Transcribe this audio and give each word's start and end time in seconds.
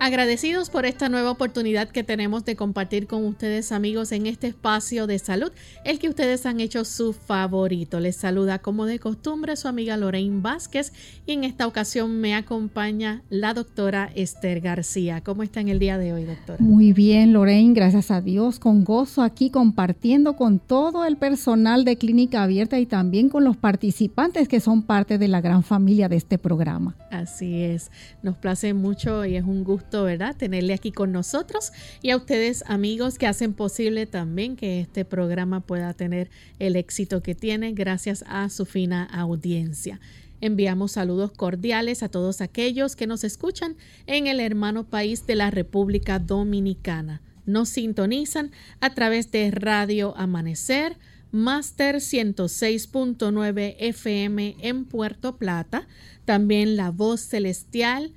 Agradecidos 0.00 0.70
por 0.70 0.86
esta 0.86 1.08
nueva 1.08 1.32
oportunidad 1.32 1.88
que 1.88 2.04
tenemos 2.04 2.44
de 2.44 2.54
compartir 2.54 3.08
con 3.08 3.24
ustedes 3.26 3.72
amigos 3.72 4.12
en 4.12 4.26
este 4.26 4.46
espacio 4.46 5.08
de 5.08 5.18
salud, 5.18 5.50
el 5.84 5.98
que 5.98 6.08
ustedes 6.08 6.46
han 6.46 6.60
hecho 6.60 6.84
su 6.84 7.12
favorito. 7.12 7.98
Les 7.98 8.14
saluda 8.14 8.60
como 8.60 8.86
de 8.86 9.00
costumbre 9.00 9.56
su 9.56 9.66
amiga 9.66 9.96
Lorraine 9.96 10.40
Vázquez 10.40 10.92
y 11.26 11.32
en 11.32 11.42
esta 11.42 11.66
ocasión 11.66 12.20
me 12.20 12.36
acompaña 12.36 13.22
la 13.28 13.54
doctora 13.54 14.08
Esther 14.14 14.60
García. 14.60 15.24
¿Cómo 15.24 15.42
está 15.42 15.60
en 15.60 15.68
el 15.68 15.80
día 15.80 15.98
de 15.98 16.12
hoy, 16.12 16.22
doctora? 16.22 16.58
Muy 16.60 16.92
bien, 16.92 17.32
Lorraine, 17.32 17.74
gracias 17.74 18.12
a 18.12 18.20
Dios, 18.20 18.60
con 18.60 18.84
gozo 18.84 19.22
aquí 19.22 19.50
compartiendo 19.50 20.36
con 20.36 20.60
todo 20.60 21.06
el 21.06 21.16
personal 21.16 21.84
de 21.84 21.96
Clínica 21.96 22.44
Abierta 22.44 22.78
y 22.78 22.86
también 22.86 23.28
con 23.28 23.42
los 23.42 23.56
participantes 23.56 24.46
que 24.46 24.60
son 24.60 24.82
parte 24.82 25.18
de 25.18 25.26
la 25.26 25.40
gran 25.40 25.64
familia 25.64 26.08
de 26.08 26.16
este 26.16 26.38
programa. 26.38 26.94
Así 27.10 27.64
es, 27.64 27.90
nos 28.22 28.36
place 28.36 28.74
mucho 28.74 29.24
y 29.24 29.34
es 29.34 29.44
un 29.44 29.64
gusto 29.64 29.87
¿verdad? 29.90 30.36
Tenerle 30.36 30.74
aquí 30.74 30.92
con 30.92 31.12
nosotros 31.12 31.72
y 32.02 32.10
a 32.10 32.16
ustedes 32.16 32.62
amigos 32.66 33.18
que 33.18 33.26
hacen 33.26 33.54
posible 33.54 34.06
también 34.06 34.56
que 34.56 34.80
este 34.80 35.04
programa 35.04 35.60
pueda 35.60 35.94
tener 35.94 36.30
el 36.58 36.76
éxito 36.76 37.22
que 37.22 37.34
tiene 37.34 37.72
gracias 37.72 38.24
a 38.28 38.48
su 38.50 38.66
fina 38.66 39.04
audiencia. 39.04 40.00
Enviamos 40.40 40.92
saludos 40.92 41.32
cordiales 41.32 42.02
a 42.02 42.08
todos 42.08 42.40
aquellos 42.40 42.94
que 42.94 43.08
nos 43.08 43.24
escuchan 43.24 43.76
en 44.06 44.28
el 44.28 44.38
hermano 44.38 44.84
país 44.84 45.26
de 45.26 45.34
la 45.34 45.50
República 45.50 46.18
Dominicana. 46.18 47.22
Nos 47.44 47.70
sintonizan 47.70 48.52
a 48.80 48.94
través 48.94 49.32
de 49.32 49.50
Radio 49.50 50.16
Amanecer, 50.16 50.96
Master 51.32 51.96
106.9 51.96 53.76
FM 53.78 54.56
en 54.60 54.84
Puerto 54.84 55.38
Plata, 55.38 55.88
también 56.24 56.76
La 56.76 56.90
Voz 56.90 57.20
Celestial 57.20 58.12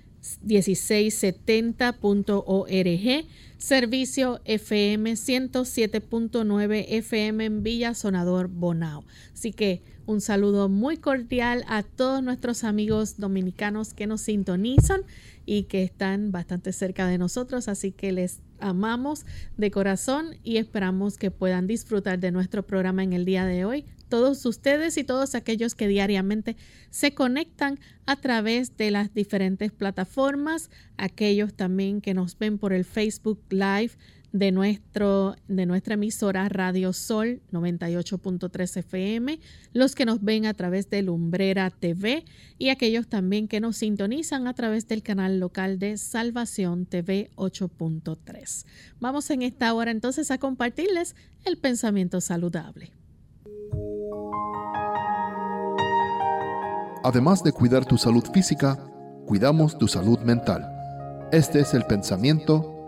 1670.org, 0.45 3.25
servicio 3.57 4.39
FM 4.45 5.11
107.9 5.13 6.85
FM 6.87 7.45
en 7.45 7.63
Villa 7.63 7.93
Sonador 7.93 8.47
Bonao. 8.47 9.03
Así 9.33 9.51
que 9.51 9.81
un 10.05 10.21
saludo 10.21 10.69
muy 10.69 10.97
cordial 10.97 11.63
a 11.67 11.83
todos 11.83 12.23
nuestros 12.23 12.63
amigos 12.63 13.17
dominicanos 13.17 13.93
que 13.93 14.07
nos 14.07 14.21
sintonizan 14.21 15.01
y 15.45 15.63
que 15.63 15.83
están 15.83 16.31
bastante 16.31 16.73
cerca 16.73 17.07
de 17.07 17.17
nosotros, 17.17 17.67
así 17.67 17.91
que 17.91 18.11
les 18.11 18.41
amamos 18.59 19.25
de 19.57 19.71
corazón 19.71 20.35
y 20.43 20.57
esperamos 20.57 21.17
que 21.17 21.31
puedan 21.31 21.67
disfrutar 21.67 22.19
de 22.19 22.31
nuestro 22.31 22.63
programa 22.63 23.03
en 23.03 23.13
el 23.13 23.25
día 23.25 23.45
de 23.45 23.65
hoy. 23.65 23.85
Todos 24.07 24.45
ustedes 24.45 24.97
y 24.97 25.03
todos 25.03 25.35
aquellos 25.35 25.73
que 25.73 25.87
diariamente 25.87 26.57
se 26.89 27.13
conectan 27.13 27.79
a 28.05 28.17
través 28.17 28.75
de 28.77 28.91
las 28.91 29.13
diferentes 29.13 29.71
plataformas, 29.71 30.69
aquellos 30.97 31.53
también 31.53 32.01
que 32.01 32.13
nos 32.13 32.37
ven 32.37 32.57
por 32.57 32.73
el 32.73 32.85
Facebook 32.85 33.41
Live 33.49 33.91
de, 34.31 34.51
nuestro, 34.51 35.35
de 35.47 35.65
nuestra 35.65 35.95
emisora 35.95 36.47
Radio 36.49 36.93
Sol 36.93 37.41
98.3 37.51 38.77
FM, 38.77 39.39
los 39.73 39.95
que 39.95 40.05
nos 40.05 40.23
ven 40.23 40.45
a 40.45 40.53
través 40.53 40.89
de 40.89 41.01
Lumbrera 41.01 41.69
TV 41.69 42.25
y 42.57 42.69
aquellos 42.69 43.07
también 43.07 43.47
que 43.47 43.59
nos 43.59 43.77
sintonizan 43.77 44.47
a 44.47 44.53
través 44.53 44.87
del 44.87 45.03
canal 45.03 45.39
local 45.39 45.79
de 45.79 45.97
Salvación 45.97 46.85
TV 46.85 47.31
8.3. 47.35 48.65
Vamos 48.99 49.29
en 49.29 49.41
esta 49.41 49.73
hora 49.73 49.91
entonces 49.91 50.31
a 50.31 50.37
compartirles 50.37 51.15
el 51.45 51.57
pensamiento 51.57 52.21
saludable. 52.21 52.91
Además 57.03 57.43
de 57.43 57.51
cuidar 57.51 57.85
tu 57.85 57.97
salud 57.97 58.23
física, 58.31 58.77
cuidamos 59.25 59.77
tu 59.77 59.87
salud 59.87 60.19
mental. 60.19 60.67
Este 61.31 61.61
es 61.61 61.73
el 61.73 61.83
pensamiento 61.85 62.80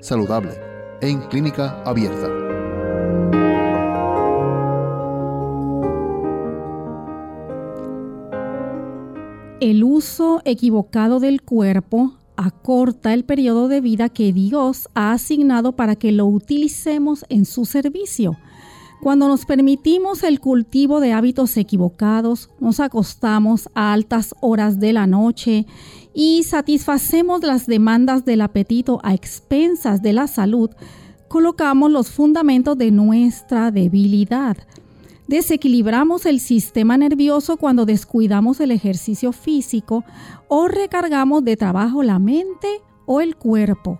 saludable 0.00 0.52
en 1.00 1.20
clínica 1.28 1.82
abierta. 1.84 2.28
El 9.60 9.82
uso 9.82 10.40
equivocado 10.44 11.18
del 11.18 11.42
cuerpo 11.42 12.14
acorta 12.36 13.12
el 13.12 13.24
periodo 13.24 13.66
de 13.66 13.80
vida 13.80 14.08
que 14.08 14.32
Dios 14.32 14.88
ha 14.94 15.12
asignado 15.12 15.72
para 15.72 15.96
que 15.96 16.12
lo 16.12 16.26
utilicemos 16.26 17.24
en 17.28 17.44
su 17.44 17.64
servicio. 17.64 18.38
Cuando 19.02 19.28
nos 19.28 19.46
permitimos 19.46 20.22
el 20.22 20.40
cultivo 20.40 21.00
de 21.00 21.12
hábitos 21.12 21.56
equivocados, 21.56 22.50
nos 22.60 22.80
acostamos 22.80 23.68
a 23.74 23.92
altas 23.92 24.34
horas 24.40 24.78
de 24.78 24.92
la 24.92 25.06
noche 25.06 25.66
y 26.14 26.42
satisfacemos 26.44 27.42
las 27.42 27.66
demandas 27.66 28.24
del 28.24 28.40
apetito 28.40 29.00
a 29.02 29.14
expensas 29.14 30.02
de 30.02 30.12
la 30.12 30.26
salud, 30.26 30.70
colocamos 31.28 31.90
los 31.90 32.10
fundamentos 32.10 32.76
de 32.76 32.90
nuestra 32.90 33.70
debilidad. 33.70 34.56
Desequilibramos 35.26 36.24
el 36.24 36.40
sistema 36.40 36.96
nervioso 36.96 37.58
cuando 37.58 37.84
descuidamos 37.84 38.60
el 38.60 38.70
ejercicio 38.70 39.32
físico 39.32 40.04
o 40.48 40.68
recargamos 40.68 41.44
de 41.44 41.56
trabajo 41.56 42.02
la 42.02 42.18
mente 42.18 42.80
o 43.04 43.20
el 43.20 43.36
cuerpo. 43.36 43.98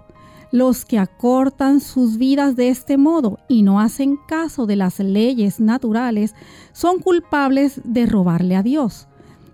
Los 0.50 0.86
que 0.86 0.98
acortan 0.98 1.80
sus 1.80 2.16
vidas 2.16 2.56
de 2.56 2.70
este 2.70 2.96
modo 2.96 3.38
y 3.48 3.62
no 3.62 3.80
hacen 3.80 4.16
caso 4.16 4.64
de 4.64 4.76
las 4.76 4.98
leyes 5.00 5.60
naturales 5.60 6.34
son 6.72 7.00
culpables 7.00 7.82
de 7.84 8.06
robarle 8.06 8.56
a 8.56 8.62
Dios. 8.62 9.07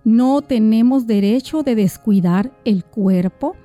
No 0.04 0.42
tenemos 0.42 1.06
derecho 1.06 1.62
de 1.62 1.74
descuidar 1.74 2.52
el 2.66 2.84
cuerpo, 2.84 3.56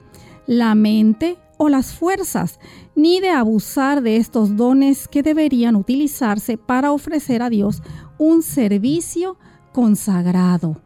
la 0.47 0.73
mente 0.73 1.37
o 1.57 1.67
las 1.67 1.93
fuerzas, 1.93 2.59
ni 2.95 3.19
de 3.19 3.29
abusar 3.29 4.01
de 4.01 4.15
estos 4.15 4.55
dones 4.55 5.09
que 5.09 5.21
deberían 5.21 5.75
utilizarse 5.75 6.57
para 6.57 6.93
ofrecer 6.93 7.41
a 7.41 7.49
Dios 7.49 7.83
un 8.17 8.41
servicio 8.41 9.37
consagrado. 9.73 10.81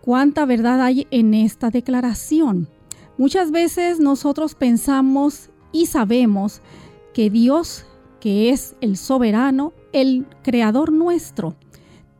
¿Cuánta 0.00 0.46
verdad 0.46 0.80
hay 0.80 1.06
en 1.10 1.34
esta 1.34 1.70
declaración? 1.70 2.68
Muchas 3.18 3.50
veces 3.50 3.98
nosotros 3.98 4.54
pensamos 4.54 5.50
y 5.72 5.86
sabemos 5.86 6.62
que 7.12 7.30
Dios, 7.30 7.84
que 8.20 8.50
es 8.50 8.76
el 8.80 8.96
soberano, 8.96 9.72
el 9.92 10.26
creador 10.42 10.92
nuestro, 10.92 11.56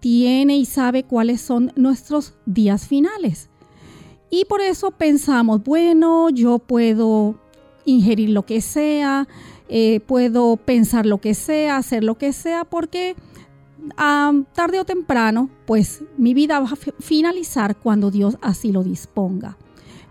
tiene 0.02 0.56
y 0.56 0.66
sabe 0.66 1.04
cuáles 1.04 1.40
son 1.40 1.72
nuestros 1.76 2.34
días 2.44 2.88
finales. 2.88 3.48
Y 4.30 4.46
por 4.46 4.60
eso 4.60 4.90
pensamos, 4.90 5.62
bueno, 5.62 6.28
yo 6.28 6.58
puedo 6.58 7.36
ingerir 7.84 8.30
lo 8.30 8.44
que 8.44 8.60
sea, 8.60 9.28
eh, 9.68 10.00
puedo 10.00 10.56
pensar 10.56 11.06
lo 11.06 11.18
que 11.18 11.34
sea, 11.34 11.76
hacer 11.76 12.02
lo 12.02 12.18
que 12.18 12.32
sea, 12.32 12.64
porque 12.64 13.14
tarde 14.54 14.80
o 14.80 14.84
temprano, 14.84 15.50
pues 15.66 16.02
mi 16.16 16.34
vida 16.34 16.58
va 16.58 16.70
a 16.70 16.76
finalizar 17.00 17.76
cuando 17.76 18.10
Dios 18.10 18.38
así 18.42 18.72
lo 18.72 18.82
disponga. 18.82 19.56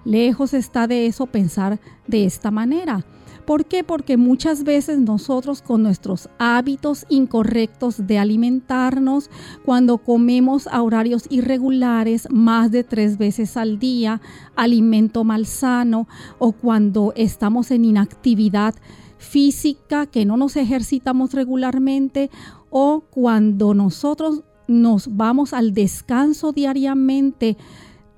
Lejos 0.05 0.53
está 0.53 0.87
de 0.87 1.05
eso 1.05 1.25
pensar 1.25 1.79
de 2.07 2.23
esta 2.23 2.49
manera. 2.49 3.03
¿Por 3.45 3.65
qué? 3.65 3.83
Porque 3.83 4.17
muchas 4.17 4.63
veces 4.63 4.99
nosotros 4.99 5.61
con 5.61 5.83
nuestros 5.83 6.29
hábitos 6.38 7.05
incorrectos 7.09 8.07
de 8.07 8.17
alimentarnos, 8.17 9.29
cuando 9.65 9.97
comemos 9.97 10.67
a 10.67 10.81
horarios 10.81 11.25
irregulares 11.29 12.27
más 12.31 12.71
de 12.71 12.83
tres 12.83 13.17
veces 13.17 13.57
al 13.57 13.79
día, 13.79 14.21
alimento 14.55 15.23
malsano 15.23 16.07
o 16.39 16.51
cuando 16.51 17.13
estamos 17.15 17.71
en 17.71 17.85
inactividad 17.85 18.75
física, 19.17 20.05
que 20.05 20.25
no 20.25 20.37
nos 20.37 20.55
ejercitamos 20.55 21.33
regularmente 21.33 22.29
o 22.69 23.01
cuando 23.09 23.73
nosotros 23.73 24.44
nos 24.67 25.15
vamos 25.15 25.53
al 25.53 25.73
descanso 25.73 26.53
diariamente 26.53 27.57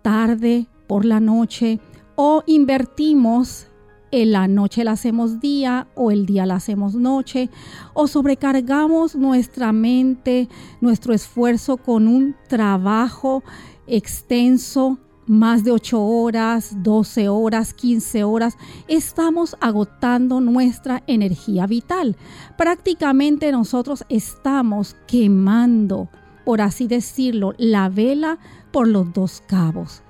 tarde 0.01 0.67
por 0.87 1.05
la 1.05 1.19
noche 1.19 1.79
o 2.15 2.43
invertimos 2.45 3.67
en 4.13 4.31
la 4.31 4.47
noche 4.47 4.83
la 4.83 4.91
hacemos 4.91 5.39
día 5.39 5.87
o 5.95 6.11
el 6.11 6.27
día 6.27 6.45
la 6.45 6.55
hacemos 6.55 6.93
noche 6.93 7.49
o 7.95 8.07
sobrecargamos 8.07 9.15
nuestra 9.15 9.73
mente, 9.73 10.49
nuestro 10.81 11.15
esfuerzo 11.15 11.77
con 11.77 12.07
un 12.07 12.35
trabajo 12.47 13.43
extenso, 13.87 14.99
más 15.25 15.63
de 15.63 15.71
8 15.71 15.99
horas, 15.99 16.83
12 16.83 17.27
horas, 17.27 17.73
15 17.73 18.23
horas, 18.23 18.55
estamos 18.87 19.57
agotando 19.59 20.41
nuestra 20.41 21.01
energía 21.07 21.65
vital. 21.65 22.15
Prácticamente 22.55 23.51
nosotros 23.51 24.05
estamos 24.09 24.95
quemando, 25.07 26.07
por 26.45 26.61
así 26.61 26.85
decirlo, 26.85 27.55
la 27.57 27.89
vela 27.89 28.37
por 28.71 28.87
los 28.87 29.11
dos 29.11 29.41
cabos. 29.47 30.03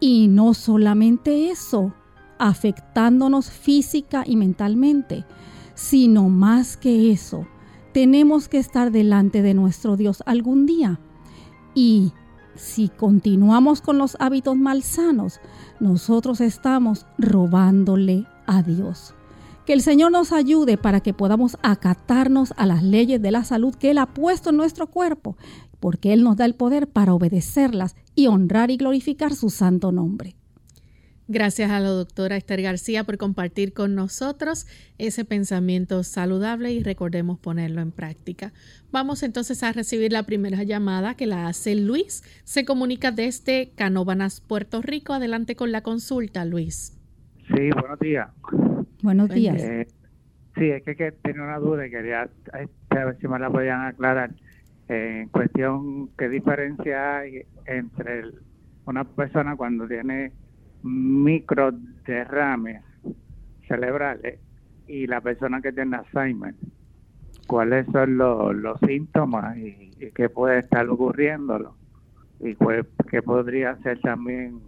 Y 0.00 0.28
no 0.28 0.54
solamente 0.54 1.50
eso, 1.50 1.92
afectándonos 2.42 3.50
física 3.50 4.24
y 4.26 4.34
mentalmente, 4.34 5.24
sino 5.74 6.28
más 6.28 6.76
que 6.76 7.12
eso, 7.12 7.46
tenemos 7.94 8.48
que 8.48 8.58
estar 8.58 8.90
delante 8.90 9.42
de 9.42 9.54
nuestro 9.54 9.96
Dios 9.96 10.24
algún 10.26 10.66
día. 10.66 10.98
Y 11.72 12.10
si 12.56 12.88
continuamos 12.88 13.80
con 13.80 13.96
los 13.96 14.16
hábitos 14.18 14.56
malsanos, 14.56 15.40
nosotros 15.78 16.40
estamos 16.40 17.06
robándole 17.16 18.26
a 18.46 18.64
Dios. 18.64 19.14
Que 19.64 19.72
el 19.72 19.80
Señor 19.80 20.10
nos 20.10 20.32
ayude 20.32 20.76
para 20.76 20.98
que 20.98 21.14
podamos 21.14 21.56
acatarnos 21.62 22.54
a 22.56 22.66
las 22.66 22.82
leyes 22.82 23.22
de 23.22 23.30
la 23.30 23.44
salud 23.44 23.72
que 23.76 23.92
Él 23.92 23.98
ha 23.98 24.06
puesto 24.06 24.50
en 24.50 24.56
nuestro 24.56 24.88
cuerpo, 24.88 25.36
porque 25.78 26.12
Él 26.12 26.24
nos 26.24 26.36
da 26.36 26.44
el 26.44 26.56
poder 26.56 26.88
para 26.88 27.14
obedecerlas 27.14 27.94
y 28.16 28.26
honrar 28.26 28.72
y 28.72 28.78
glorificar 28.78 29.32
su 29.32 29.48
santo 29.48 29.92
nombre. 29.92 30.34
Gracias 31.32 31.70
a 31.70 31.80
la 31.80 31.88
doctora 31.88 32.36
Esther 32.36 32.60
García 32.60 33.04
por 33.04 33.16
compartir 33.16 33.72
con 33.72 33.94
nosotros 33.94 34.66
ese 34.98 35.24
pensamiento 35.24 36.02
saludable 36.02 36.72
y 36.72 36.82
recordemos 36.82 37.38
ponerlo 37.38 37.80
en 37.80 37.90
práctica. 37.90 38.52
Vamos 38.90 39.22
entonces 39.22 39.62
a 39.62 39.72
recibir 39.72 40.12
la 40.12 40.24
primera 40.24 40.62
llamada 40.62 41.14
que 41.14 41.24
la 41.24 41.46
hace 41.46 41.74
Luis. 41.74 42.22
Se 42.44 42.66
comunica 42.66 43.12
desde 43.12 43.70
Canóbanas, 43.74 44.42
Puerto 44.42 44.82
Rico. 44.82 45.14
Adelante 45.14 45.56
con 45.56 45.72
la 45.72 45.80
consulta, 45.80 46.44
Luis. 46.44 47.00
Sí, 47.46 47.70
buenos 47.80 47.98
días. 47.98 48.28
Buenos 49.02 49.30
días. 49.30 49.62
Eh, 49.62 49.88
sí, 50.54 50.68
es 50.68 50.82
que, 50.82 51.12
tenía 51.12 51.44
una 51.44 51.56
duda 51.56 51.86
y 51.86 51.90
quería 51.90 52.28
este, 52.44 52.68
ver 52.90 53.16
si 53.22 53.26
me 53.26 53.38
la 53.38 53.48
podían 53.48 53.86
aclarar. 53.86 54.34
en 54.90 55.30
cuestión, 55.30 56.10
¿qué 56.18 56.28
diferencia 56.28 57.20
hay 57.20 57.46
entre 57.64 58.24
una 58.84 59.04
persona 59.04 59.56
cuando 59.56 59.88
tiene 59.88 60.32
microderrames 60.82 62.82
cerebrales 63.68 64.40
y 64.86 65.06
la 65.06 65.20
persona 65.20 65.60
que 65.60 65.72
tiene 65.72 65.96
Alzheimer. 65.96 66.54
¿Cuáles 67.46 67.86
son 67.92 68.18
los, 68.18 68.78
síntomas 68.86 69.56
y, 69.56 69.90
qué 70.14 70.28
puede 70.28 70.60
estar 70.60 70.88
ocurriéndolo? 70.88 71.74
Y 72.40 72.54
pues, 72.54 72.86
qué 73.10 73.22
podría 73.22 73.76
ser 73.82 74.00
también 74.00 74.60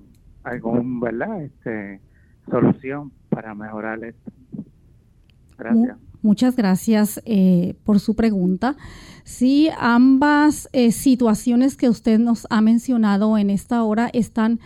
algún, 0.45 1.01
¿verdad? 1.01 1.43
Este, 1.43 2.01
solución 2.51 3.13
para 3.29 3.55
mejorar 3.55 4.05
esto. 4.05 4.33
Gracias. 5.59 5.99
Muchas 6.25 6.57
gracias 6.57 7.21
eh, 7.27 7.75
por 7.85 8.01
su 8.01 8.17
pregunta. 8.17 8.77
Sí, 9.25 9.69
ambas 9.79 10.71
eh, 10.73 10.91
situaciones 10.91 11.77
que 11.77 11.91
usted 11.91 12.19
nos 12.19 12.47
ha 12.49 12.63
mencionado 12.63 13.37
en 13.37 13.51
esta 13.51 13.83
hora 13.83 14.09
están 14.15 14.59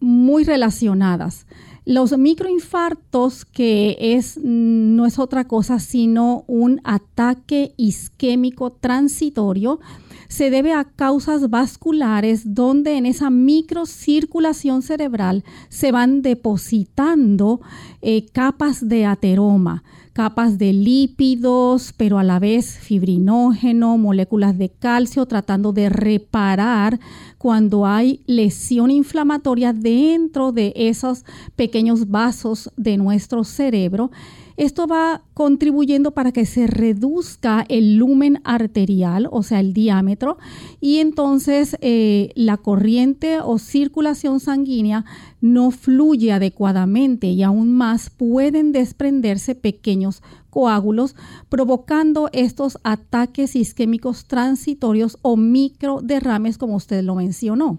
muy 0.00 0.44
relacionadas. 0.44 1.46
Los 1.84 2.16
microinfartos, 2.18 3.46
que 3.46 3.96
es, 3.98 4.38
no 4.42 5.06
es 5.06 5.18
otra 5.18 5.46
cosa 5.48 5.78
sino 5.78 6.44
un 6.46 6.82
ataque 6.84 7.72
isquémico 7.78 8.72
transitorio, 8.72 9.80
se 10.28 10.50
debe 10.50 10.74
a 10.74 10.84
causas 10.84 11.48
vasculares 11.48 12.54
donde 12.54 12.98
en 12.98 13.06
esa 13.06 13.30
microcirculación 13.30 14.82
cerebral 14.82 15.44
se 15.70 15.90
van 15.90 16.20
depositando 16.20 17.62
eh, 18.02 18.26
capas 18.32 18.86
de 18.86 19.06
ateroma 19.06 19.82
capas 20.18 20.58
de 20.58 20.72
lípidos, 20.72 21.94
pero 21.96 22.18
a 22.18 22.24
la 22.24 22.40
vez 22.40 22.76
fibrinógeno, 22.76 23.96
moléculas 23.98 24.58
de 24.58 24.68
calcio, 24.68 25.26
tratando 25.26 25.72
de 25.72 25.90
reparar 25.90 26.98
cuando 27.38 27.86
hay 27.86 28.20
lesión 28.26 28.90
inflamatoria 28.90 29.72
dentro 29.72 30.52
de 30.52 30.72
esos 30.76 31.24
pequeños 31.56 32.08
vasos 32.08 32.70
de 32.76 32.96
nuestro 32.96 33.44
cerebro. 33.44 34.10
Esto 34.58 34.88
va 34.88 35.22
contribuyendo 35.34 36.10
para 36.10 36.32
que 36.32 36.44
se 36.44 36.66
reduzca 36.66 37.64
el 37.68 37.96
lumen 37.96 38.40
arterial, 38.42 39.28
o 39.30 39.44
sea, 39.44 39.60
el 39.60 39.72
diámetro, 39.72 40.36
y 40.80 40.96
entonces 40.98 41.76
eh, 41.80 42.32
la 42.34 42.56
corriente 42.56 43.38
o 43.38 43.58
circulación 43.60 44.40
sanguínea 44.40 45.04
no 45.40 45.70
fluye 45.70 46.32
adecuadamente 46.32 47.28
y 47.28 47.44
aún 47.44 47.72
más 47.72 48.10
pueden 48.10 48.72
desprenderse 48.72 49.54
pequeños 49.54 50.24
coágulos, 50.50 51.14
provocando 51.48 52.28
estos 52.32 52.78
ataques 52.82 53.54
isquémicos 53.54 54.26
transitorios 54.26 55.18
o 55.22 55.36
microderrames, 55.36 56.58
como 56.58 56.74
usted 56.74 57.04
lo 57.04 57.14
mencionó. 57.14 57.78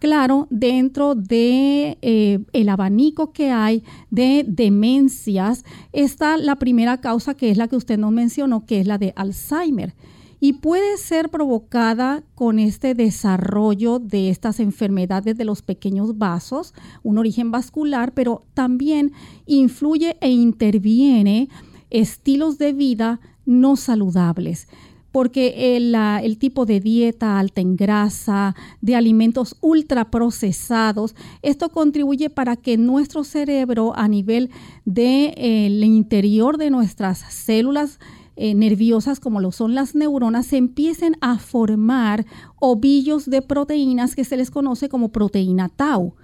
Claro, 0.00 0.46
dentro 0.48 1.14
de 1.14 1.98
eh, 2.00 2.38
el 2.54 2.70
abanico 2.70 3.32
que 3.32 3.50
hay 3.50 3.84
de 4.08 4.46
demencias 4.48 5.62
está 5.92 6.38
la 6.38 6.56
primera 6.56 7.02
causa 7.02 7.34
que 7.34 7.50
es 7.50 7.58
la 7.58 7.68
que 7.68 7.76
usted 7.76 7.98
nos 7.98 8.10
mencionó, 8.10 8.64
que 8.64 8.80
es 8.80 8.86
la 8.86 8.96
de 8.96 9.12
Alzheimer. 9.14 9.94
Y 10.40 10.54
puede 10.54 10.96
ser 10.96 11.28
provocada 11.28 12.22
con 12.34 12.58
este 12.58 12.94
desarrollo 12.94 13.98
de 13.98 14.30
estas 14.30 14.58
enfermedades 14.58 15.36
de 15.36 15.44
los 15.44 15.60
pequeños 15.60 16.16
vasos, 16.16 16.72
un 17.02 17.18
origen 17.18 17.50
vascular, 17.50 18.14
pero 18.14 18.46
también 18.54 19.12
influye 19.44 20.16
e 20.22 20.30
interviene 20.30 21.50
estilos 21.90 22.56
de 22.56 22.72
vida 22.72 23.20
no 23.44 23.76
saludables 23.76 24.66
porque 25.12 25.76
el, 25.76 26.38
tipo 26.38 26.66
de 26.66 26.80
dieta 26.80 27.38
alta 27.38 27.60
en 27.60 27.76
grasa, 27.76 28.54
de 28.80 28.94
alimentos 28.94 29.56
ultraprocesados, 29.60 31.14
esto 31.42 31.70
contribuye 31.70 32.30
para 32.30 32.56
que 32.56 32.76
nuestro 32.76 33.24
cerebro 33.24 33.92
a 33.96 34.08
nivel 34.08 34.50
del 34.84 35.80
de, 35.80 35.86
interior 35.86 36.58
de 36.58 36.70
nuestras 36.70 37.18
células 37.18 37.98
eh, 38.36 38.54
nerviosas 38.54 39.20
como 39.20 39.40
lo 39.40 39.52
son 39.52 39.74
las 39.74 39.94
neuronas 39.94 40.46
se 40.46 40.56
empiecen 40.56 41.16
a 41.20 41.38
formar 41.38 42.24
ovillos 42.58 43.28
de 43.28 43.42
proteínas 43.42 44.14
que 44.16 44.24
se 44.24 44.36
les 44.36 44.50
conoce 44.50 44.88
como 44.88 45.10
proteína 45.10 45.68
tau. 45.68 46.14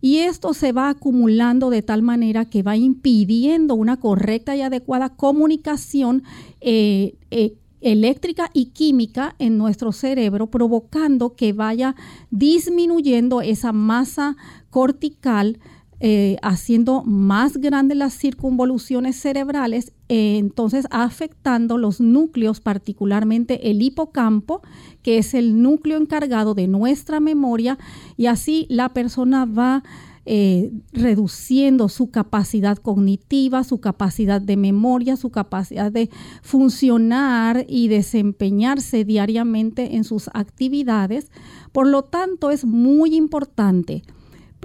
Y 0.00 0.18
esto 0.18 0.54
se 0.54 0.72
va 0.72 0.90
acumulando 0.90 1.70
de 1.70 1.82
tal 1.82 2.02
manera 2.02 2.44
que 2.44 2.62
va 2.62 2.76
impidiendo 2.76 3.74
una 3.74 3.96
correcta 3.96 4.54
y 4.54 4.60
adecuada 4.60 5.08
comunicación 5.08 6.22
eh, 6.60 7.16
eh, 7.30 7.54
eléctrica 7.80 8.50
y 8.52 8.66
química 8.66 9.34
en 9.38 9.58
nuestro 9.58 9.92
cerebro, 9.92 10.48
provocando 10.48 11.34
que 11.34 11.52
vaya 11.52 11.94
disminuyendo 12.30 13.40
esa 13.40 13.72
masa 13.72 14.36
cortical, 14.70 15.58
eh, 15.98 16.36
haciendo 16.42 17.02
más 17.04 17.56
grandes 17.56 17.96
las 17.96 18.12
circunvoluciones 18.12 19.16
cerebrales, 19.16 19.92
eh, 20.10 20.36
entonces 20.36 20.86
afectando 20.90 21.78
los 21.78 22.00
núcleos, 22.02 22.60
particularmente 22.60 23.70
el 23.70 23.80
hipocampo, 23.80 24.60
que 25.02 25.16
es 25.16 25.32
el 25.32 25.62
núcleo 25.62 25.96
encargado 25.96 26.54
de 26.54 26.68
nuestra 26.68 27.18
memoria, 27.18 27.78
y 28.18 28.26
así 28.26 28.66
la 28.68 28.90
persona 28.90 29.46
va 29.46 29.84
eh, 30.28 30.72
reduciendo 30.92 31.88
su 31.88 32.10
capacidad 32.10 32.76
cognitiva, 32.78 33.62
su 33.62 33.78
capacidad 33.78 34.40
de 34.40 34.56
memoria, 34.56 35.14
su 35.14 35.30
capacidad 35.30 35.92
de 35.92 36.10
funcionar 36.42 37.64
y 37.68 37.86
desempeñarse 37.86 39.04
diariamente 39.04 39.94
en 39.94 40.02
sus 40.02 40.28
actividades. 40.34 41.30
Por 41.70 41.86
lo 41.86 42.02
tanto, 42.02 42.50
es 42.50 42.64
muy 42.64 43.14
importante, 43.14 44.02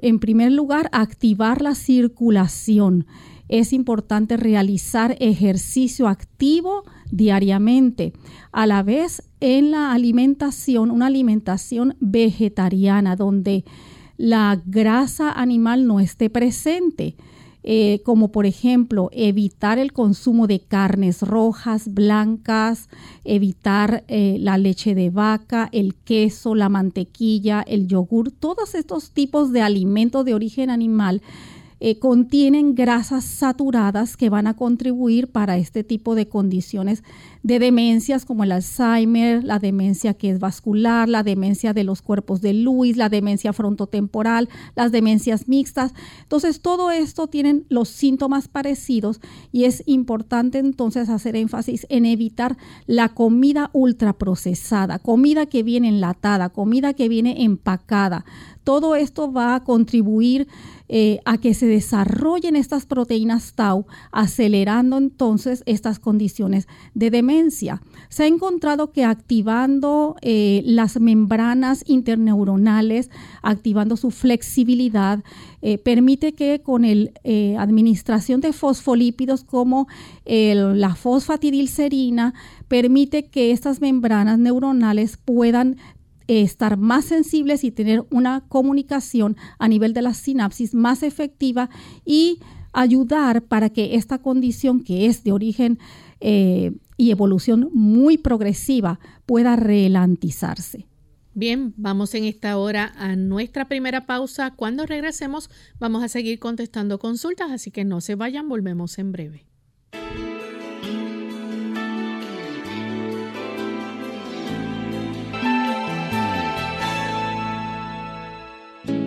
en 0.01 0.17
primer 0.17 0.51
lugar, 0.51 0.89
activar 0.93 1.61
la 1.61 1.75
circulación. 1.75 3.05
Es 3.47 3.71
importante 3.71 4.37
realizar 4.37 5.15
ejercicio 5.19 6.07
activo 6.07 6.85
diariamente. 7.11 8.13
A 8.51 8.65
la 8.65 8.81
vez, 8.81 9.21
en 9.41 9.69
la 9.69 9.91
alimentación, 9.91 10.89
una 10.89 11.05
alimentación 11.05 11.97
vegetariana, 11.99 13.15
donde 13.15 13.63
la 14.21 14.61
grasa 14.67 15.31
animal 15.31 15.87
no 15.87 15.99
esté 15.99 16.29
presente. 16.29 17.15
Eh, 17.63 18.01
como 18.03 18.31
por 18.31 18.47
ejemplo 18.47 19.09
evitar 19.11 19.77
el 19.77 19.93
consumo 19.93 20.47
de 20.47 20.61
carnes 20.61 21.21
rojas, 21.21 21.93
blancas, 21.93 22.89
evitar 23.23 24.03
eh, 24.07 24.37
la 24.39 24.57
leche 24.57 24.95
de 24.95 25.11
vaca, 25.11 25.69
el 25.71 25.93
queso, 25.93 26.55
la 26.55 26.69
mantequilla, 26.69 27.61
el 27.61 27.87
yogur, 27.87 28.31
todos 28.31 28.73
estos 28.73 29.11
tipos 29.11 29.51
de 29.51 29.61
alimentos 29.61 30.25
de 30.25 30.33
origen 30.33 30.71
animal 30.71 31.21
eh, 31.79 31.97
contienen 31.97 32.75
grasas 32.75 33.25
saturadas 33.25 34.17
que 34.17 34.29
van 34.29 34.45
a 34.45 34.55
contribuir 34.55 35.31
para 35.31 35.57
este 35.57 35.83
tipo 35.83 36.13
de 36.13 36.27
condiciones 36.27 37.03
de 37.43 37.59
demencias 37.59 38.25
como 38.25 38.43
el 38.43 38.51
Alzheimer, 38.51 39.43
la 39.43 39.59
demencia 39.59 40.13
que 40.13 40.29
es 40.29 40.39
vascular, 40.39 41.09
la 41.09 41.23
demencia 41.23 41.73
de 41.73 41.83
los 41.83 42.01
cuerpos 42.01 42.41
de 42.41 42.53
Lewis, 42.53 42.97
la 42.97 43.09
demencia 43.09 43.53
frontotemporal, 43.53 44.49
las 44.75 44.91
demencias 44.91 45.47
mixtas. 45.47 45.93
Entonces, 46.21 46.61
todo 46.61 46.91
esto 46.91 47.27
tienen 47.27 47.65
los 47.69 47.89
síntomas 47.89 48.47
parecidos 48.47 49.21
y 49.51 49.63
es 49.63 49.83
importante 49.87 50.59
entonces 50.59 51.09
hacer 51.09 51.35
énfasis 51.35 51.87
en 51.89 52.05
evitar 52.05 52.57
la 52.85 53.09
comida 53.09 53.69
ultraprocesada, 53.73 54.99
comida 54.99 55.45
que 55.47 55.63
viene 55.63 55.89
enlatada, 55.89 56.49
comida 56.49 56.93
que 56.93 57.09
viene 57.09 57.43
empacada. 57.43 58.25
Todo 58.63 58.95
esto 58.95 59.31
va 59.33 59.55
a 59.55 59.63
contribuir 59.63 60.47
eh, 60.87 61.19
a 61.25 61.39
que 61.39 61.55
se 61.55 61.65
desarrollen 61.65 62.55
estas 62.55 62.85
proteínas 62.85 63.53
tau, 63.53 63.87
acelerando 64.11 64.97
entonces 64.97 65.63
estas 65.65 65.97
condiciones 65.97 66.67
de 66.93 67.09
demencia. 67.09 67.30
Se 68.09 68.23
ha 68.23 68.27
encontrado 68.27 68.91
que 68.91 69.05
activando 69.05 70.15
eh, 70.21 70.61
las 70.65 70.99
membranas 70.99 71.83
interneuronales, 71.87 73.09
activando 73.41 73.97
su 73.97 74.11
flexibilidad, 74.11 75.23
eh, 75.61 75.77
permite 75.77 76.33
que 76.33 76.61
con 76.61 76.81
la 76.83 77.61
administración 77.61 78.41
de 78.41 78.53
fosfolípidos 78.53 79.43
como 79.43 79.87
la 80.25 80.95
fosfatidilcerina, 80.95 82.33
permite 82.67 83.27
que 83.27 83.51
estas 83.51 83.81
membranas 83.81 84.39
neuronales 84.39 85.17
puedan 85.17 85.77
estar 86.27 86.77
más 86.77 87.05
sensibles 87.05 87.63
y 87.63 87.71
tener 87.71 88.05
una 88.09 88.41
comunicación 88.47 89.35
a 89.59 89.67
nivel 89.67 89.93
de 89.93 90.01
la 90.01 90.13
sinapsis 90.13 90.73
más 90.73 91.03
efectiva 91.03 91.69
y 92.05 92.39
ayudar 92.73 93.43
para 93.43 93.69
que 93.69 93.95
esta 93.95 94.19
condición 94.19 94.83
que 94.83 95.07
es 95.07 95.23
de 95.23 95.31
origen 95.31 95.79
eh, 96.21 96.71
y 97.01 97.09
evolución 97.09 97.71
muy 97.73 98.19
progresiva 98.19 98.99
pueda 99.25 99.55
relantizarse. 99.55 100.85
Bien, 101.33 101.73
vamos 101.75 102.13
en 102.13 102.25
esta 102.25 102.55
hora 102.59 102.93
a 102.95 103.15
nuestra 103.15 103.67
primera 103.67 104.05
pausa. 104.05 104.51
Cuando 104.55 104.85
regresemos 104.85 105.49
vamos 105.79 106.03
a 106.03 106.09
seguir 106.09 106.37
contestando 106.37 106.99
consultas, 106.99 107.49
así 107.49 107.71
que 107.71 107.85
no 107.85 108.01
se 108.01 108.13
vayan, 108.13 108.47
volvemos 108.47 108.99
en 108.99 109.11
breve. 109.13 109.47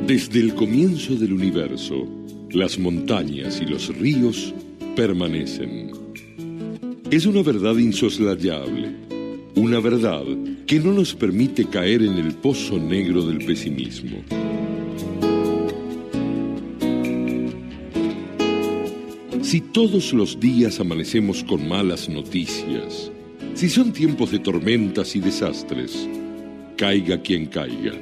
Desde 0.08 0.40
el 0.40 0.56
comienzo 0.56 1.14
del 1.14 1.32
universo, 1.32 2.08
las 2.50 2.76
montañas 2.76 3.60
y 3.60 3.66
los 3.66 3.86
ríos 3.96 4.52
permanecen. 4.96 6.03
Es 7.10 7.26
una 7.26 7.42
verdad 7.42 7.76
insoslayable, 7.76 8.90
una 9.54 9.80
verdad 9.80 10.24
que 10.66 10.80
no 10.80 10.92
nos 10.92 11.14
permite 11.14 11.66
caer 11.66 12.02
en 12.02 12.18
el 12.18 12.34
pozo 12.34 12.78
negro 12.78 13.26
del 13.26 13.44
pesimismo. 13.44 14.18
Si 19.42 19.60
todos 19.60 20.12
los 20.12 20.40
días 20.40 20.80
amanecemos 20.80 21.44
con 21.44 21.68
malas 21.68 22.08
noticias, 22.08 23.10
si 23.54 23.68
son 23.68 23.92
tiempos 23.92 24.32
de 24.32 24.40
tormentas 24.40 25.14
y 25.14 25.20
desastres, 25.20 26.08
caiga 26.76 27.20
quien 27.20 27.46
caiga 27.46 27.92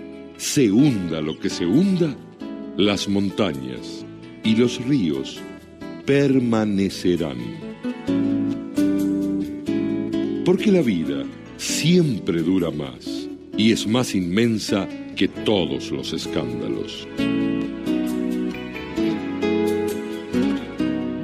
se 0.43 0.73
hunda 0.73 1.21
lo 1.21 1.39
que 1.39 1.49
se 1.49 1.65
hunda, 1.65 2.17
las 2.77 3.09
montañas 3.09 4.05
y 4.43 4.57
los 4.57 4.85
ríos 4.85 5.41
permanecerán. 6.05 7.72
Porque 10.45 10.73
la 10.73 10.83
vida 10.83 11.25
siempre 11.57 12.43
dura 12.43 12.73
más 12.73 13.29
y 13.57 13.71
es 13.71 13.87
más 13.87 14.15
inmensa 14.15 14.89
que 15.15 15.29
todos 15.29 15.93
los 15.93 16.13
escándalos. 16.13 17.07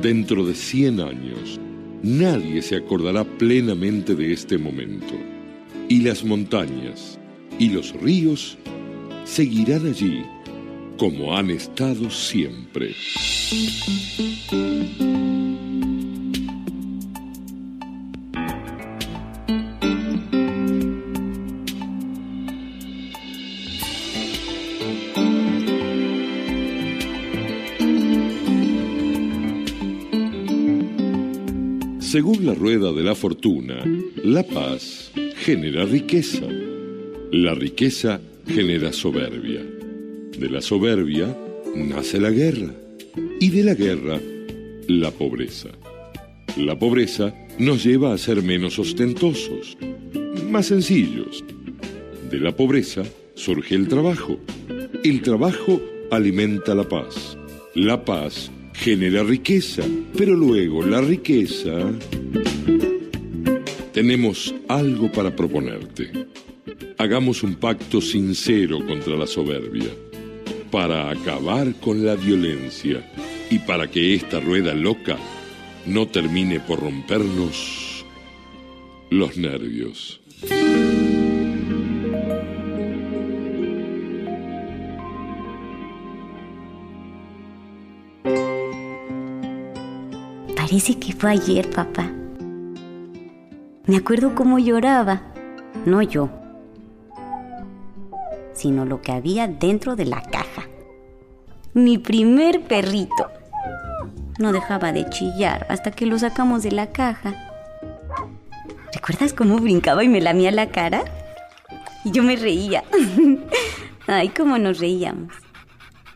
Dentro 0.00 0.46
de 0.46 0.54
100 0.54 1.00
años, 1.00 1.58
nadie 2.02 2.62
se 2.62 2.76
acordará 2.76 3.25
plenamente 3.25 4.14
de 4.14 4.32
este 4.32 4.56
momento. 4.56 5.14
Y 5.88 6.02
las 6.02 6.25
montañas 6.25 7.18
y 7.58 7.70
los 7.70 7.92
ríos 8.00 8.56
seguirán 9.25 9.87
allí 9.87 10.22
como 10.96 11.37
han 11.37 11.50
estado 11.50 12.08
siempre. 12.10 12.94
Según 32.18 32.46
la 32.46 32.52
rueda 32.52 32.92
de 32.92 33.04
la 33.04 33.14
fortuna, 33.14 33.76
la 34.25 34.42
paz 34.42 35.12
genera 35.37 35.84
riqueza. 35.84 36.48
La 37.30 37.54
riqueza 37.54 38.20
genera 38.44 38.92
soberbia. 38.92 39.64
De 40.37 40.50
la 40.50 40.60
soberbia 40.60 41.32
nace 41.76 42.18
la 42.18 42.30
guerra 42.30 42.75
y 43.38 43.50
de 43.50 43.62
la 43.62 43.75
guerra 43.75 44.20
la 44.88 45.12
pobreza. 45.12 45.68
La 46.56 46.76
pobreza 46.76 47.32
nos 47.60 47.84
lleva 47.84 48.12
a 48.12 48.18
ser 48.18 48.42
menos 48.42 48.80
ostentosos, 48.80 49.78
más 50.50 50.66
sencillos. 50.66 51.44
De 52.32 52.40
la 52.40 52.50
pobreza 52.50 53.04
surge 53.37 53.76
el 53.76 53.87
trabajo. 53.87 54.40
El 55.04 55.22
trabajo 55.22 55.80
alimenta 56.10 56.75
la 56.75 56.88
paz. 56.88 57.38
La 57.76 58.04
paz 58.04 58.50
genera 58.78 59.23
riqueza, 59.23 59.82
pero 60.16 60.35
luego 60.35 60.82
la 60.82 61.00
riqueza... 61.00 61.92
Tenemos 63.92 64.54
algo 64.68 65.11
para 65.11 65.35
proponerte 65.35 66.28
hagamos 66.99 67.44
un 67.44 67.54
pacto 67.54 68.00
sincero 68.00 68.85
contra 68.85 69.16
la 69.16 69.26
soberbia, 69.26 69.88
para 70.70 71.11
acabar 71.11 71.73
con 71.76 72.04
la 72.04 72.16
violencia 72.16 73.08
y 73.50 73.61
para 73.61 73.88
que 73.88 74.14
esta 74.14 74.40
rueda 74.40 74.75
loca 74.75 75.16
no 75.87 76.08
termine 76.08 76.58
por 76.61 76.80
rompernos 76.80 78.04
los 79.11 79.37
nervios. 79.37 80.20
Parece 90.78 91.00
que 91.00 91.12
fue 91.12 91.32
ayer, 91.32 91.68
papá. 91.70 92.08
Me 93.87 93.97
acuerdo 93.97 94.37
cómo 94.37 94.61
lloraba. 94.61 95.23
No 95.85 96.02
yo, 96.02 96.30
sino 98.52 98.85
lo 98.85 99.02
que 99.02 99.11
había 99.11 99.49
dentro 99.49 99.97
de 99.97 100.04
la 100.04 100.23
caja. 100.23 100.68
Mi 101.75 101.99
primer 101.99 102.62
perrito. 102.62 103.28
No 104.38 104.52
dejaba 104.52 104.92
de 104.92 105.11
chillar 105.11 105.66
hasta 105.68 105.90
que 105.90 106.06
lo 106.06 106.16
sacamos 106.16 106.62
de 106.62 106.70
la 106.70 106.92
caja. 106.92 107.35
¿Recuerdas 108.94 109.32
cómo 109.32 109.58
brincaba 109.58 110.04
y 110.04 110.08
me 110.08 110.20
lamía 110.20 110.52
la 110.52 110.68
cara? 110.68 111.02
Y 112.04 112.12
yo 112.12 112.23
me 112.23 112.37
reía. 112.37 112.85
Ay, 114.06 114.28
cómo 114.28 114.58
nos 114.58 114.78
reíamos. 114.78 115.32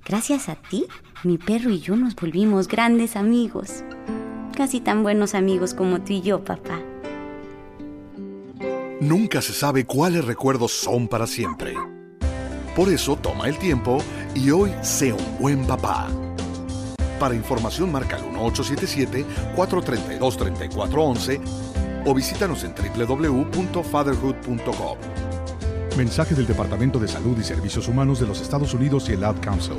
Gracias 0.05 0.49
a 0.49 0.55
ti, 0.55 0.87
mi 1.25 1.37
perro 1.37 1.71
y 1.71 1.81
yo 1.81 1.97
nos 1.97 2.15
volvimos 2.15 2.69
grandes 2.69 3.17
amigos. 3.17 3.83
Casi 4.63 4.79
tan 4.79 5.03
buenos 5.03 5.35
amigos 5.35 5.75
como 5.75 6.03
tú 6.03 6.13
y 6.13 6.21
yo, 6.21 6.45
papá. 6.45 6.79
Nunca 9.01 9.43
se 9.43 9.53
sabe 9.53 9.85
cuáles 9.85 10.25
recuerdos 10.25 10.71
son 10.71 11.09
para 11.09 11.27
siempre. 11.27 11.75
Por 12.77 12.89
eso 12.89 13.17
toma 13.17 13.49
el 13.49 13.59
tiempo 13.59 13.99
y 14.37 14.53
hoy 14.53 14.73
sé 14.81 15.13
un 15.13 15.39
buen 15.41 15.67
papá. 15.67 16.07
Para 17.19 17.35
información 17.35 17.91
marca 17.91 18.19
el 18.19 18.23
1877-432-3411 19.57 21.41
o 22.07 22.15
visítanos 22.15 22.63
en 22.63 22.73
www.fatherhood.com. 22.73 24.99
Mensaje 25.97 26.37
del 26.37 26.47
Departamento 26.47 27.01
de 27.01 27.09
Salud 27.09 27.37
y 27.37 27.43
Servicios 27.43 27.89
Humanos 27.89 28.21
de 28.21 28.29
los 28.29 28.41
Estados 28.41 28.75
Unidos 28.75 29.09
y 29.09 29.15
el 29.15 29.25
Ad 29.25 29.41
Council. 29.41 29.79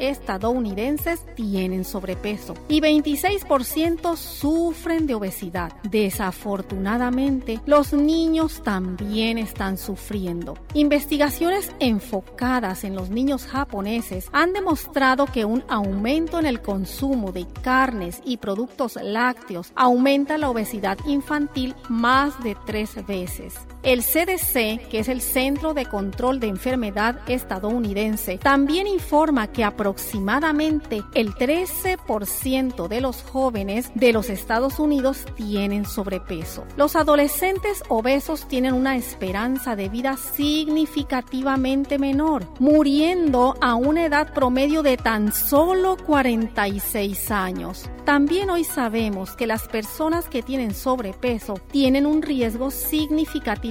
estadounidenses 0.01 1.25
tienen 1.35 1.85
sobrepeso 1.85 2.55
y 2.67 2.81
26% 2.81 4.15
sufren 4.15 5.07
de 5.07 5.15
obesidad. 5.15 5.73
Desafortunadamente, 5.83 7.61
los 7.65 7.93
niños 7.93 8.61
también 8.63 9.37
están 9.37 9.77
sufriendo. 9.77 10.57
Investigaciones 10.73 11.71
enfocadas 11.79 12.83
en 12.83 12.95
los 12.95 13.09
niños 13.09 13.45
japoneses 13.45 14.27
han 14.31 14.53
demostrado 14.53 15.25
que 15.25 15.45
un 15.45 15.63
aumento 15.69 16.39
en 16.39 16.45
el 16.45 16.61
consumo 16.61 17.31
de 17.31 17.45
carnes 17.61 18.21
y 18.25 18.37
productos 18.37 18.97
lácteos 19.01 19.71
aumenta 19.75 20.37
la 20.37 20.49
obesidad 20.49 20.97
infantil 21.05 21.75
más 21.89 22.41
de 22.43 22.55
tres 22.65 23.05
veces. 23.05 23.55
El 23.83 24.03
CDC, 24.03 24.87
que 24.89 24.99
es 24.99 25.09
el 25.09 25.21
Centro 25.21 25.73
de 25.73 25.87
Control 25.87 26.39
de 26.39 26.47
Enfermedad 26.47 27.19
estadounidense, 27.27 28.37
también 28.37 28.85
informa 28.85 29.47
que 29.47 29.63
aproximadamente 29.63 31.01
el 31.15 31.33
13% 31.33 32.87
de 32.87 33.01
los 33.01 33.23
jóvenes 33.23 33.91
de 33.95 34.13
los 34.13 34.29
Estados 34.29 34.77
Unidos 34.77 35.25
tienen 35.35 35.85
sobrepeso. 35.85 36.63
Los 36.77 36.95
adolescentes 36.95 37.81
obesos 37.89 38.47
tienen 38.47 38.75
una 38.75 38.97
esperanza 38.97 39.75
de 39.75 39.89
vida 39.89 40.15
significativamente 40.15 41.97
menor, 41.97 42.45
muriendo 42.59 43.55
a 43.61 43.73
una 43.73 44.05
edad 44.05 44.31
promedio 44.31 44.83
de 44.83 44.97
tan 44.97 45.31
solo 45.31 45.97
46 46.05 47.31
años. 47.31 47.89
También 48.05 48.51
hoy 48.51 48.63
sabemos 48.63 49.35
que 49.35 49.47
las 49.47 49.67
personas 49.67 50.27
que 50.27 50.43
tienen 50.43 50.75
sobrepeso 50.75 51.55
tienen 51.71 52.05
un 52.05 52.21
riesgo 52.21 52.69
significativo 52.69 53.70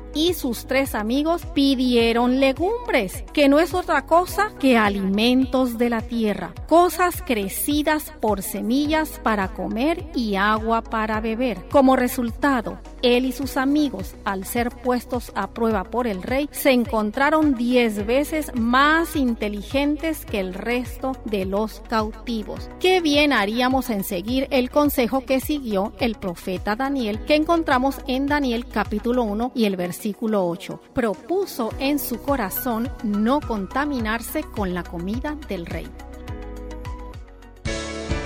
y 0.13 0.33
sus 0.33 0.65
tres 0.65 0.95
amigos 0.95 1.45
pidieron 1.53 2.39
legumbres, 2.39 3.23
que 3.33 3.47
no 3.47 3.59
es 3.59 3.73
otra 3.73 4.05
cosa 4.05 4.51
que 4.59 4.77
alimentos 4.77 5.77
de 5.77 5.89
la 5.89 6.01
tierra, 6.01 6.53
cosas 6.67 7.23
crecidas 7.25 8.11
por 8.19 8.41
semillas 8.41 9.19
para 9.23 9.53
comer 9.53 10.05
y 10.15 10.35
agua 10.35 10.81
para 10.81 11.21
beber. 11.21 11.65
Como 11.69 11.95
resultado, 11.95 12.79
él 13.01 13.25
y 13.25 13.31
sus 13.31 13.57
amigos, 13.57 14.15
al 14.25 14.45
ser 14.45 14.69
puestos 14.69 15.31
a 15.35 15.49
prueba 15.51 15.85
por 15.85 16.07
el 16.07 16.21
rey, 16.21 16.49
se 16.51 16.71
encontraron 16.71 17.55
diez 17.55 18.05
veces 18.05 18.51
más 18.53 19.15
inteligentes 19.15 20.25
que 20.25 20.39
el 20.39 20.53
resto 20.53 21.13
de 21.25 21.45
los 21.45 21.81
cautivos. 21.89 22.69
Qué 22.79 23.01
bien 23.01 23.33
haríamos 23.33 23.89
en 23.89 24.03
seguir 24.03 24.47
el 24.51 24.69
consejo 24.69 25.21
que 25.25 25.39
siguió 25.39 25.93
el 25.99 26.15
profeta 26.15 26.75
Daniel, 26.75 27.23
que 27.25 27.35
encontramos 27.35 27.97
en 28.07 28.27
Daniel 28.27 28.67
capítulo 28.67 29.23
1 29.23 29.53
y 29.55 29.65
el 29.65 29.77
versículo 29.77 30.00
8. 30.09 30.81
Propuso 30.93 31.73
en 31.79 31.97
su 31.99 32.21
corazón 32.21 32.89
no 33.03 33.41
contaminarse 33.41 34.43
con 34.43 34.73
la 34.73 34.83
comida 34.83 35.35
del 35.47 35.65
rey. 35.65 35.87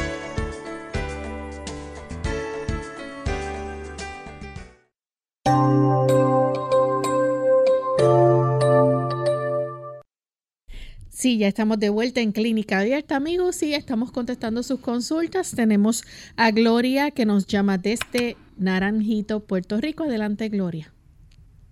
Sí, 11.21 11.37
ya 11.37 11.47
estamos 11.47 11.77
de 11.77 11.91
vuelta 11.91 12.19
en 12.19 12.31
Clínica 12.31 12.79
Abierta, 12.79 13.15
amigos, 13.15 13.61
y 13.61 13.75
estamos 13.75 14.11
contestando 14.11 14.63
sus 14.63 14.79
consultas. 14.79 15.55
Tenemos 15.55 16.03
a 16.35 16.49
Gloria 16.49 17.11
que 17.11 17.27
nos 17.27 17.45
llama 17.45 17.77
desde 17.77 18.37
Naranjito, 18.57 19.39
Puerto 19.39 19.77
Rico. 19.79 20.05
Adelante, 20.05 20.49
Gloria. 20.49 20.91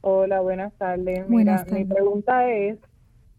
Hola, 0.01 0.41
buenas 0.41 0.71
tardes. 0.73 1.27
Mira, 1.27 1.65
mi 1.71 1.83
pregunta 1.83 2.47
es, 2.47 2.77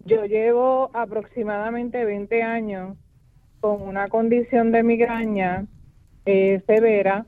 yo 0.05 0.25
llevo 0.25 0.91
aproximadamente 0.95 2.05
20 2.05 2.43
años 2.43 2.97
con 3.61 3.81
una 3.81 4.09
condición 4.09 4.73
de 4.73 4.83
migraña 4.83 5.67
eh, 6.27 6.61
severa 6.67 7.25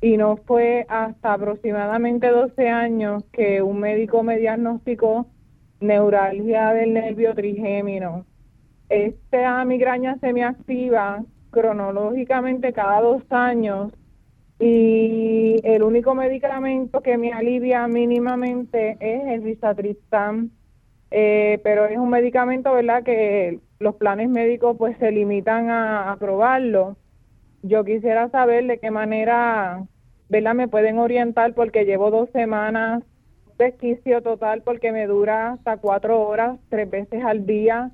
y 0.00 0.16
no 0.16 0.38
fue 0.38 0.86
hasta 0.88 1.34
aproximadamente 1.34 2.26
12 2.26 2.68
años 2.68 3.22
que 3.30 3.62
un 3.62 3.78
médico 3.78 4.24
me 4.24 4.38
diagnosticó 4.38 5.28
neuralgia 5.80 6.72
del 6.72 6.94
nervio 6.94 7.34
trigémino. 7.34 8.24
Esta 8.88 9.64
migraña 9.64 10.16
se 10.18 10.32
me 10.32 10.44
activa 10.44 11.24
cronológicamente 11.50 12.72
cada 12.72 13.00
dos 13.00 13.22
años 13.30 13.92
y 14.58 15.56
el 15.64 15.82
único 15.82 16.14
medicamento 16.14 17.00
que 17.02 17.16
me 17.16 17.32
alivia 17.32 17.86
mínimamente 17.86 18.96
es 19.00 19.26
el 19.28 19.40
bisatristán 19.40 20.50
eh, 21.10 21.60
pero 21.62 21.86
es 21.86 21.96
un 21.96 22.10
medicamento, 22.10 22.72
¿verdad? 22.72 23.02
Que 23.02 23.60
los 23.78 23.94
planes 23.96 24.28
médicos 24.28 24.76
pues 24.78 24.96
se 24.98 25.10
limitan 25.10 25.70
a 25.70 26.12
aprobarlo. 26.12 26.96
Yo 27.62 27.84
quisiera 27.84 28.28
saber 28.30 28.66
de 28.66 28.78
qué 28.78 28.90
manera, 28.90 29.84
¿verdad? 30.28 30.54
Me 30.54 30.68
pueden 30.68 30.98
orientar 30.98 31.54
porque 31.54 31.84
llevo 31.84 32.10
dos 32.10 32.30
semanas 32.30 33.02
desquicio 33.58 34.22
total 34.22 34.62
porque 34.62 34.92
me 34.92 35.06
dura 35.06 35.52
hasta 35.52 35.76
cuatro 35.76 36.20
horas, 36.26 36.58
tres 36.68 36.88
veces 36.88 37.22
al 37.24 37.44
día. 37.44 37.90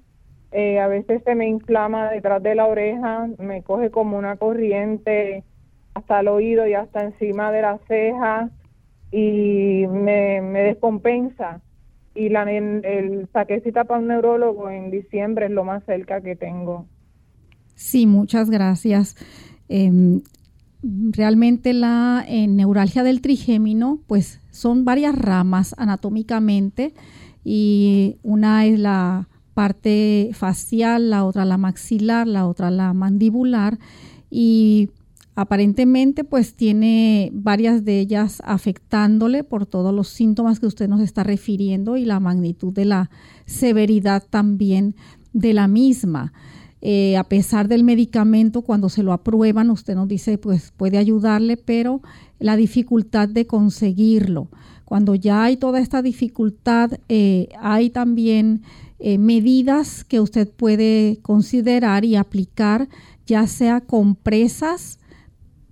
Eh, 0.53 0.79
a 0.79 0.87
veces 0.87 1.23
se 1.25 1.35
me 1.35 1.49
inflama 1.49 2.11
detrás 2.11 2.43
de 2.43 2.55
la 2.55 2.67
oreja, 2.67 3.29
me 3.39 3.63
coge 3.63 3.91
como 3.91 4.17
una 4.17 4.37
corriente 4.37 5.43
hasta 5.95 6.21
el 6.21 6.29
oído 6.29 6.67
y 6.69 6.75
hasta 6.75 7.03
encima 7.03 7.51
de 7.51 7.63
la 7.63 7.79
ceja 7.89 8.51
y 9.11 9.87
me, 9.89 10.41
descompensa. 10.41 11.61
Y 12.15 12.29
la, 12.29 12.45
el, 12.45 13.29
saqué 13.33 13.61
cita 13.61 13.85
para 13.85 14.01
un 14.01 14.09
neurólogo 14.09 14.71
en 14.71 14.91
diciembre, 14.91 15.47
es 15.47 15.53
lo 15.53 15.65
más 15.65 15.83
cerca 15.85 16.21
que 16.21 16.37
tengo. 16.37 16.87
Sí, 17.75 18.07
muchas 18.07 18.51
gracias. 18.51 19.17
Em, 19.69 20.23
realmente 21.11 21.73
la 21.73 22.25
eh, 22.29 22.47
neuralgia 22.47 23.03
del 23.03 23.21
trigémino, 23.21 24.01
pues 24.07 24.41
son 24.51 24.85
varias 24.85 25.15
ramas 25.15 25.75
anatómicamente 25.79 26.95
y 27.45 28.17
una 28.23 28.67
es 28.67 28.79
la 28.79 29.29
parte 29.55 30.31
facial, 30.33 31.11
la 31.11 31.25
otra 31.25 31.45
la 31.45 31.57
maxilar, 31.57 32.27
la 32.27 32.47
otra 32.47 32.71
la 32.71 32.93
mandibular 32.93 33.79
y 34.31 34.91
aparentemente 35.37 36.25
pues 36.25 36.55
tiene 36.55 37.31
varias 37.33 37.85
de 37.85 38.01
ellas 38.01 38.43
afectándole 38.45 39.45
por 39.45 39.67
todos 39.67 39.95
los 39.95 40.09
síntomas 40.09 40.61
que 40.61 40.67
usted 40.67 40.89
nos 40.89 41.01
está 41.01 41.23
refiriendo 41.23 41.97
y 41.97 42.05
la 42.05 42.21
magnitud 42.21 42.73
de 42.73 42.85
la 42.85 43.11
severidad 43.47 44.23
también 44.29 44.95
de 45.33 45.55
la 45.55 45.67
misma. 45.67 46.33
Eh, 46.87 47.17
a 47.17 47.25
pesar 47.25 47.67
del 47.67 47.83
medicamento, 47.83 48.61
cuando 48.61 48.91
se 48.91 49.03
lo 49.03 49.15
aprueban, 49.15 49.71
usted 49.71 49.95
nos 49.95 50.07
dice, 50.07 50.37
pues 50.37 50.71
puede 50.77 50.99
ayudarle, 50.99 51.57
pero 51.57 52.03
la 52.39 52.57
dificultad 52.57 53.27
de 53.27 53.47
conseguirlo. 53.47 54.49
Cuando 54.85 55.15
ya 55.15 55.45
hay 55.45 55.57
toda 55.57 55.81
esta 55.81 56.03
dificultad, 56.03 56.93
eh, 57.09 57.49
hay 57.59 57.89
también 57.89 58.61
eh, 58.99 59.17
medidas 59.17 60.05
que 60.05 60.21
usted 60.21 60.47
puede 60.51 61.21
considerar 61.23 62.05
y 62.05 62.17
aplicar, 62.17 62.91
ya 63.27 63.47
sea 63.47 63.81
compresas, 63.81 64.99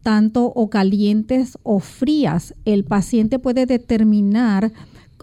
tanto 0.03 0.47
o 0.47 0.71
calientes 0.71 1.59
o 1.63 1.81
frías. 1.81 2.55
El 2.65 2.85
paciente 2.85 3.39
puede 3.39 3.67
determinar 3.67 4.73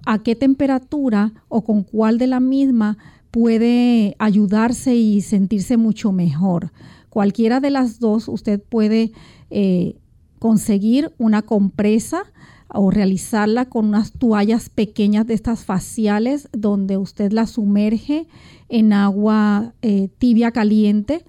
a 0.05 0.19
qué 0.19 0.35
temperatura 0.35 1.33
o 1.47 1.63
con 1.63 1.81
cuál 1.81 2.19
de 2.19 2.27
la 2.27 2.39
misma 2.39 2.99
puede 3.31 4.15
ayudarse 4.19 4.95
y 4.95 5.21
sentirse 5.21 5.77
mucho 5.77 6.11
mejor. 6.11 6.71
Cualquiera 7.09 7.59
de 7.59 7.69
las 7.69 7.99
dos, 7.99 8.27
usted 8.27 8.61
puede 8.61 9.11
eh, 9.49 9.95
conseguir 10.39 11.13
una 11.17 11.41
compresa 11.41 12.23
o 12.71 12.91
realizarla 12.91 13.65
con 13.65 13.85
unas 13.85 14.11
toallas 14.11 14.69
pequeñas 14.69 15.25
de 15.25 15.33
estas 15.33 15.65
faciales 15.65 16.49
donde 16.51 16.97
usted 16.97 17.31
la 17.31 17.47
sumerge 17.47 18.27
en 18.67 18.93
agua 18.93 19.73
eh, 19.81 20.09
tibia 20.19 20.51
caliente 20.51 21.25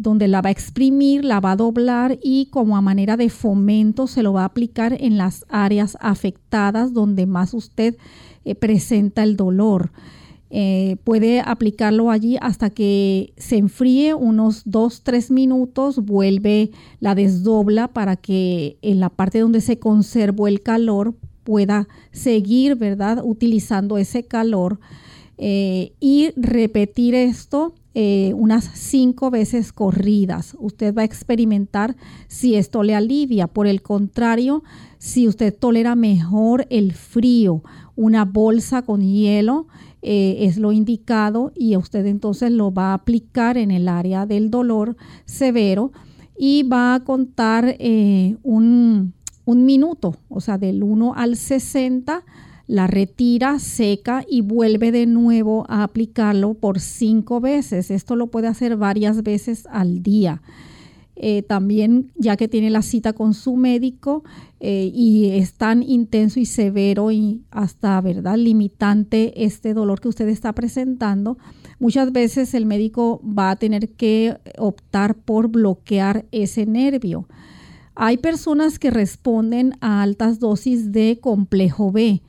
donde 0.00 0.28
la 0.28 0.40
va 0.40 0.48
a 0.48 0.52
exprimir, 0.52 1.26
la 1.26 1.40
va 1.40 1.52
a 1.52 1.56
doblar 1.56 2.18
y 2.22 2.46
como 2.46 2.78
a 2.78 2.80
manera 2.80 3.18
de 3.18 3.28
fomento 3.28 4.06
se 4.06 4.22
lo 4.22 4.32
va 4.32 4.42
a 4.42 4.46
aplicar 4.46 4.96
en 4.98 5.18
las 5.18 5.44
áreas 5.50 5.98
afectadas 6.00 6.94
donde 6.94 7.26
más 7.26 7.52
usted 7.52 7.98
eh, 8.46 8.54
presenta 8.54 9.22
el 9.22 9.36
dolor. 9.36 9.92
Eh, 10.52 10.96
puede 11.04 11.40
aplicarlo 11.40 12.10
allí 12.10 12.36
hasta 12.40 12.70
que 12.70 13.32
se 13.36 13.56
enfríe 13.56 14.14
unos 14.14 14.66
2-3 14.66 15.30
minutos, 15.30 16.04
vuelve, 16.04 16.72
la 16.98 17.14
desdobla 17.14 17.88
para 17.88 18.16
que 18.16 18.76
en 18.82 18.98
la 18.98 19.10
parte 19.10 19.38
donde 19.38 19.60
se 19.60 19.78
conservó 19.78 20.48
el 20.48 20.60
calor 20.60 21.14
pueda 21.44 21.86
seguir, 22.10 22.74
¿verdad? 22.74 23.22
Utilizando 23.24 23.96
ese 23.96 24.24
calor 24.24 24.80
eh, 25.38 25.92
y 26.00 26.30
repetir 26.36 27.14
esto 27.14 27.74
eh, 27.94 28.32
unas 28.36 28.64
cinco 28.64 29.30
veces 29.30 29.72
corridas. 29.72 30.56
Usted 30.60 30.94
va 30.94 31.02
a 31.02 31.04
experimentar 31.04 31.96
si 32.28 32.54
esto 32.54 32.84
le 32.84 32.94
alivia. 32.94 33.48
Por 33.48 33.66
el 33.66 33.82
contrario, 33.82 34.62
si 34.98 35.26
usted 35.26 35.52
tolera 35.52 35.96
mejor 35.96 36.66
el 36.70 36.92
frío, 36.92 37.64
una 37.96 38.24
bolsa 38.24 38.82
con 38.82 39.02
hielo 39.02 39.66
eh, 40.02 40.38
es 40.40 40.56
lo 40.56 40.72
indicado 40.72 41.52
y 41.54 41.76
usted 41.76 42.06
entonces 42.06 42.50
lo 42.50 42.72
va 42.72 42.90
a 42.90 42.94
aplicar 42.94 43.58
en 43.58 43.70
el 43.70 43.88
área 43.88 44.26
del 44.26 44.50
dolor 44.50 44.96
severo 45.26 45.92
y 46.38 46.62
va 46.62 46.94
a 46.94 47.00
contar 47.00 47.76
eh, 47.78 48.36
un, 48.42 49.12
un, 49.44 49.66
minuto, 49.66 50.16
o 50.30 50.40
sea, 50.40 50.56
del 50.56 50.82
1 50.82 51.12
al 51.14 51.36
60, 51.36 52.24
la 52.66 52.86
retira, 52.86 53.58
seca 53.58 54.24
y 54.26 54.40
vuelve 54.40 54.90
de 54.90 55.04
nuevo 55.04 55.66
a 55.68 55.82
aplicarlo 55.82 56.54
por 56.54 56.80
cinco 56.80 57.40
veces. 57.40 57.90
Esto 57.90 58.16
lo 58.16 58.28
puede 58.28 58.46
hacer 58.46 58.76
varias 58.78 59.22
veces 59.22 59.66
al 59.70 60.02
día. 60.02 60.40
Eh, 61.22 61.42
también 61.42 62.10
ya 62.16 62.38
que 62.38 62.48
tiene 62.48 62.70
la 62.70 62.80
cita 62.80 63.12
con 63.12 63.34
su 63.34 63.54
médico 63.54 64.24
eh, 64.58 64.90
y 64.90 65.26
es 65.32 65.52
tan 65.52 65.82
intenso 65.82 66.40
y 66.40 66.46
severo 66.46 67.10
y 67.10 67.42
hasta, 67.50 68.00
¿verdad?, 68.00 68.38
limitante 68.38 69.44
este 69.44 69.74
dolor 69.74 70.00
que 70.00 70.08
usted 70.08 70.26
está 70.28 70.54
presentando, 70.54 71.36
muchas 71.78 72.10
veces 72.12 72.54
el 72.54 72.64
médico 72.64 73.20
va 73.22 73.50
a 73.50 73.56
tener 73.56 73.90
que 73.90 74.38
optar 74.56 75.14
por 75.14 75.48
bloquear 75.48 76.24
ese 76.32 76.64
nervio. 76.64 77.28
Hay 77.94 78.16
personas 78.16 78.78
que 78.78 78.90
responden 78.90 79.74
a 79.82 80.00
altas 80.00 80.40
dosis 80.40 80.90
de 80.90 81.18
complejo 81.20 81.92
B 81.92 82.22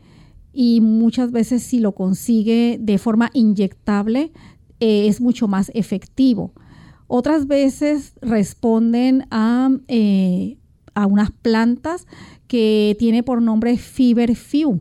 y 0.52 0.82
muchas 0.82 1.32
veces 1.32 1.64
si 1.64 1.80
lo 1.80 1.94
consigue 1.94 2.78
de 2.78 2.98
forma 2.98 3.30
inyectable 3.34 4.34
eh, 4.82 5.08
es 5.08 5.22
mucho 5.22 5.48
más 5.48 5.72
efectivo. 5.76 6.52
Otras 7.14 7.46
veces 7.46 8.14
responden 8.22 9.26
a, 9.32 9.70
eh, 9.90 10.56
a 10.94 11.08
unas 11.08 11.30
plantas 11.30 12.08
que 12.48 12.96
tiene 13.00 13.22
por 13.22 13.42
nombre 13.42 13.76
Few. 13.78 14.80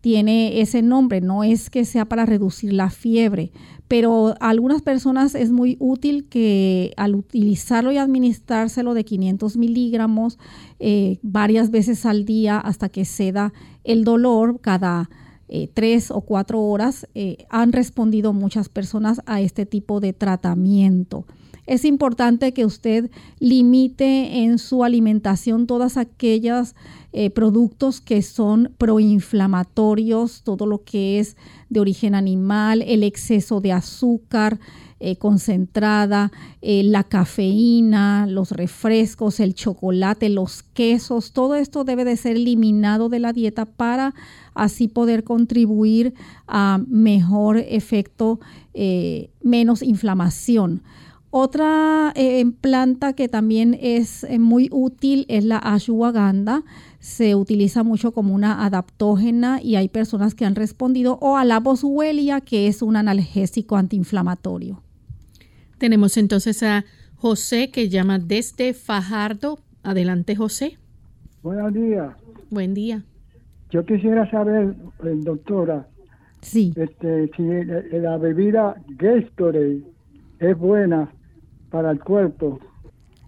Tiene 0.00 0.60
ese 0.60 0.82
nombre, 0.82 1.20
no 1.20 1.44
es 1.44 1.70
que 1.70 1.84
sea 1.84 2.04
para 2.04 2.26
reducir 2.26 2.72
la 2.72 2.90
fiebre, 2.90 3.52
pero 3.86 4.34
a 4.40 4.48
algunas 4.48 4.82
personas 4.82 5.36
es 5.36 5.52
muy 5.52 5.76
útil 5.78 6.28
que 6.28 6.94
al 6.96 7.14
utilizarlo 7.14 7.92
y 7.92 7.98
administrárselo 7.98 8.92
de 8.92 9.04
500 9.04 9.56
miligramos 9.56 10.40
eh, 10.80 11.20
varias 11.22 11.70
veces 11.70 12.04
al 12.06 12.24
día 12.24 12.58
hasta 12.58 12.88
que 12.88 13.04
ceda 13.04 13.52
el 13.84 14.02
dolor 14.02 14.60
cada 14.60 15.10
eh, 15.46 15.70
tres 15.72 16.10
o 16.10 16.22
cuatro 16.22 16.60
horas, 16.60 17.06
han 17.50 17.70
respondido 17.70 18.32
muchas 18.32 18.68
personas 18.68 19.22
a 19.26 19.40
este 19.40 19.64
tipo 19.64 20.00
de 20.00 20.12
tratamiento 20.12 21.24
es 21.68 21.84
importante 21.84 22.52
que 22.52 22.64
usted 22.64 23.10
limite 23.40 24.42
en 24.42 24.58
su 24.58 24.84
alimentación 24.84 25.66
todas 25.66 25.98
aquellas 25.98 26.74
eh, 27.12 27.28
productos 27.28 28.00
que 28.00 28.22
son 28.22 28.72
proinflamatorios, 28.78 30.42
todo 30.42 30.64
lo 30.64 30.82
que 30.82 31.18
es 31.18 31.36
de 31.68 31.80
origen 31.80 32.14
animal, 32.14 32.82
el 32.82 33.02
exceso 33.02 33.60
de 33.60 33.72
azúcar, 33.72 34.58
eh, 34.98 35.16
concentrada, 35.16 36.32
eh, 36.62 36.82
la 36.84 37.04
cafeína, 37.04 38.26
los 38.26 38.50
refrescos, 38.50 39.38
el 39.38 39.54
chocolate, 39.54 40.30
los 40.30 40.62
quesos, 40.62 41.32
todo 41.32 41.54
esto 41.54 41.84
debe 41.84 42.06
de 42.06 42.16
ser 42.16 42.36
eliminado 42.36 43.10
de 43.10 43.20
la 43.20 43.34
dieta 43.34 43.66
para 43.66 44.14
así 44.54 44.88
poder 44.88 45.22
contribuir 45.22 46.14
a 46.46 46.80
mejor 46.88 47.58
efecto, 47.58 48.40
menos 49.42 49.82
inflamación. 49.82 50.82
Otra 51.30 52.12
eh, 52.16 52.44
planta 52.60 53.12
que 53.12 53.28
también 53.28 53.76
es 53.80 54.24
eh, 54.24 54.38
muy 54.38 54.68
útil 54.72 55.26
es 55.28 55.44
la 55.44 55.58
ashwagandha. 55.58 56.62
Se 57.00 57.34
utiliza 57.34 57.82
mucho 57.82 58.12
como 58.12 58.34
una 58.34 58.64
adaptógena 58.64 59.60
y 59.62 59.76
hay 59.76 59.88
personas 59.88 60.34
que 60.34 60.46
han 60.46 60.54
respondido 60.54 61.18
o 61.20 61.36
a 61.36 61.44
la 61.44 61.60
boswellia, 61.60 62.40
que 62.40 62.66
es 62.66 62.80
un 62.80 62.96
analgésico 62.96 63.76
antiinflamatorio. 63.76 64.82
Tenemos 65.76 66.16
entonces 66.16 66.62
a 66.62 66.86
José 67.16 67.70
que 67.70 67.90
llama 67.90 68.18
desde 68.18 68.72
Fajardo. 68.72 69.58
Adelante, 69.82 70.34
José. 70.34 70.78
Buenos 71.42 71.74
días. 71.74 72.14
Buen 72.50 72.72
día. 72.72 73.04
Yo 73.70 73.84
quisiera 73.84 74.28
saber, 74.30 74.74
eh, 75.04 75.14
doctora, 75.16 75.86
sí. 76.40 76.72
este, 76.74 77.30
si 77.36 77.42
la, 77.98 78.16
bebida 78.16 78.76
Gatorade 78.96 79.82
es 80.40 80.56
buena 80.56 81.12
para 81.70 81.90
el 81.90 82.00
cuerpo. 82.00 82.58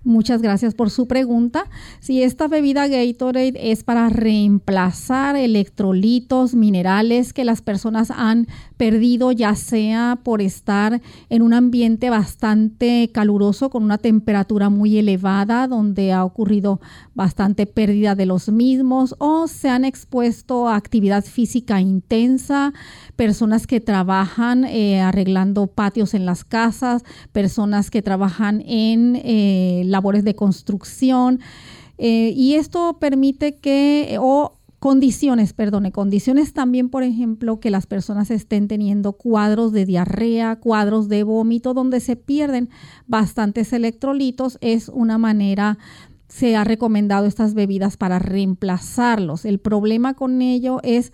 Muchas 0.02 0.40
gracias 0.40 0.74
por 0.74 0.88
su 0.88 1.06
pregunta. 1.06 1.64
Si 2.00 2.22
esta 2.22 2.48
bebida 2.48 2.88
Gatorade 2.88 3.70
es 3.70 3.84
para 3.84 4.08
reemplazar 4.08 5.36
electrolitos, 5.36 6.54
minerales 6.54 7.34
que 7.34 7.44
las 7.44 7.60
personas 7.60 8.10
han 8.10 8.46
perdido, 8.80 9.30
ya 9.30 9.54
sea 9.56 10.18
por 10.24 10.40
estar 10.40 11.02
en 11.28 11.42
un 11.42 11.52
ambiente 11.52 12.08
bastante 12.08 13.10
caluroso 13.12 13.68
con 13.68 13.84
una 13.84 13.98
temperatura 13.98 14.70
muy 14.70 14.96
elevada, 14.96 15.68
donde 15.68 16.14
ha 16.14 16.24
ocurrido 16.24 16.80
bastante 17.14 17.66
pérdida 17.66 18.14
de 18.14 18.24
los 18.24 18.48
mismos, 18.48 19.14
o 19.18 19.48
se 19.48 19.68
han 19.68 19.84
expuesto 19.84 20.66
a 20.66 20.76
actividad 20.76 21.26
física 21.26 21.78
intensa, 21.82 22.72
personas 23.16 23.66
que 23.66 23.80
trabajan 23.80 24.64
eh, 24.64 25.02
arreglando 25.02 25.66
patios 25.66 26.14
en 26.14 26.24
las 26.24 26.44
casas, 26.44 27.02
personas 27.32 27.90
que 27.90 28.00
trabajan 28.00 28.62
en 28.64 29.20
eh, 29.22 29.82
labores 29.84 30.24
de 30.24 30.34
construcción. 30.34 31.40
Eh, 31.98 32.32
y 32.34 32.54
esto 32.54 32.96
permite 32.98 33.58
que, 33.58 34.16
o 34.18 34.54
condiciones, 34.80 35.52
perdone, 35.52 35.92
condiciones 35.92 36.54
también, 36.54 36.88
por 36.88 37.02
ejemplo, 37.02 37.60
que 37.60 37.70
las 37.70 37.86
personas 37.86 38.30
estén 38.30 38.66
teniendo 38.66 39.12
cuadros 39.12 39.72
de 39.72 39.84
diarrea, 39.84 40.56
cuadros 40.56 41.08
de 41.08 41.22
vómito, 41.22 41.74
donde 41.74 42.00
se 42.00 42.16
pierden 42.16 42.70
bastantes 43.06 43.72
electrolitos, 43.72 44.58
es 44.60 44.88
una 44.88 45.18
manera 45.18 45.78
se 46.28 46.56
ha 46.56 46.64
recomendado 46.64 47.26
estas 47.26 47.54
bebidas 47.54 47.96
para 47.96 48.20
reemplazarlos. 48.20 49.44
El 49.44 49.58
problema 49.58 50.14
con 50.14 50.42
ello 50.42 50.78
es 50.84 51.12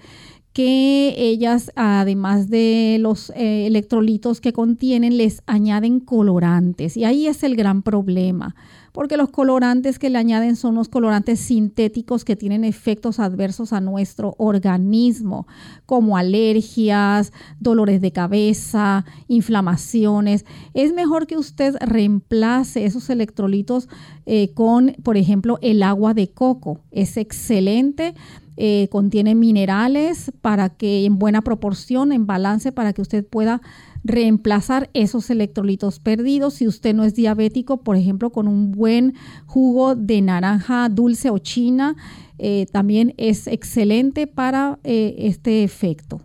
que 0.53 1.15
ellas, 1.19 1.71
además 1.75 2.49
de 2.49 2.97
los 3.01 3.31
eh, 3.37 3.67
electrolitos 3.67 4.41
que 4.41 4.55
contienen, 4.55 5.19
les 5.19 5.43
añaden 5.47 6.01
colorantes. 6.01 6.97
Y 6.97 7.05
ahí 7.05 7.27
es 7.27 7.43
el 7.43 7.57
gran 7.57 7.83
problema, 7.83 8.55
porque 8.97 9.19
los 9.19 9.29
colorantes 9.29 9.99
que 9.99 10.09
le 10.09 10.17
añaden 10.17 10.57
son 10.57 10.75
los 10.75 10.89
colorantes 10.89 11.39
sintéticos 11.39 12.25
que 12.25 12.35
tienen 12.35 12.65
efectos 12.65 13.21
adversos 13.21 13.75
a 13.75 13.83
nuestro 13.83 14.35
organismo, 14.39 15.47
como 15.85 16.17
alergias, 16.17 17.31
dolores 17.61 18.01
de 18.01 18.13
cabeza, 18.13 19.05
inflamaciones. 19.29 20.47
Es 20.73 20.95
mejor 20.95 21.27
que 21.27 21.37
usted 21.37 21.77
reemplace 21.81 22.87
esos 22.87 23.11
electrolitos 23.11 23.91
eh, 24.25 24.55
con, 24.55 24.97
por 25.03 25.19
ejemplo, 25.19 25.59
el 25.61 25.83
agua 25.83 26.15
de 26.15 26.31
coco. 26.31 26.81
Es 26.91 27.19
excelente 27.19 28.15
eh, 28.59 28.89
contiene 28.91 29.35
minerales 29.35 30.33
para 30.41 30.71
que 30.71 31.05
en 31.05 31.19
buena 31.19 31.43
proporción, 31.43 32.11
en 32.11 32.27
balance, 32.27 32.73
para 32.73 32.95
que 32.95 33.03
usted 33.03 33.27
pueda 33.27 33.61
reemplazar 34.07 34.89
esos 34.95 35.31
electrolitos 35.31 35.99
perdidos. 35.99 36.55
Si 36.55 36.67
usted 36.67 36.95
no 36.95 37.05
es 37.05 37.15
diabético, 37.15 37.83
por 37.83 37.97
ejemplo, 37.97 38.31
con 38.31 38.49
un 38.49 38.73
buen 38.73 39.15
jugo 39.47 39.95
de 39.95 40.23
naranja 40.23 40.89
dulce 40.89 41.31
o 41.31 41.39
china, 41.39 41.97
eh, 42.39 42.67
también 42.73 43.15
es 43.17 43.47
excelente 43.47 44.27
para 44.27 44.79
eh, 44.85 45.15
este 45.19 45.65
efecto. 45.65 46.21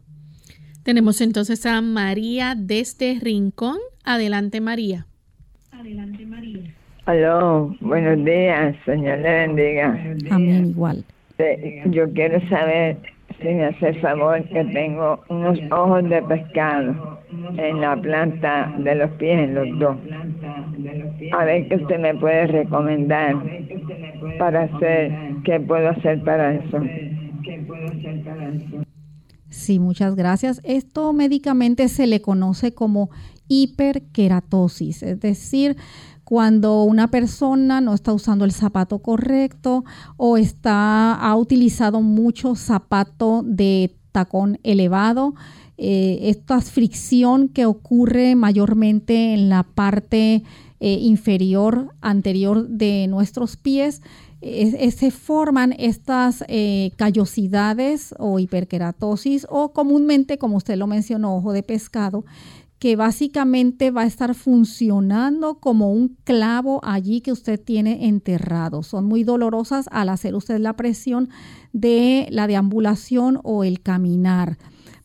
Tenemos 0.84 1.22
entonces 1.22 1.66
a 1.66 1.82
María 1.82 2.56
desde 2.58 3.20
Rincón. 3.20 3.78
Adelante, 4.04 4.62
María. 4.62 5.06
Adelante, 5.72 6.26
María. 6.26 6.74
Aló, 7.06 7.76
buenos 7.82 8.24
días, 8.24 8.76
Señor 8.86 9.20
le 9.20 9.48
bendiga. 9.48 10.16
Amén, 10.30 10.68
igual. 10.68 11.04
Yo 11.90 12.12
quiero 12.14 12.40
saber 12.50 12.98
me 13.50 13.66
hace 13.66 13.94
favor 13.96 14.48
que 14.50 14.66
tengo 14.66 15.24
unos 15.30 15.60
ojos 15.72 16.08
de 16.10 16.22
pescado 16.24 16.96
en 17.58 17.82
la 17.82 18.00
planta 18.02 18.72
de 18.76 18.96
los 18.96 19.12
pies, 19.14 19.40
en 19.40 19.56
los 19.56 19.78
dos. 19.78 19.98
A 21.32 21.46
ver 21.46 21.68
qué 21.68 21.76
usted 21.78 22.00
me 22.00 22.16
puede 22.16 22.48
recomendar 22.48 23.38
para 24.38 24.64
hacer, 24.64 25.18
qué 25.44 25.60
puedo 25.60 25.90
hacer 25.90 26.24
para 26.24 26.56
eso. 26.56 26.90
Sí, 29.50 29.80
muchas 29.80 30.16
gracias. 30.16 30.62
Esto 30.64 31.12
médicamente 31.14 31.88
se 31.90 32.08
le 32.08 32.22
conoce 32.22 32.74
como 32.74 33.10
hiperkeratosis, 33.48 35.04
es 35.04 35.20
decir, 35.20 35.76
cuando 36.32 36.84
una 36.84 37.10
persona 37.10 37.82
no 37.82 37.94
está 37.94 38.14
usando 38.14 38.46
el 38.46 38.54
zapato 38.54 39.00
correcto 39.00 39.84
o 40.16 40.38
está, 40.38 41.14
ha 41.14 41.36
utilizado 41.36 42.02
mucho 42.02 42.56
zapato 42.56 43.44
de 43.46 43.98
tacón 44.14 44.58
elevado. 44.64 45.36
Eh, 45.78 46.30
esta 46.30 46.62
fricción 46.62 47.50
que 47.50 47.66
ocurre 47.66 48.36
mayormente 48.36 49.34
en 49.34 49.50
la 49.50 49.64
parte 49.64 50.44
eh, 50.80 51.00
inferior 51.02 51.94
anterior 52.00 52.66
de 52.66 53.08
nuestros 53.10 53.58
pies, 53.58 54.02
se 54.42 55.12
forman 55.12 55.76
estas 55.78 56.44
eh, 56.48 56.94
callosidades 56.96 58.16
o 58.18 58.40
hiperkeratosis 58.40 59.46
o 59.50 59.72
comúnmente, 59.72 60.40
como 60.40 60.58
usted 60.58 60.78
lo 60.78 60.88
mencionó, 60.88 61.36
ojo 61.36 61.54
de 61.54 61.62
pescado, 61.62 62.26
que 62.82 62.96
básicamente 62.96 63.92
va 63.92 64.02
a 64.02 64.08
estar 64.08 64.34
funcionando 64.34 65.60
como 65.60 65.94
un 65.94 66.18
clavo 66.24 66.80
allí 66.82 67.22
que 67.22 67.32
usted 67.32 67.62
tiene 67.62 68.08
enterrado. 68.08 68.82
Son 68.82 69.06
muy 69.06 69.24
dolorosas 69.24 69.86
al 69.92 70.10
hacer 70.10 70.34
usted 70.34 70.58
la 70.58 70.76
presión 70.76 71.30
de 71.74 72.26
la 72.32 72.48
deambulación 72.48 73.40
o 73.44 73.64
el 73.64 73.84
caminar. 73.84 74.58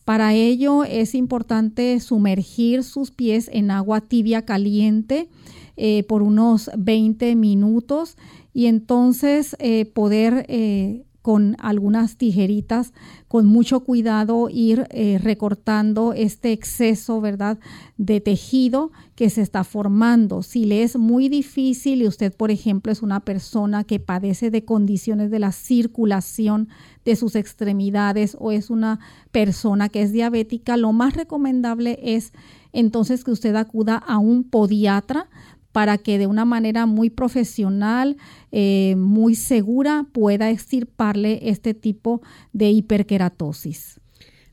Para 0.07 0.33
ello 0.33 0.85
es 0.85 1.15
importante 1.15 2.01
sumergir 2.01 2.83
sus 2.83 3.11
pies 3.11 3.51
en 3.53 3.71
agua 3.71 4.01
tibia 4.01 4.47
caliente 4.47 5.29
eh, 5.77 6.03
por 6.05 6.23
unos 6.23 6.71
20 6.79 7.37
minutos 7.37 8.17
y 8.55 8.69
entonces 8.69 9.55
eh, 9.59 9.85
poder 9.85 10.47
eh, 10.49 11.05
con 11.27 11.57
algunas 11.59 12.19
tijeritas, 12.19 12.93
con 13.27 13.47
mucho 13.47 13.81
cuidado 13.81 14.49
ir 14.49 14.87
eh, 14.91 15.19
recortando 15.21 16.13
este 16.13 16.53
exceso, 16.53 17.21
¿verdad?, 17.21 17.59
de 17.97 18.21
tejido 18.21 18.93
que 19.17 19.29
se 19.29 19.43
está 19.43 19.65
formando. 19.65 20.45
Si 20.45 20.67
le 20.67 20.85
es 20.85 20.97
muy 20.97 21.29
difícil 21.29 22.01
y 22.01 22.07
usted, 22.07 22.33
por 22.33 22.53
ejemplo, 22.53 22.93
es 22.93 23.03
una 23.03 23.19
persona 23.19 23.83
que 23.83 23.99
padece 23.99 24.53
de 24.53 24.65
condiciones 24.65 25.33
de 25.33 25.41
la 25.41 25.51
circulación 25.51 26.69
de 27.05 27.17
sus 27.17 27.35
extremidades 27.35 28.37
o 28.39 28.53
es 28.53 28.71
una 28.71 29.01
persona 29.33 29.89
que 29.89 30.03
es 30.03 30.13
diabética, 30.13 30.77
lo 30.77 30.93
más 30.93 31.15
recomendable 31.15 31.99
es 32.05 32.33
entonces 32.73 33.25
que 33.25 33.33
usted 33.33 33.57
acuda 33.57 33.97
a 33.97 34.19
un 34.19 34.45
podiatra 34.45 35.29
para 35.77 35.99
que 35.99 36.17
de 36.17 36.27
una 36.27 36.47
manera 36.47 36.87
muy 36.87 37.11
profesional, 37.11 38.17
eh, 38.51 38.95
muy 38.97 39.35
segura, 39.35 40.07
pueda 40.11 40.49
extirparle 40.49 41.51
este 41.51 41.75
tipo 41.75 42.23
de 42.55 42.71
hiperkeratosis. 42.71 44.01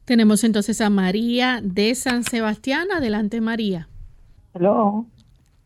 Tenemos 0.04 0.44
entonces 0.44 0.82
a 0.82 0.90
María 0.90 1.62
de 1.64 1.96
San 1.96 2.26
Sebastián. 2.26 2.90
Adelante, 2.94 3.40
María. 3.40 3.88
Hello. 4.54 5.06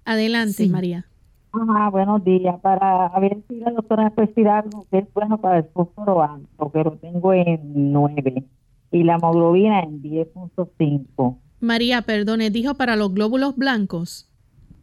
Adelante, 0.05 0.67
María. 0.67 1.07
Ajá, 1.53 1.89
buenos 1.89 2.23
días. 2.23 2.59
Para 2.61 3.09
ver 3.19 3.39
si 3.47 3.55
la 3.55 3.71
doctora 3.71 4.03
me 4.03 4.11
puede 4.11 4.27
decir 4.27 4.47
algo 4.47 4.85
que 4.91 4.99
es 4.99 5.11
bueno 5.11 5.39
para 5.39 5.57
el 5.57 5.63
fósforo 5.73 6.21
alto, 6.21 6.71
que 6.71 6.83
lo 6.83 6.91
tengo 6.99 7.33
en 7.33 7.91
9 7.91 8.43
y 8.91 9.03
la 9.03 9.15
hemoglobina 9.15 9.79
en 9.79 10.03
10.5. 10.03 11.35
María, 11.61 12.03
perdone, 12.03 12.51
dijo 12.51 12.75
para 12.75 12.95
los 12.95 13.11
glóbulos 13.11 13.55
blancos 13.55 14.29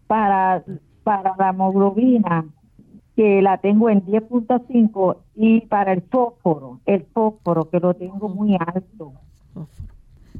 para, 0.06 0.64
para 1.02 1.34
la 1.38 1.50
hemoglobina, 1.50 2.46
que 3.16 3.42
la 3.42 3.58
tengo 3.58 3.90
en 3.90 4.04
10.5, 4.04 5.16
y 5.36 5.60
para 5.62 5.92
el 5.92 6.02
fósforo, 6.02 6.80
el 6.86 7.04
fósforo, 7.12 7.68
que 7.70 7.78
lo 7.78 7.94
tengo 7.94 8.28
muy 8.28 8.56
alto. 8.58 9.12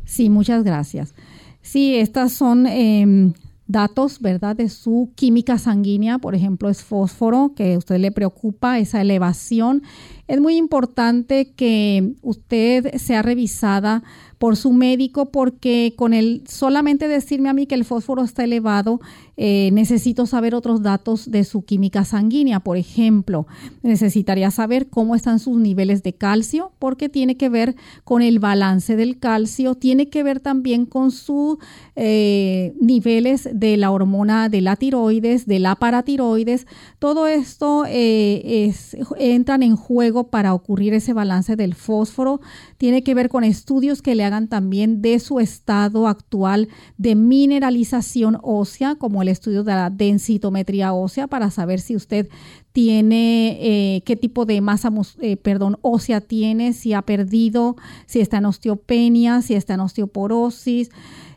Sí, 0.04 0.28
muchas 0.28 0.64
gracias. 0.64 1.14
Sí, 1.62 1.96
estas 1.96 2.32
son 2.32 2.66
em, 2.66 3.32
datos, 3.66 4.20
¿verdad?, 4.20 4.56
de 4.56 4.68
su 4.68 5.10
química 5.14 5.56
sanguínea, 5.58 6.18
por 6.18 6.34
ejemplo, 6.34 6.68
es 6.68 6.84
fósforo, 6.84 7.52
que 7.56 7.74
a 7.74 7.78
usted 7.78 7.98
le 7.98 8.12
preocupa, 8.12 8.78
esa 8.78 9.00
elevación. 9.00 9.82
Es 10.26 10.40
muy 10.40 10.56
importante 10.56 11.52
que 11.54 12.14
usted 12.22 12.96
sea 12.96 13.22
revisada 13.22 14.02
por 14.38 14.56
su 14.56 14.72
médico 14.72 15.30
porque 15.30 15.94
con 15.96 16.12
el 16.12 16.42
solamente 16.46 17.08
decirme 17.08 17.48
a 17.48 17.54
mí 17.54 17.66
que 17.66 17.74
el 17.74 17.84
fósforo 17.84 18.22
está 18.22 18.44
elevado, 18.44 19.00
eh, 19.36 19.70
necesito 19.72 20.26
saber 20.26 20.54
otros 20.54 20.82
datos 20.82 21.30
de 21.30 21.44
su 21.44 21.64
química 21.64 22.04
sanguínea. 22.04 22.60
Por 22.60 22.76
ejemplo, 22.76 23.46
necesitaría 23.82 24.50
saber 24.50 24.88
cómo 24.88 25.14
están 25.14 25.38
sus 25.38 25.56
niveles 25.56 26.02
de 26.02 26.12
calcio 26.12 26.72
porque 26.78 27.08
tiene 27.08 27.36
que 27.36 27.48
ver 27.48 27.74
con 28.04 28.22
el 28.22 28.38
balance 28.38 28.96
del 28.96 29.18
calcio, 29.18 29.74
tiene 29.76 30.08
que 30.08 30.22
ver 30.22 30.40
también 30.40 30.86
con 30.86 31.10
sus 31.10 31.56
eh, 31.96 32.74
niveles 32.80 33.48
de 33.52 33.76
la 33.76 33.90
hormona 33.90 34.48
de 34.48 34.60
la 34.60 34.76
tiroides, 34.76 35.46
de 35.46 35.58
la 35.58 35.74
paratiroides. 35.76 36.66
Todo 36.98 37.26
esto 37.26 37.84
eh, 37.88 38.72
entran 39.18 39.62
en 39.62 39.74
juego 39.74 40.13
para 40.22 40.54
ocurrir 40.54 40.94
ese 40.94 41.12
balance 41.12 41.56
del 41.56 41.74
fósforo. 41.74 42.40
Tiene 42.78 43.02
que 43.02 43.14
ver 43.14 43.28
con 43.28 43.42
estudios 43.42 44.00
que 44.00 44.14
le 44.14 44.22
hagan 44.22 44.46
también 44.46 45.02
de 45.02 45.18
su 45.18 45.40
estado 45.40 46.06
actual 46.06 46.68
de 46.96 47.16
mineralización 47.16 48.38
ósea, 48.42 48.94
como 48.94 49.20
el 49.20 49.28
estudio 49.28 49.64
de 49.64 49.72
la 49.72 49.90
densitometría 49.90 50.92
ósea, 50.92 51.26
para 51.26 51.50
saber 51.50 51.80
si 51.80 51.96
usted 51.96 52.28
tiene, 52.72 53.58
eh, 53.60 54.02
qué 54.04 54.16
tipo 54.16 54.46
de 54.46 54.60
masa, 54.60 54.90
eh, 55.20 55.36
perdón, 55.36 55.78
ósea 55.82 56.20
tiene, 56.20 56.72
si 56.72 56.92
ha 56.92 57.02
perdido, 57.02 57.76
si 58.06 58.20
está 58.20 58.38
en 58.38 58.46
osteopenia, 58.46 59.42
si 59.42 59.54
está 59.54 59.74
en 59.74 59.80
osteoporosis. 59.80 60.90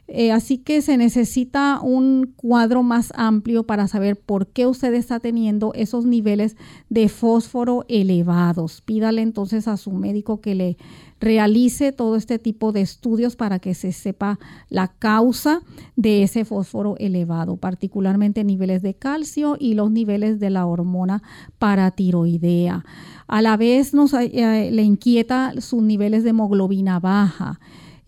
Eh, 0.07 0.31
así 0.31 0.57
que 0.57 0.81
se 0.81 0.95
necesita 0.95 1.79
un 1.81 2.33
cuadro 2.37 2.81
más 2.81 3.11
amplio 3.15 3.63
para 3.63 3.89
saber 3.89 4.15
por 4.15 4.47
qué 4.47 4.65
usted 4.65 4.93
está 4.93 5.19
teniendo 5.19 5.73
esos 5.73 6.05
niveles 6.05 6.55
de 6.89 7.09
fósforo 7.09 7.83
elevados. 7.89 8.81
Pídale 8.81 9.21
entonces 9.21 9.67
a 9.67 9.75
su 9.75 9.91
médico 9.91 10.39
que 10.39 10.55
le 10.55 10.77
realice 11.19 11.91
todo 11.91 12.15
este 12.15 12.39
tipo 12.39 12.71
de 12.71 12.81
estudios 12.81 13.35
para 13.35 13.59
que 13.59 13.73
se 13.73 13.91
sepa 13.91 14.39
la 14.69 14.87
causa 14.87 15.61
de 15.95 16.23
ese 16.23 16.45
fósforo 16.45 16.95
elevado, 16.99 17.57
particularmente 17.57 18.43
niveles 18.43 18.81
de 18.81 18.93
calcio 18.93 19.57
y 19.59 19.73
los 19.73 19.91
niveles 19.91 20.39
de 20.39 20.51
la 20.51 20.65
hormona 20.65 21.21
paratiroidea. 21.59 22.85
A 23.27 23.41
la 23.41 23.57
vez 23.57 23.93
nos 23.93 24.13
eh, 24.13 24.69
le 24.71 24.83
inquieta 24.83 25.53
sus 25.59 25.81
niveles 25.81 26.23
de 26.23 26.29
hemoglobina 26.29 26.99
baja. 26.99 27.59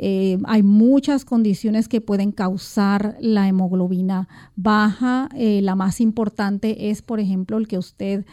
Eh, 0.02 0.38
hay 0.46 0.64
muchas 0.64 1.26
condiciones 1.26 1.90
que 1.90 2.00
pueden 2.00 2.32
causar 2.32 3.18
la 3.20 3.50
hemoglobina 3.50 4.30
baja. 4.56 5.28
Eh, 5.36 5.62
la 5.62 5.76
más 5.76 6.00
importante 6.00 6.90
es, 6.90 7.02
por 7.02 7.20
ejemplo, 7.20 7.58
el 7.58 7.68
que 7.68 7.78
usted 7.78 8.26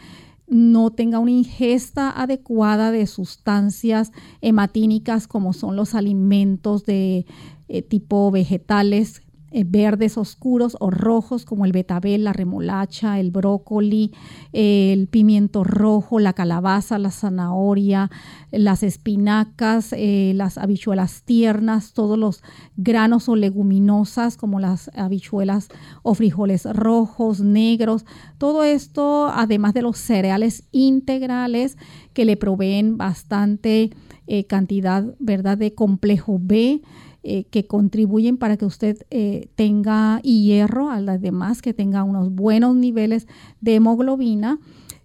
no 0.47 0.91
tenga 0.91 1.19
una 1.19 1.31
ingesta 1.31 2.09
adecuada 2.09 2.89
de 2.91 3.05
sustancias 3.05 4.13
hematínicas 4.39 5.27
como 5.27 5.51
son 5.51 5.75
los 5.75 5.93
alimentos 5.93 6.85
de 6.85 7.25
eh, 7.67 7.81
tipo 7.81 8.31
vegetales 8.31 9.21
eh, 9.51 9.63
verdes 9.65 10.17
oscuros 10.17 10.75
o 10.79 10.89
rojos 10.89 11.45
como 11.45 11.65
el 11.65 11.71
betabel, 11.71 12.25
la 12.25 12.33
remolacha, 12.33 13.19
el 13.19 13.31
brócoli, 13.31 14.11
el 14.51 15.07
pimiento 15.07 15.63
rojo, 15.63 16.19
la 16.19 16.33
calabaza, 16.33 16.99
la 16.99 17.11
zanahoria, 17.11 18.11
las 18.51 18.83
espinacas, 18.83 19.93
eh, 19.93 20.33
las 20.35 20.57
habichuelas 20.57 21.23
tiernas, 21.23 21.93
todos 21.93 22.17
los 22.17 22.43
granos 22.75 23.29
o 23.29 23.35
leguminosas 23.35 24.35
como 24.35 24.59
las 24.59 24.91
habichuelas 24.95 25.69
o 26.03 26.13
frijoles 26.13 26.65
rojos, 26.65 27.39
negros, 27.39 28.05
todo 28.37 28.63
esto 28.63 29.27
además 29.27 29.73
de 29.73 29.81
los 29.81 29.97
cereales 29.97 30.63
integrales 30.71 31.77
que 32.13 32.25
le 32.25 32.35
proveen 32.35 32.97
bastante 32.97 33.91
eh, 34.29 34.45
cantidad, 34.45 35.05
¿verdad?, 35.19 35.57
de 35.57 35.73
complejo 35.73 36.37
B, 36.41 36.81
eh, 37.23 37.45
que 37.45 37.65
contribuyen 37.65 38.37
para 38.37 38.57
que 38.57 38.65
usted 38.65 39.05
eh, 39.09 39.49
tenga 39.55 40.19
hierro, 40.21 40.89
a 40.89 41.01
las 41.01 41.19
demás 41.21 41.61
que 41.61 41.73
tenga 41.73 42.03
unos 42.03 42.33
buenos 42.33 42.75
niveles 42.75 43.27
de 43.59 43.75
hemoglobina. 43.75 44.59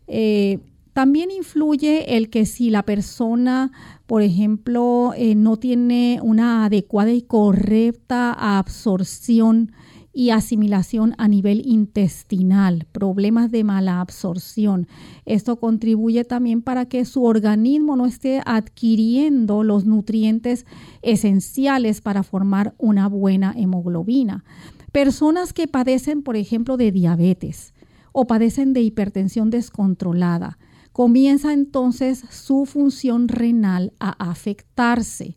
Eh, 0.07 0.61
también 0.93 1.31
influye 1.31 2.17
el 2.17 2.29
que 2.29 2.45
si 2.45 2.71
la 2.71 2.83
persona, 2.83 3.73
por 4.07 4.23
ejemplo, 4.23 5.15
no 5.37 5.57
tiene 5.57 6.21
una 6.23 6.67
adecuada 6.67 7.13
y 7.13 7.23
correcta 7.23 8.59
absorción 8.59 9.73
y 10.13 10.31
asimilación 10.31 11.15
a 11.19 11.27
nivel 11.29 11.67
intestinal, 11.67 12.87
problemas 12.93 13.51
de 13.51 13.65
mala 13.65 14.01
absorción. 14.01 14.87
Esto 15.25 15.57
contribuye 15.57 16.25
también 16.25 16.63
para 16.63 16.87
que 16.87 17.05
su 17.05 17.25
organismo 17.25 17.97
no 17.97 18.07
esté 18.07 18.43
adquiriendo 18.45 19.63
los 19.65 19.87
nutrientes 19.87 20.67
esenciales 21.01 22.01
para 22.01 22.23
formar 22.23 22.75
una 22.79 23.09
buena 23.09 23.55
hemoglobina. 23.57 24.45
Personas 24.93 25.53
que 25.53 25.67
padecen, 25.67 26.23
por 26.23 26.37
ejemplo, 26.37 26.77
de 26.77 26.93
diabetes 26.93 27.73
o 28.13 28.27
padecen 28.27 28.75
de 28.75 28.83
hipertensión 28.83 29.49
descontrolada, 29.49 30.59
comienza 30.93 31.55
entonces 31.55 32.23
su 32.29 32.67
función 32.67 33.29
renal 33.29 33.95
a 33.99 34.11
afectarse 34.11 35.37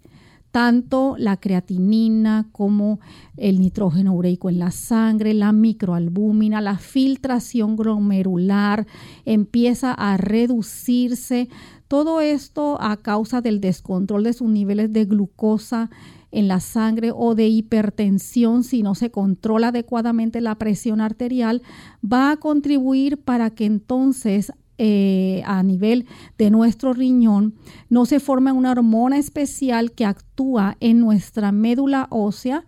tanto 0.55 1.17
la 1.17 1.35
creatinina 1.35 2.47
como 2.53 3.01
el 3.35 3.59
nitrógeno 3.59 4.13
ureico 4.13 4.49
en 4.49 4.57
la 4.57 4.71
sangre, 4.71 5.33
la 5.33 5.51
microalbúmina, 5.51 6.61
la 6.61 6.77
filtración 6.77 7.75
glomerular 7.75 8.87
empieza 9.25 9.91
a 9.91 10.15
reducirse. 10.15 11.49
Todo 11.89 12.21
esto 12.21 12.77
a 12.79 12.95
causa 12.95 13.41
del 13.41 13.59
descontrol 13.59 14.23
de 14.23 14.31
sus 14.31 14.47
niveles 14.47 14.93
de 14.93 15.03
glucosa 15.03 15.89
en 16.31 16.47
la 16.47 16.61
sangre 16.61 17.11
o 17.13 17.35
de 17.35 17.49
hipertensión 17.49 18.63
si 18.63 18.81
no 18.81 18.95
se 18.95 19.11
controla 19.11 19.67
adecuadamente 19.67 20.39
la 20.39 20.55
presión 20.55 21.01
arterial, 21.01 21.63
va 22.01 22.31
a 22.31 22.37
contribuir 22.37 23.17
para 23.17 23.49
que 23.49 23.65
entonces 23.65 24.53
eh, 24.77 25.41
a 25.45 25.63
nivel 25.63 26.05
de 26.37 26.49
nuestro 26.49 26.93
riñón, 26.93 27.55
no 27.89 28.05
se 28.05 28.19
forma 28.19 28.53
una 28.53 28.71
hormona 28.71 29.17
especial 29.17 29.91
que 29.91 30.05
actúa 30.05 30.77
en 30.79 30.99
nuestra 30.99 31.51
médula 31.51 32.07
ósea 32.09 32.65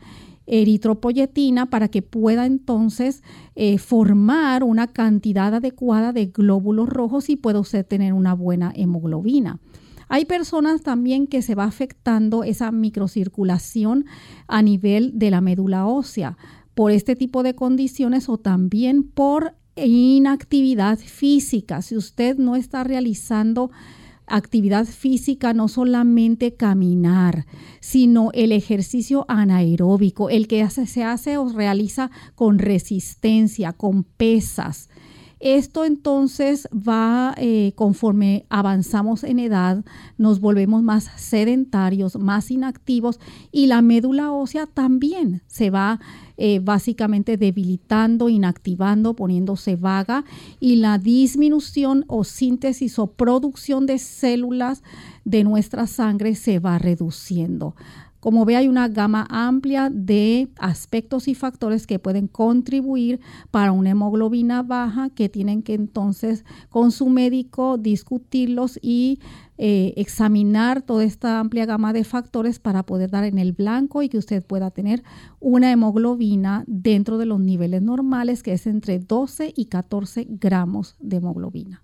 eritropoyetina 0.47 1.69
para 1.69 1.89
que 1.89 2.01
pueda 2.01 2.45
entonces 2.45 3.21
eh, 3.55 3.77
formar 3.77 4.63
una 4.63 4.87
cantidad 4.87 5.53
adecuada 5.53 6.13
de 6.13 6.27
glóbulos 6.27 6.89
rojos 6.89 7.29
y 7.29 7.35
pueda 7.35 7.59
usted 7.59 7.85
tener 7.85 8.13
una 8.13 8.33
buena 8.33 8.71
hemoglobina. 8.75 9.59
Hay 10.09 10.23
personas 10.23 10.83
también 10.83 11.27
que 11.27 11.41
se 11.41 11.53
va 11.53 11.65
afectando 11.65 12.45
esa 12.45 12.71
microcirculación 12.71 14.05
a 14.47 14.61
nivel 14.61 15.19
de 15.19 15.31
la 15.31 15.41
médula 15.41 15.85
ósea 15.85 16.37
por 16.73 16.91
este 16.91 17.15
tipo 17.15 17.43
de 17.43 17.55
condiciones 17.55 18.29
o 18.29 18.37
también 18.37 19.03
por 19.03 19.55
inactividad 19.77 20.97
física. 20.97 21.81
Si 21.81 21.95
usted 21.95 22.37
no 22.37 22.55
está 22.55 22.83
realizando 22.83 23.71
actividad 24.27 24.85
física, 24.85 25.53
no 25.53 25.67
solamente 25.67 26.53
caminar, 26.53 27.45
sino 27.79 28.31
el 28.33 28.51
ejercicio 28.51 29.25
anaeróbico, 29.29 30.29
el 30.29 30.47
que 30.47 30.69
se 30.69 31.03
hace 31.03 31.37
o 31.37 31.49
realiza 31.49 32.11
con 32.35 32.59
resistencia, 32.59 33.73
con 33.73 34.03
pesas. 34.03 34.89
Esto 35.39 35.85
entonces 35.85 36.67
va, 36.73 37.35
eh, 37.37 37.73
conforme 37.75 38.45
avanzamos 38.49 39.23
en 39.23 39.37
edad, 39.39 39.85
nos 40.17 40.39
volvemos 40.39 40.81
más 40.81 41.11
sedentarios, 41.15 42.17
más 42.17 42.49
inactivos 42.49 43.19
y 43.51 43.67
la 43.67 43.81
médula 43.81 44.31
ósea 44.31 44.65
también 44.65 45.43
se 45.47 45.69
va 45.69 45.99
eh, 46.37 46.59
básicamente 46.59 47.37
debilitando, 47.37 48.29
inactivando, 48.29 49.15
poniéndose 49.15 49.75
vaga 49.75 50.23
y 50.59 50.77
la 50.77 50.97
disminución 50.97 52.05
o 52.07 52.23
síntesis 52.23 52.97
o 52.99 53.07
producción 53.07 53.85
de 53.85 53.99
células 53.99 54.83
de 55.23 55.43
nuestra 55.43 55.87
sangre 55.87 56.35
se 56.35 56.59
va 56.59 56.79
reduciendo. 56.79 57.75
Como 58.27 58.43
ve, 58.43 58.57
hay 58.57 58.67
una 58.67 58.89
gama 58.89 59.25
amplia 59.29 59.89
de 59.89 60.49
aspectos 60.57 61.29
y 61.29 61.33
factores 61.33 61.87
que 61.87 61.97
pueden 61.97 62.27
contribuir 62.27 63.21
para 63.51 63.71
una 63.71 63.91
hemoglobina 63.91 64.63
baja 64.63 65.09
que 65.09 65.29
tienen 65.29 65.63
que 65.63 65.75
entonces 65.75 66.43
con 66.67 66.91
su 66.91 67.07
médico 67.07 67.77
discutirlos 67.77 68.79
y 68.81 69.21
eh, 69.57 69.93
examinar 69.95 70.81
toda 70.81 71.05
esta 71.05 71.39
amplia 71.39 71.65
gama 71.65 71.93
de 71.93 72.03
factores 72.03 72.59
para 72.59 72.83
poder 72.83 73.11
dar 73.11 73.23
en 73.23 73.37
el 73.37 73.53
blanco 73.53 74.03
y 74.03 74.09
que 74.09 74.17
usted 74.17 74.45
pueda 74.45 74.71
tener 74.71 75.03
una 75.39 75.71
hemoglobina 75.71 76.65
dentro 76.67 77.17
de 77.17 77.27
los 77.27 77.39
niveles 77.39 77.81
normales, 77.81 78.43
que 78.43 78.51
es 78.51 78.67
entre 78.67 78.99
12 78.99 79.53
y 79.55 79.67
14 79.67 80.27
gramos 80.29 80.97
de 80.99 81.15
hemoglobina. 81.15 81.81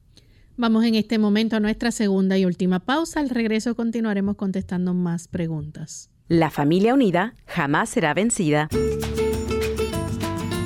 Vamos 0.57 0.83
en 0.83 0.95
este 0.95 1.17
momento 1.19 1.55
a 1.55 1.61
nuestra 1.61 1.91
segunda 1.91 2.37
y 2.37 2.43
última 2.43 2.81
pausa. 2.81 3.21
Al 3.21 3.29
regreso 3.29 3.77
continuaremos 3.77 4.35
contestando 4.35 4.93
más 4.93 5.29
preguntas. 5.29 6.09
La 6.29 6.49
familia 6.49 6.93
unida 6.93 7.33
jamás 7.45 7.89
será 7.89 8.13
vencida. 8.13 8.69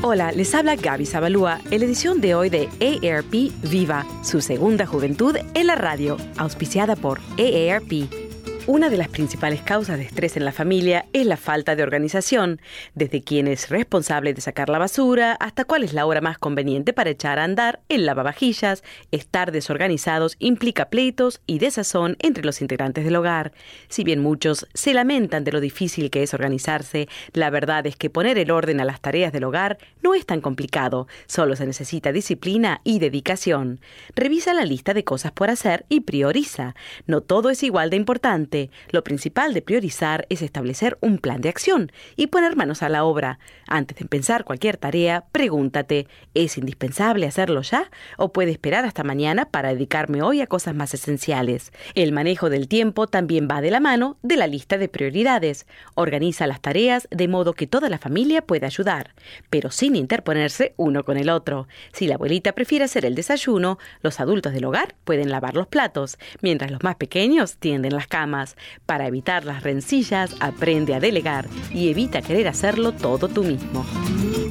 Hola, 0.04 0.32
les 0.32 0.54
habla 0.54 0.76
Gaby 0.76 1.08
Zabalúa 1.08 1.60
en 1.72 1.80
la 1.80 1.86
edición 1.86 2.22
de 2.22 2.36
hoy 2.36 2.50
de 2.50 2.70
AARP 2.80 3.52
Viva, 3.64 4.06
su 4.24 4.42
segunda 4.42 4.86
juventud 4.86 5.36
en 5.56 5.68
la 5.68 5.76
radio, 5.76 6.18
auspiciada 6.38 6.96
por 6.96 7.20
AARP. 7.40 8.27
Una 8.68 8.90
de 8.90 8.98
las 8.98 9.08
principales 9.08 9.62
causas 9.62 9.98
de 9.98 10.04
estrés 10.04 10.36
en 10.36 10.44
la 10.44 10.52
familia 10.52 11.06
es 11.14 11.26
la 11.26 11.38
falta 11.38 11.78
de 11.78 11.84
organización, 11.84 12.60
desde 12.96 13.24
quién 13.24 13.48
es 13.48 13.70
responsable 13.70 14.34
de 14.34 14.42
sacar 14.42 14.68
la 14.68 14.78
basura 14.78 15.38
hasta 15.40 15.64
cuál 15.64 15.86
es 15.86 15.94
la 15.94 16.06
hora 16.06 16.20
más 16.20 16.38
conveniente 16.38 16.92
para 16.92 17.10
echar 17.10 17.40
a 17.40 17.46
andar 17.46 17.80
el 17.88 18.06
lavavajillas. 18.06 18.84
Estar 19.12 19.54
desorganizados 19.54 20.36
implica 20.40 20.90
pleitos 20.90 21.40
y 21.48 21.60
desazón 21.60 22.18
entre 22.20 22.44
los 22.44 22.60
integrantes 22.60 23.06
del 23.06 23.16
hogar. 23.16 23.54
Si 23.88 24.04
bien 24.04 24.20
muchos 24.20 24.68
se 24.74 24.94
lamentan 24.94 25.46
de 25.46 25.54
lo 25.54 25.62
difícil 25.62 26.10
que 26.10 26.24
es 26.24 26.34
organizarse, 26.34 27.08
la 27.32 27.50
verdad 27.50 27.88
es 27.88 27.96
que 27.96 28.10
poner 28.10 28.38
el 28.38 28.52
orden 28.52 28.82
a 28.82 28.86
las 28.86 29.00
tareas 29.00 29.32
del 29.32 29.46
hogar 29.46 29.78
no 30.04 30.14
es 30.14 30.26
tan 30.26 30.42
complicado, 30.42 31.08
solo 31.26 31.56
se 31.56 31.66
necesita 31.66 32.12
disciplina 32.12 32.82
y 32.84 33.00
dedicación. 33.00 33.80
Revisa 34.14 34.54
la 34.54 34.66
lista 34.66 34.94
de 34.94 35.06
cosas 35.06 35.32
por 35.32 35.50
hacer 35.50 35.86
y 35.88 36.02
prioriza. 36.02 36.76
No 37.06 37.22
todo 37.22 37.50
es 37.50 37.64
igual 37.64 37.90
de 37.90 37.96
importante 37.96 38.57
lo 38.92 39.04
principal 39.04 39.54
de 39.54 39.62
priorizar 39.62 40.26
es 40.30 40.42
establecer 40.42 40.98
un 41.02 41.18
plan 41.18 41.42
de 41.42 41.50
acción 41.50 41.92
y 42.16 42.28
poner 42.28 42.56
manos 42.56 42.84
a 42.84 42.90
la 42.90 43.04
obra. 43.04 43.40
Antes 43.68 43.98
de 43.98 44.04
empezar 44.04 44.46
cualquier 44.46 44.78
tarea, 44.78 45.26
pregúntate, 45.32 46.08
¿es 46.34 46.58
indispensable 46.58 47.28
hacerlo 47.28 47.62
ya 47.62 47.92
o 48.18 48.32
puede 48.32 48.52
esperar 48.52 48.86
hasta 48.86 49.04
mañana 49.04 49.50
para 49.50 49.74
dedicarme 49.74 50.22
hoy 50.22 50.40
a 50.40 50.48
cosas 50.48 50.74
más 50.74 50.94
esenciales? 50.94 51.74
El 51.94 52.14
manejo 52.14 52.50
del 52.50 52.70
tiempo 52.70 53.08
también 53.08 53.50
va 53.52 53.60
de 53.60 53.72
la 53.72 53.82
mano 53.82 54.18
de 54.22 54.38
la 54.38 54.48
lista 54.48 54.78
de 54.78 54.88
prioridades. 54.88 55.68
Organiza 55.96 56.48
las 56.48 56.62
tareas 56.62 57.10
de 57.12 57.28
modo 57.28 57.54
que 57.54 57.68
toda 57.68 57.90
la 57.90 57.98
familia 57.98 58.42
pueda 58.42 58.68
ayudar, 58.68 59.14
pero 59.50 59.70
sin 59.70 59.98
interponerse 59.98 60.74
uno 60.78 61.04
con 61.04 61.18
el 61.18 61.30
otro. 61.30 61.68
Si 61.92 62.08
la 62.08 62.16
abuelita 62.16 62.54
prefiere 62.54 62.86
hacer 62.86 63.06
el 63.06 63.16
desayuno, 63.16 63.80
los 64.02 64.22
adultos 64.22 64.54
del 64.54 64.64
hogar 64.64 64.96
pueden 65.04 65.30
lavar 65.30 65.56
los 65.56 65.68
platos, 65.68 66.18
mientras 66.42 66.72
los 66.72 66.84
más 66.84 66.96
pequeños 66.96 67.58
tienden 67.58 67.94
las 67.94 68.08
camas. 68.08 68.56
Para 68.86 69.08
evitar 69.08 69.44
las 69.44 69.64
rencillas, 69.64 70.36
aprende 70.40 70.96
a 70.96 71.02
delegar 71.02 71.48
y 71.74 71.90
evita 71.90 72.22
querer 72.22 72.48
hacerlo 72.48 72.94
todo 72.94 73.28
tú 73.28 73.44
mismo. 73.44 73.57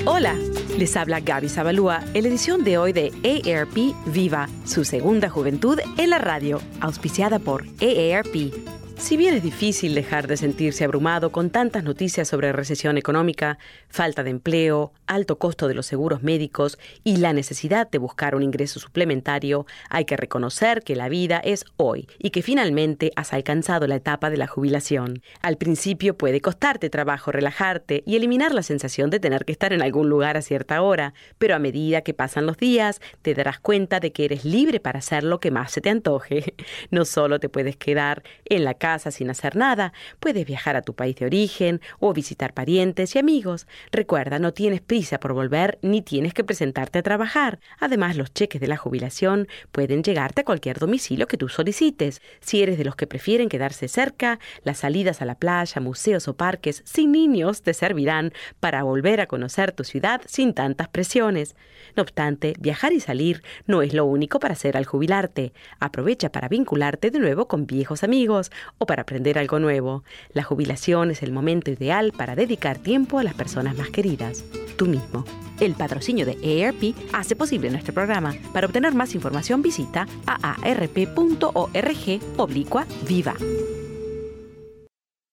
Hola. 0.06 0.36
Les 0.80 0.96
habla 0.96 1.20
Gaby 1.20 1.50
Zabalúa 1.50 2.02
en 2.14 2.22
la 2.22 2.28
edición 2.30 2.64
de 2.64 2.78
hoy 2.78 2.94
de 2.94 3.12
AARP 3.22 3.94
Viva, 4.06 4.48
su 4.64 4.84
segunda 4.84 5.28
juventud 5.28 5.78
en 5.98 6.08
la 6.08 6.16
radio, 6.16 6.58
auspiciada 6.80 7.38
por 7.38 7.66
AARP. 7.82 8.54
Si 9.00 9.16
bien 9.16 9.34
es 9.34 9.42
difícil 9.42 9.94
dejar 9.94 10.28
de 10.28 10.36
sentirse 10.36 10.84
abrumado 10.84 11.32
con 11.32 11.48
tantas 11.48 11.82
noticias 11.82 12.28
sobre 12.28 12.52
recesión 12.52 12.98
económica, 12.98 13.58
falta 13.88 14.22
de 14.22 14.30
empleo, 14.30 14.92
alto 15.06 15.38
costo 15.38 15.66
de 15.66 15.74
los 15.74 15.86
seguros 15.86 16.22
médicos 16.22 16.78
y 17.02 17.16
la 17.16 17.32
necesidad 17.32 17.90
de 17.90 17.98
buscar 17.98 18.36
un 18.36 18.42
ingreso 18.42 18.78
suplementario, 18.78 19.66
hay 19.88 20.04
que 20.04 20.18
reconocer 20.18 20.82
que 20.82 20.94
la 20.94 21.08
vida 21.08 21.40
es 21.42 21.64
hoy 21.76 22.08
y 22.18 22.30
que 22.30 22.42
finalmente 22.42 23.10
has 23.16 23.32
alcanzado 23.32 23.86
la 23.88 23.96
etapa 23.96 24.28
de 24.30 24.36
la 24.36 24.46
jubilación. 24.46 25.22
Al 25.40 25.56
principio 25.56 26.16
puede 26.16 26.42
costarte 26.42 26.90
trabajo 26.90 27.32
relajarte 27.32 28.04
y 28.06 28.16
eliminar 28.16 28.54
la 28.54 28.62
sensación 28.62 29.08
de 29.10 29.18
tener 29.18 29.44
que 29.46 29.52
estar 29.52 29.72
en 29.72 29.82
algún 29.82 30.10
lugar 30.10 30.36
a 30.36 30.42
cierta 30.42 30.82
hora, 30.82 31.14
pero 31.38 31.56
a 31.56 31.58
medida 31.58 32.02
que 32.02 32.14
pasan 32.14 32.46
los 32.46 32.58
días 32.58 33.00
te 33.22 33.34
darás 33.34 33.58
cuenta 33.58 33.98
de 33.98 34.12
que 34.12 34.26
eres 34.26 34.44
libre 34.44 34.78
para 34.78 34.98
hacer 34.98 35.24
lo 35.24 35.40
que 35.40 35.50
más 35.50 35.72
se 35.72 35.80
te 35.80 35.90
antoje. 35.90 36.54
No 36.90 37.04
solo 37.04 37.38
te 37.38 37.48
puedes 37.48 37.76
quedar 37.76 38.22
en 38.44 38.64
la 38.64 38.74
casa, 38.74 38.89
sin 38.98 39.30
hacer 39.30 39.56
nada. 39.56 39.92
Puedes 40.18 40.46
viajar 40.46 40.76
a 40.76 40.82
tu 40.82 40.94
país 40.94 41.16
de 41.16 41.26
origen 41.26 41.80
o 41.98 42.12
visitar 42.12 42.54
parientes 42.54 43.14
y 43.14 43.18
amigos. 43.18 43.66
Recuerda, 43.92 44.38
no 44.38 44.52
tienes 44.52 44.80
prisa 44.80 45.20
por 45.20 45.32
volver 45.32 45.78
ni 45.82 46.02
tienes 46.02 46.34
que 46.34 46.44
presentarte 46.44 46.98
a 46.98 47.02
trabajar. 47.02 47.60
Además, 47.78 48.16
los 48.16 48.32
cheques 48.32 48.60
de 48.60 48.66
la 48.66 48.76
jubilación 48.76 49.48
pueden 49.72 50.02
llegarte 50.02 50.42
a 50.42 50.44
cualquier 50.44 50.78
domicilio 50.78 51.26
que 51.26 51.36
tú 51.36 51.48
solicites. 51.48 52.20
Si 52.40 52.62
eres 52.62 52.78
de 52.78 52.84
los 52.84 52.96
que 52.96 53.06
prefieren 53.06 53.48
quedarse 53.48 53.88
cerca, 53.88 54.38
las 54.64 54.78
salidas 54.78 55.22
a 55.22 55.24
la 55.24 55.36
playa, 55.36 55.80
museos 55.80 56.28
o 56.28 56.36
parques 56.36 56.82
sin 56.84 57.12
niños 57.12 57.62
te 57.62 57.74
servirán 57.74 58.32
para 58.58 58.82
volver 58.82 59.20
a 59.20 59.26
conocer 59.26 59.72
tu 59.72 59.84
ciudad 59.84 60.22
sin 60.26 60.54
tantas 60.54 60.88
presiones. 60.88 61.54
No 61.96 62.02
obstante, 62.02 62.54
viajar 62.58 62.92
y 62.92 63.00
salir 63.00 63.42
no 63.66 63.82
es 63.82 63.94
lo 63.94 64.04
único 64.04 64.38
para 64.40 64.54
hacer 64.54 64.76
al 64.76 64.84
jubilarte. 64.84 65.52
Aprovecha 65.78 66.30
para 66.30 66.48
vincularte 66.48 67.10
de 67.10 67.18
nuevo 67.18 67.48
con 67.48 67.66
viejos 67.66 68.04
amigos 68.04 68.50
o 68.80 68.86
para 68.86 69.02
aprender 69.02 69.38
algo 69.38 69.58
nuevo. 69.58 70.04
La 70.32 70.42
jubilación 70.42 71.10
es 71.10 71.22
el 71.22 71.32
momento 71.32 71.70
ideal 71.70 72.12
para 72.16 72.34
dedicar 72.34 72.78
tiempo 72.78 73.18
a 73.18 73.22
las 73.22 73.34
personas 73.34 73.76
más 73.76 73.90
queridas, 73.90 74.42
tú 74.76 74.86
mismo. 74.86 75.24
El 75.60 75.74
patrocinio 75.74 76.24
de 76.24 76.64
AARP 76.64 76.94
hace 77.12 77.36
posible 77.36 77.70
nuestro 77.70 77.92
programa. 77.92 78.34
Para 78.54 78.66
obtener 78.66 78.94
más 78.94 79.14
información 79.14 79.60
visita 79.60 80.08
aarp.org 80.26 82.20
oblicua 82.38 82.86
viva. 83.06 83.34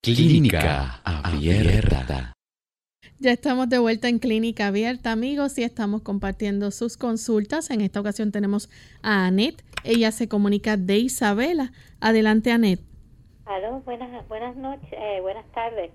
Clínica 0.03 1.01
Abierta. 1.05 2.33
Ya 3.19 3.31
estamos 3.31 3.69
de 3.69 3.79
vuelta 3.79 4.09
en 4.09 4.19
Clínica 4.19 4.67
Abierta, 4.67 5.11
amigos, 5.11 5.57
y 5.57 5.63
estamos 5.63 6.01
compartiendo 6.01 6.69
sus 6.71 6.97
consultas. 6.97 7.69
En 7.71 7.81
esta 7.81 8.01
ocasión 8.01 8.31
tenemos 8.31 8.69
a 9.01 9.25
Anet. 9.25 9.63
Ella 9.83 10.11
se 10.11 10.27
comunica 10.27 10.75
de 10.77 10.97
Isabela. 10.97 11.71
Adelante, 11.99 12.51
Anet. 12.51 12.81
Aló, 13.47 13.79
buenas, 13.85 14.27
buenas 14.27 14.57
noches, 14.57 14.89
eh, 14.91 15.21
buenas 15.21 15.45
tardes. 15.53 15.89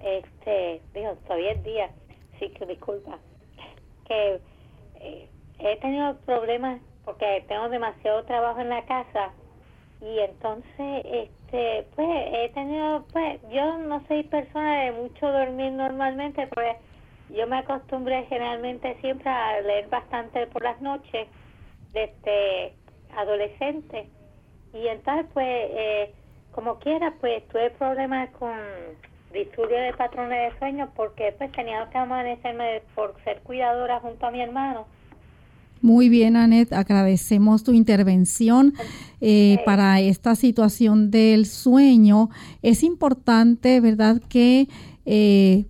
Este, 0.00 0.82
digo, 0.92 1.14
todavía 1.26 1.52
es 1.52 1.62
día, 1.62 1.90
sí 2.40 2.48
que 2.48 2.66
disculpa. 2.66 3.20
Que 4.08 4.40
eh, 4.96 5.28
he 5.60 5.76
tenido 5.76 6.18
problemas 6.26 6.80
porque 7.04 7.44
tengo 7.46 7.68
demasiado 7.68 8.24
trabajo 8.24 8.60
en 8.60 8.70
la 8.70 8.84
casa 8.86 9.30
y 10.00 10.18
entonces, 10.18 11.04
este, 11.04 11.86
pues 11.94 12.08
he 12.10 12.48
tenido, 12.54 13.06
pues 13.12 13.40
yo 13.52 13.78
no 13.78 14.04
soy 14.08 14.24
persona 14.24 14.86
de 14.86 14.90
mucho 14.90 15.30
dormir 15.30 15.72
normalmente, 15.74 16.48
porque 16.48 16.76
yo 17.28 17.46
me 17.46 17.58
acostumbré 17.58 18.24
generalmente 18.24 18.96
siempre 19.00 19.30
a 19.30 19.60
leer 19.60 19.88
bastante 19.88 20.48
por 20.48 20.64
las 20.64 20.80
noches 20.80 21.28
desde 21.92 22.74
adolescente 23.16 24.08
y 24.72 24.88
entonces 24.88 25.26
pues 25.32 25.46
eh, 25.46 26.14
como 26.56 26.78
quiera, 26.78 27.14
pues 27.20 27.46
tuve 27.48 27.70
problemas 27.70 28.30
con 28.30 28.50
disturbio 29.32 29.78
de 29.78 29.92
patrones 29.92 30.52
de 30.52 30.58
sueño 30.58 30.88
porque 30.96 31.34
pues 31.36 31.52
tenía 31.52 31.86
que 31.90 31.98
amanecerme 31.98 32.80
por 32.94 33.14
ser 33.24 33.40
cuidadora 33.42 34.00
junto 34.00 34.26
a 34.26 34.30
mi 34.30 34.40
hermano. 34.40 34.86
Muy 35.82 36.08
bien, 36.08 36.36
Anet, 36.36 36.72
agradecemos 36.72 37.62
tu 37.62 37.72
intervención 37.72 38.72
eh, 39.20 39.58
para 39.66 40.00
esta 40.00 40.34
situación 40.34 41.10
del 41.10 41.44
sueño. 41.44 42.30
Es 42.62 42.82
importante, 42.82 43.78
¿verdad?, 43.80 44.22
que 44.26 44.68
eh, 45.04 45.66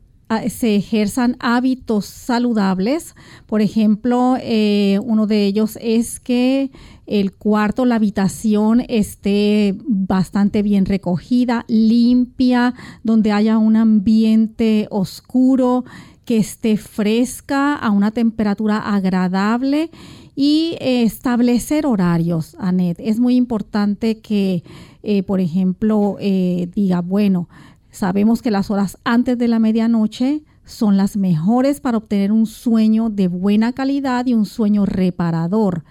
se 0.49 0.77
ejerzan 0.77 1.37
hábitos 1.41 2.07
saludables. 2.07 3.15
Por 3.47 3.61
ejemplo, 3.61 4.37
eh, 4.41 4.99
uno 5.05 5.27
de 5.27 5.45
ellos 5.45 5.79
es 5.81 6.21
que 6.21 6.71
el 7.07 7.33
cuarto, 7.33 7.85
la 7.85 7.95
habitación 7.95 8.83
esté 8.89 9.77
bastante 9.87 10.63
bien 10.63 10.87
recogida, 10.87 11.65
limpia, 11.69 12.75
donde 13.05 13.31
haya 13.33 13.59
un 13.59 13.77
ambiente 13.77 14.89
oscuro, 14.91 15.85
que 16.25 16.39
esté 16.39 16.77
fresca 16.77 17.77
a 17.77 17.91
una 17.91 18.11
temperatura 18.11 18.79
agradable 18.79 19.91
y 20.35 20.77
establecer 20.81 21.87
horarios, 21.87 22.57
Anet. 22.59 22.99
Es 22.99 23.21
muy 23.21 23.37
importante 23.37 24.19
que, 24.19 24.65
eh, 25.05 25.23
por 25.23 25.41
ejemplo, 25.41 26.17
eh, 26.19 26.69
diga, 26.75 27.01
bueno, 27.01 27.49
sabemos 27.97 28.43
que 28.43 28.51
las 28.51 28.71
horas 28.71 28.99
antes 29.05 29.39
de 29.39 29.49
la 29.49 29.59
medianoche 29.59 30.43
son 30.65 30.99
las 30.99 31.17
mejores 31.17 31.81
para 31.81 31.97
obtener 31.97 32.31
un 32.31 32.45
sueño 32.45 33.09
de 33.09 33.29
buena 33.29 33.73
calidad 33.73 34.27
y 34.27 34.35
un 34.35 34.45
sueño 34.45 34.85
reparador. 34.85 35.85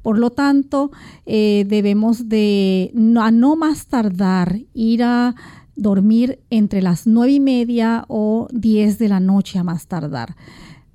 Por 0.00 0.18
lo 0.18 0.30
tanto, 0.30 0.90
eh, 1.26 1.66
debemos 1.68 2.28
de 2.28 2.90
no, 2.94 3.22
a 3.22 3.30
no 3.30 3.54
más 3.56 3.86
tardar 3.86 4.60
ir 4.72 5.02
a 5.04 5.34
dormir 5.76 6.40
entre 6.48 6.80
las 6.80 7.06
nueve 7.06 7.32
y 7.32 7.40
media 7.40 8.04
o 8.08 8.48
10 8.52 8.98
de 8.98 9.08
la 9.08 9.20
noche 9.20 9.58
a 9.58 9.64
más 9.64 9.86
tardar 9.86 10.34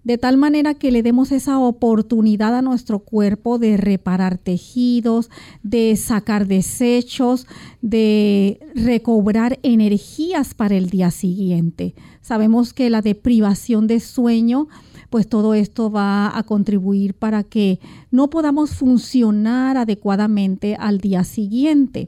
de 0.07 0.17
tal 0.17 0.37
manera 0.37 0.73
que 0.73 0.89
le 0.89 1.03
demos 1.03 1.33
esa 1.33 1.59
oportunidad 1.59 2.55
a 2.55 2.61
nuestro 2.61 2.99
cuerpo 2.99 3.59
de 3.59 3.75
reparar 3.75 4.37
tejidos, 4.37 5.29
de 5.63 5.97
sacar 5.97 6.47
desechos, 6.47 7.45
de 7.81 8.57
recobrar 8.73 9.59
energías 9.63 10.53
para 10.53 10.75
el 10.75 10.89
día 10.89 11.11
siguiente. 11.11 11.93
Sabemos 12.21 12.73
que 12.73 12.89
la 12.89 13.01
deprivación 13.01 13.85
de 13.85 13.99
sueño, 13.99 14.69
pues 15.09 15.27
todo 15.27 15.53
esto 15.53 15.91
va 15.91 16.37
a 16.37 16.43
contribuir 16.43 17.13
para 17.13 17.43
que 17.43 17.81
no 18.09 18.29
podamos 18.29 18.75
funcionar 18.75 19.75
adecuadamente 19.75 20.77
al 20.79 20.99
día 20.99 21.25
siguiente. 21.25 22.07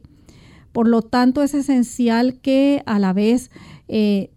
Por 0.71 0.87
lo 0.87 1.01
tanto, 1.01 1.43
es 1.43 1.53
esencial 1.53 2.39
que 2.39 2.81
a 2.85 2.97
la 2.97 3.11
vez 3.11 3.51
eh, 3.89 4.31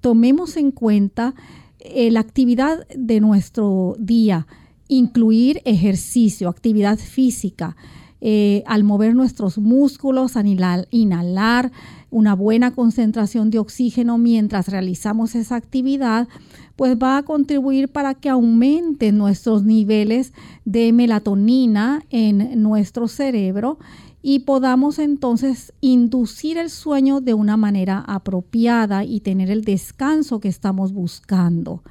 tomemos 0.00 0.56
en 0.56 0.72
cuenta 0.72 1.36
eh, 1.84 2.10
la 2.10 2.20
actividad 2.20 2.86
de 2.96 3.20
nuestro 3.20 3.94
día, 3.98 4.46
incluir 4.88 5.60
ejercicio, 5.64 6.48
actividad 6.48 6.98
física, 6.98 7.76
eh, 8.20 8.62
al 8.66 8.84
mover 8.84 9.14
nuestros 9.14 9.58
músculos, 9.58 10.36
al 10.36 10.46
inhalar, 10.90 11.70
una 12.10 12.34
buena 12.34 12.70
concentración 12.70 13.50
de 13.50 13.58
oxígeno 13.58 14.16
mientras 14.16 14.68
realizamos 14.68 15.34
esa 15.34 15.56
actividad, 15.56 16.26
pues 16.74 16.96
va 16.96 17.18
a 17.18 17.22
contribuir 17.22 17.88
para 17.88 18.14
que 18.14 18.30
aumenten 18.30 19.18
nuestros 19.18 19.64
niveles 19.64 20.32
de 20.64 20.92
melatonina 20.92 22.02
en 22.08 22.62
nuestro 22.62 23.08
cerebro 23.08 23.78
y 24.26 24.38
podamos 24.38 24.98
entonces 24.98 25.74
inducir 25.82 26.56
el 26.56 26.70
sueño 26.70 27.20
de 27.20 27.34
una 27.34 27.58
manera 27.58 28.02
apropiada 28.06 29.04
y 29.04 29.20
tener 29.20 29.50
el 29.50 29.64
descanso 29.64 30.40
que 30.40 30.48
estamos 30.48 30.94
buscando. 30.94 31.82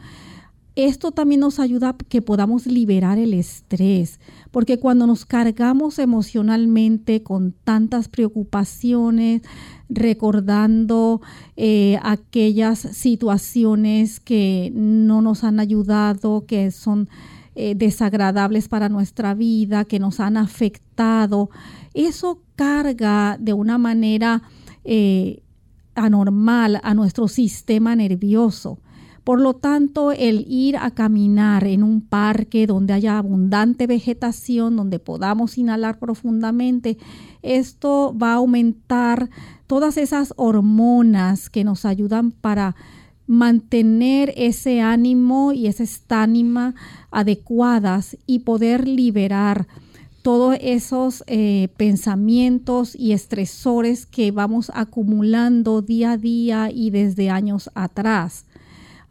Esto 0.75 1.11
también 1.11 1.41
nos 1.41 1.59
ayuda 1.59 1.89
a 1.89 1.93
que 1.95 2.23
podamos 2.23 2.65
liberar 2.65 3.19
el 3.19 3.35
estrés, 3.35 4.19
porque 4.49 4.79
cuando 4.79 5.05
nos 5.05 5.25
cargamos 5.25 5.99
emocionalmente 5.99 7.21
con 7.21 7.53
tantas 7.63 8.07
preocupaciones, 8.07 9.43
recordando 9.87 11.21
eh, 11.55 11.99
aquellas 12.01 12.79
situaciones 12.79 14.19
que 14.19 14.71
no 14.73 15.21
nos 15.21 15.43
han 15.43 15.59
ayudado, 15.59 16.47
que 16.47 16.71
son 16.71 17.09
eh, 17.55 17.75
desagradables 17.75 18.67
para 18.67 18.89
nuestra 18.89 19.33
vida, 19.33 19.85
que 19.85 19.99
nos 19.99 20.19
han 20.19 20.37
afectado, 20.37 21.49
eso 21.93 22.41
carga 22.55 23.37
de 23.39 23.53
una 23.53 23.77
manera 23.77 24.43
eh, 24.83 25.43
anormal 25.95 26.79
a 26.83 26.93
nuestro 26.93 27.27
sistema 27.27 27.95
nervioso. 27.95 28.79
Por 29.23 29.39
lo 29.39 29.53
tanto, 29.53 30.11
el 30.11 30.45
ir 30.49 30.75
a 30.75 30.91
caminar 30.91 31.65
en 31.65 31.83
un 31.83 32.01
parque 32.01 32.67
donde 32.67 32.91
haya 32.91 33.17
abundante 33.17 33.87
vegetación, 33.87 34.75
donde 34.75 34.99
podamos 34.99 35.57
inhalar 35.57 35.97
profundamente, 35.97 36.97
esto 37.41 38.13
va 38.21 38.33
a 38.33 38.35
aumentar 38.35 39.29
todas 39.65 39.95
esas 39.95 40.33
hormonas 40.35 41.49
que 41.49 41.63
nos 41.63 41.85
ayudan 41.85 42.31
para 42.31 42.75
mantener 43.33 44.31
ese 44.37 44.79
ánimo 44.79 45.53
y 45.53 45.65
esa 45.65 45.83
estánima 45.83 46.75
adecuadas 47.09 48.15
y 48.27 48.39
poder 48.39 48.87
liberar 48.87 49.67
todos 50.21 50.55
esos 50.61 51.23
eh, 51.27 51.67
pensamientos 51.75 52.95
y 52.95 53.11
estresores 53.11 54.05
que 54.05 54.31
vamos 54.31 54.71
acumulando 54.73 55.81
día 55.81 56.11
a 56.11 56.17
día 56.17 56.69
y 56.71 56.91
desde 56.91 57.29
años 57.29 57.71
atrás. 57.73 58.45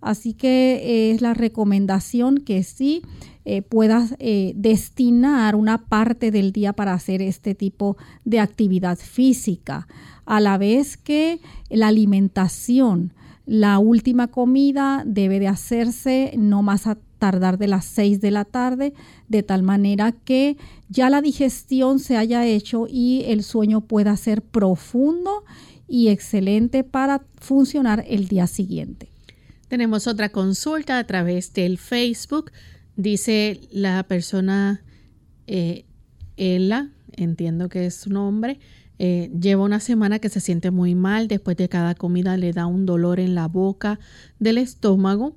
Así 0.00 0.34
que 0.34 0.74
eh, 0.76 1.10
es 1.10 1.20
la 1.20 1.34
recomendación 1.34 2.38
que 2.38 2.62
sí 2.62 3.02
eh, 3.44 3.60
puedas 3.62 4.14
destinar 4.54 5.56
una 5.56 5.78
parte 5.86 6.30
del 6.30 6.52
día 6.52 6.72
para 6.72 6.94
hacer 6.94 7.22
este 7.22 7.56
tipo 7.56 7.96
de 8.24 8.38
actividad 8.38 8.96
física, 8.98 9.88
a 10.24 10.40
la 10.40 10.58
vez 10.58 10.96
que 10.96 11.40
la 11.68 11.88
alimentación, 11.88 13.12
la 13.46 13.78
última 13.78 14.28
comida 14.28 15.02
debe 15.06 15.40
de 15.40 15.48
hacerse 15.48 16.32
no 16.36 16.62
más 16.62 16.86
a 16.86 16.98
tardar 17.18 17.58
de 17.58 17.68
las 17.68 17.84
6 17.84 18.20
de 18.20 18.30
la 18.30 18.44
tarde, 18.44 18.94
de 19.28 19.42
tal 19.42 19.62
manera 19.62 20.12
que 20.12 20.56
ya 20.88 21.10
la 21.10 21.22
digestión 21.22 21.98
se 21.98 22.16
haya 22.16 22.46
hecho 22.46 22.86
y 22.88 23.22
el 23.26 23.42
sueño 23.42 23.82
pueda 23.82 24.16
ser 24.16 24.42
profundo 24.42 25.44
y 25.88 26.08
excelente 26.08 26.84
para 26.84 27.24
funcionar 27.40 28.04
el 28.08 28.28
día 28.28 28.46
siguiente. 28.46 29.12
Tenemos 29.68 30.06
otra 30.06 30.30
consulta 30.30 30.98
a 30.98 31.06
través 31.06 31.52
del 31.52 31.78
Facebook. 31.78 32.50
Dice 32.96 33.60
la 33.70 34.02
persona 34.02 34.82
eh, 35.46 35.84
Ella, 36.36 36.90
entiendo 37.12 37.68
que 37.68 37.86
es 37.86 37.94
su 37.94 38.10
nombre, 38.10 38.58
eh, 39.04 39.32
lleva 39.38 39.64
una 39.64 39.80
semana 39.80 40.20
que 40.20 40.28
se 40.28 40.38
siente 40.38 40.70
muy 40.70 40.94
mal, 40.94 41.26
después 41.26 41.56
de 41.56 41.68
cada 41.68 41.96
comida 41.96 42.36
le 42.36 42.52
da 42.52 42.66
un 42.66 42.86
dolor 42.86 43.18
en 43.18 43.34
la 43.34 43.48
boca 43.48 43.98
del 44.38 44.58
estómago 44.58 45.36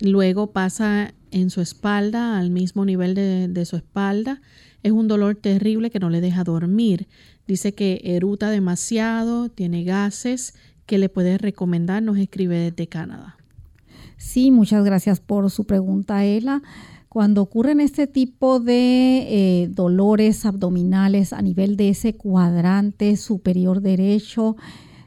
Luego 0.00 0.52
pasa 0.52 1.14
en 1.30 1.50
su 1.50 1.60
espalda, 1.60 2.38
al 2.38 2.50
mismo 2.50 2.84
nivel 2.84 3.14
de, 3.14 3.64
su 3.64 3.76
espalda. 3.76 4.42
Es 4.82 4.92
un 4.92 5.08
dolor 5.08 5.36
terrible 5.36 5.90
que 5.90 5.98
no 5.98 6.10
le 6.10 6.20
deja 6.20 6.44
dormir. 6.44 7.08
Dice 7.46 7.74
que 7.74 8.00
eruta 8.04 8.50
demasiado, 8.50 9.48
tiene 9.48 9.84
gases. 9.84 10.54
¿Qué 10.84 10.98
le 10.98 11.08
puede 11.08 11.38
recomendar? 11.38 12.02
Nos 12.02 12.18
escribe 12.18 12.58
desde 12.58 12.88
Canadá. 12.88 13.36
Sí, 14.18 14.50
muchas 14.50 14.84
gracias 14.84 15.20
por 15.20 15.50
su 15.50 15.64
pregunta, 15.64 16.24
Ela. 16.24 16.62
Cuando 17.16 17.40
ocurren 17.40 17.80
este 17.80 18.06
tipo 18.06 18.60
de 18.60 19.62
eh, 19.62 19.68
dolores 19.68 20.44
abdominales 20.44 21.32
a 21.32 21.40
nivel 21.40 21.78
de 21.78 21.88
ese 21.88 22.14
cuadrante 22.14 23.16
superior 23.16 23.80
derecho, 23.80 24.58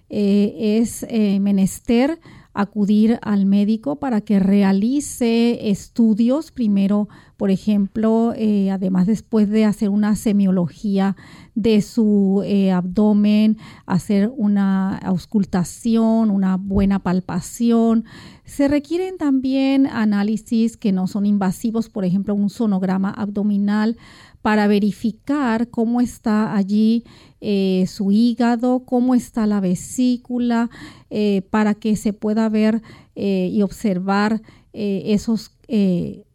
eh, 0.09 0.79
es 0.81 1.05
eh, 1.07 1.39
menester 1.39 2.19
acudir 2.59 3.19
al 3.21 3.45
médico 3.45 3.97
para 3.97 4.21
que 4.21 4.39
realice 4.39 5.69
estudios, 5.69 6.51
primero, 6.51 7.07
por 7.37 7.51
ejemplo, 7.51 8.33
eh, 8.35 8.69
además 8.69 9.07
después 9.07 9.49
de 9.49 9.63
hacer 9.63 9.89
una 9.89 10.15
semiología 10.15 11.15
de 11.55 11.81
su 11.81 12.41
eh, 12.45 12.71
abdomen, 12.71 13.57
hacer 13.85 14.31
una 14.35 14.97
auscultación, 14.97 16.31
una 16.31 16.57
buena 16.57 16.99
palpación. 16.99 18.03
Se 18.43 18.67
requieren 18.67 19.17
también 19.17 19.87
análisis 19.87 20.75
que 20.75 20.91
no 20.91 21.07
son 21.07 21.25
invasivos, 21.25 21.89
por 21.89 22.03
ejemplo, 22.03 22.35
un 22.35 22.49
sonograma 22.49 23.09
abdominal 23.11 23.97
para 24.41 24.67
verificar 24.67 25.69
cómo 25.69 26.01
está 26.01 26.55
allí 26.55 27.03
eh, 27.41 27.85
su 27.87 28.11
hígado, 28.11 28.81
cómo 28.85 29.15
está 29.15 29.47
la 29.47 29.61
vesícula, 29.61 30.69
eh, 31.09 31.41
para 31.49 31.73
que 31.73 31.95
se 31.95 32.11
pueda 32.11 32.49
ver 32.49 32.81
eh, 33.15 33.49
y 33.51 33.61
observar 33.61 34.41
esos 34.71 35.51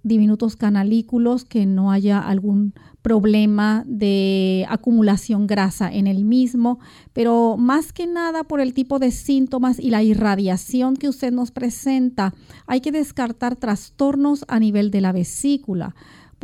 diminutos 0.02 0.56
canalículos, 0.56 1.44
que 1.44 1.66
no 1.66 1.92
haya 1.92 2.18
algún 2.18 2.74
problema 3.00 3.84
de 3.86 4.66
acumulación 4.68 5.46
grasa 5.46 5.92
en 5.92 6.06
el 6.06 6.24
mismo, 6.24 6.78
pero 7.12 7.56
más 7.56 7.92
que 7.92 8.06
nada 8.06 8.44
por 8.44 8.60
el 8.60 8.74
tipo 8.74 8.98
de 8.98 9.12
síntomas 9.12 9.78
y 9.78 9.90
la 9.90 10.02
irradiación 10.02 10.96
que 10.96 11.08
usted 11.08 11.32
nos 11.32 11.52
presenta, 11.52 12.34
hay 12.66 12.80
que 12.80 12.92
descartar 12.92 13.56
trastornos 13.56 14.44
a 14.48 14.58
nivel 14.58 14.90
de 14.90 15.00
la 15.00 15.12
vesícula 15.12 15.94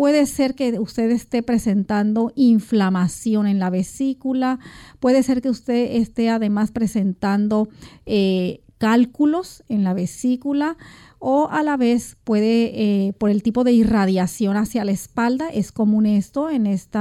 Puede 0.00 0.24
ser 0.24 0.54
que 0.54 0.78
usted 0.78 1.10
esté 1.10 1.42
presentando 1.42 2.32
inflamación 2.34 3.46
en 3.46 3.58
la 3.58 3.68
vesícula, 3.68 4.58
puede 4.98 5.22
ser 5.22 5.42
que 5.42 5.50
usted 5.50 5.96
esté 5.96 6.30
además 6.30 6.70
presentando 6.70 7.68
eh, 8.06 8.62
cálculos 8.80 9.62
en 9.68 9.84
la 9.84 9.92
vesícula 9.92 10.78
o 11.18 11.48
a 11.50 11.62
la 11.62 11.76
vez 11.76 12.16
puede, 12.24 13.08
eh, 13.08 13.12
por 13.12 13.28
el 13.28 13.42
tipo 13.42 13.62
de 13.62 13.72
irradiación 13.72 14.56
hacia 14.56 14.86
la 14.86 14.92
espalda, 14.92 15.50
es 15.50 15.70
común 15.70 16.06
esto 16.06 16.48
en 16.48 16.66
este 16.66 16.98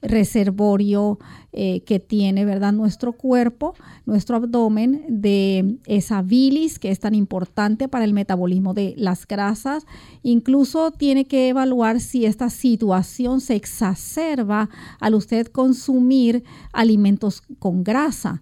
reservorio 0.00 1.18
eh, 1.52 1.82
que 1.82 2.00
tiene, 2.00 2.46
¿verdad? 2.46 2.72
Nuestro 2.72 3.12
cuerpo, 3.12 3.74
nuestro 4.06 4.36
abdomen, 4.36 5.04
de 5.10 5.76
esa 5.84 6.22
bilis 6.22 6.78
que 6.78 6.90
es 6.90 6.98
tan 6.98 7.14
importante 7.14 7.88
para 7.88 8.06
el 8.06 8.14
metabolismo 8.14 8.72
de 8.72 8.94
las 8.96 9.26
grasas. 9.26 9.84
Incluso 10.22 10.92
tiene 10.92 11.26
que 11.26 11.50
evaluar 11.50 12.00
si 12.00 12.24
esta 12.24 12.48
situación 12.48 13.42
se 13.42 13.54
exacerba 13.54 14.70
al 14.98 15.14
usted 15.14 15.46
consumir 15.48 16.42
alimentos 16.72 17.42
con 17.58 17.84
grasa. 17.84 18.40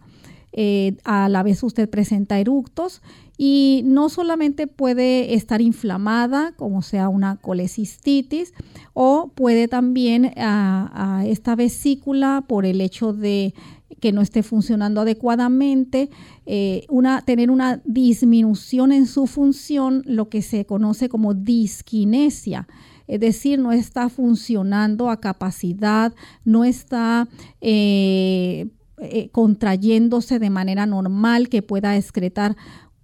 Eh, 0.59 0.97
a 1.05 1.29
la 1.29 1.43
vez 1.43 1.63
usted 1.63 1.89
presenta 1.89 2.39
eructos 2.39 3.03
y 3.37 3.83
no 3.85 4.09
solamente 4.09 4.67
puede 4.67 5.35
estar 5.35 5.61
inflamada, 5.61 6.53
como 6.57 6.81
sea 6.81 7.11
una 7.11 7.37
colecistitis, 7.37 8.55
o 8.95 9.31
puede 9.35 9.69
también 9.69 10.33
a, 10.37 11.25
esta 11.27 11.55
vesícula 11.57 12.45
por 12.49 12.65
el 12.65 12.81
hecho 12.81 13.13
de 13.13 13.53
que 14.01 14.13
no 14.13 14.23
esté 14.23 14.43
funcionando 14.43 15.03
adecuadamente, 15.03 16.09
eh, 16.47 16.87
tener 17.27 17.51
una 17.51 17.83
disminución 17.85 18.93
en 18.93 19.07
su 19.07 19.27
función, 19.27 20.03
lo 20.07 20.31
que 20.31 20.41
se 20.41 20.65
conoce 20.65 21.11
como 21.11 21.35
disquinesia. 21.35 22.67
Es 23.09 23.21
decir, 23.21 23.59
no 23.59 23.73
está 23.73 24.09
funcionando 24.09 25.11
a 25.11 25.21
capacidad, 25.21 26.15
no 26.45 26.65
está 26.65 27.29
eh, 27.61 28.69
eh, 28.99 29.29
contrayéndose 29.31 30.39
de 30.39 30.51
manera 30.51 30.87
normal 30.87 31.49
que 31.49 31.63
pueda 31.63 31.97
excretar 31.97 32.57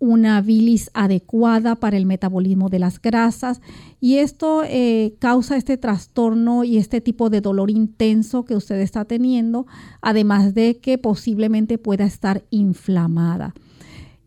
una 0.03 0.41
bilis 0.41 0.91
adecuada 0.95 1.77
para 1.77 1.97
el 1.97 2.07
metabolismo 2.07 2.69
de 2.69 2.81
las 2.81 3.01
grasas 3.01 3.61
y 4.01 4.17
esto 4.17 4.65
eh, 4.65 5.15
causa 5.21 5.57
este 5.57 5.77
trastorno 5.77 6.65
y 6.65 6.79
este 6.79 7.01
tipo 7.01 7.31
de 7.31 7.41
dolor 7.41 7.71
intenso 7.71 8.45
que 8.45 8.57
usted 8.57 8.81
está 8.81 9.05
teniendo, 9.05 9.67
además 10.01 10.55
de 10.55 10.79
que 10.79 10.99
posiblemente 10.99 11.79
pueda 11.79 12.05
estar 12.05 12.43
inflamada. 12.51 13.55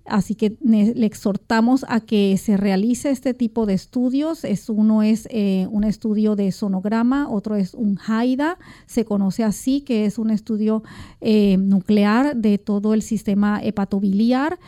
Así 0.06 0.36
que 0.36 0.56
le 0.62 1.06
exhortamos 1.06 1.86
a 1.90 2.00
que 2.00 2.38
se 2.38 2.58
realice 2.58 3.10
este 3.10 3.34
tipo 3.34 3.66
de 3.66 3.74
estudios. 3.74 4.44
Es, 4.44 4.70
uno 4.70 5.02
es 5.02 5.28
eh, 5.32 5.68
un 5.72 5.84
estudio 5.84 6.36
de 6.36 6.52
sonograma, 6.52 7.28
otro 7.30 7.56
es 7.56 7.74
un 7.74 7.98
HAIDA, 8.06 8.58
se 8.86 9.04
conoce 9.04 9.44
así, 9.44 9.82
que 9.82 10.06
es 10.06 10.20
un 10.20 10.30
estudio 10.30 10.84
eh, 11.22 11.58
nuclear 11.58 12.36
de 12.36 12.58
todo 12.58 12.94
el 12.94 13.02
sistema 13.02 13.60
hepatobiliar. 13.64 14.60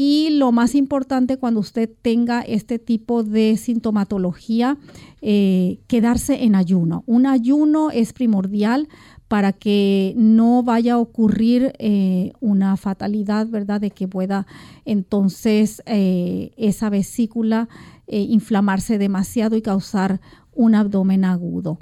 Y 0.00 0.30
lo 0.30 0.52
más 0.52 0.76
importante 0.76 1.38
cuando 1.38 1.58
usted 1.58 1.90
tenga 2.02 2.40
este 2.42 2.78
tipo 2.78 3.24
de 3.24 3.56
sintomatología, 3.56 4.78
eh, 5.20 5.80
quedarse 5.88 6.44
en 6.44 6.54
ayuno. 6.54 7.02
Un 7.06 7.26
ayuno 7.26 7.90
es 7.90 8.12
primordial 8.12 8.88
para 9.28 9.52
que 9.52 10.14
no 10.16 10.62
vaya 10.62 10.94
a 10.94 10.98
ocurrir 10.98 11.74
eh, 11.78 12.32
una 12.40 12.76
fatalidad, 12.78 13.46
¿verdad? 13.46 13.80
De 13.80 13.90
que 13.90 14.08
pueda 14.08 14.46
entonces 14.86 15.82
eh, 15.84 16.52
esa 16.56 16.88
vesícula 16.88 17.68
eh, 18.06 18.22
inflamarse 18.22 18.96
demasiado 18.96 19.54
y 19.56 19.62
causar 19.62 20.20
un 20.54 20.74
abdomen 20.74 21.26
agudo. 21.26 21.78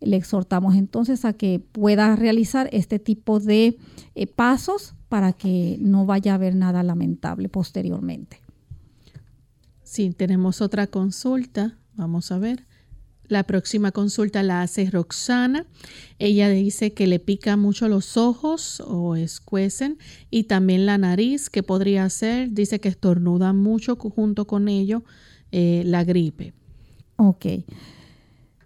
Le 0.00 0.16
exhortamos 0.16 0.74
entonces 0.74 1.24
a 1.24 1.32
que 1.32 1.60
pueda 1.60 2.14
realizar 2.16 2.68
este 2.72 2.98
tipo 2.98 3.38
de 3.40 3.78
pasos 4.34 4.94
para 5.08 5.32
que 5.32 5.78
no 5.80 6.04
vaya 6.04 6.32
a 6.32 6.34
haber 6.34 6.54
nada 6.54 6.82
lamentable 6.82 7.48
posteriormente. 7.48 8.40
Sí, 9.82 10.10
tenemos 10.10 10.60
otra 10.60 10.86
consulta. 10.86 11.78
Vamos 11.94 12.30
a 12.30 12.38
ver. 12.38 12.67
La 13.28 13.44
próxima 13.44 13.92
consulta 13.92 14.42
la 14.42 14.62
hace 14.62 14.90
Roxana. 14.90 15.66
Ella 16.18 16.48
dice 16.48 16.94
que 16.94 17.06
le 17.06 17.18
pica 17.18 17.56
mucho 17.56 17.88
los 17.88 18.16
ojos 18.16 18.80
o 18.80 19.16
escuecen 19.16 19.98
y 20.30 20.44
también 20.44 20.86
la 20.86 20.96
nariz, 20.96 21.50
que 21.50 21.62
podría 21.62 22.08
ser. 22.08 22.52
Dice 22.52 22.80
que 22.80 22.88
estornuda 22.88 23.52
mucho 23.52 23.96
junto 23.96 24.46
con 24.46 24.68
ello 24.68 25.04
eh, 25.52 25.82
la 25.84 26.04
gripe. 26.04 26.54
Ok. 27.16 27.46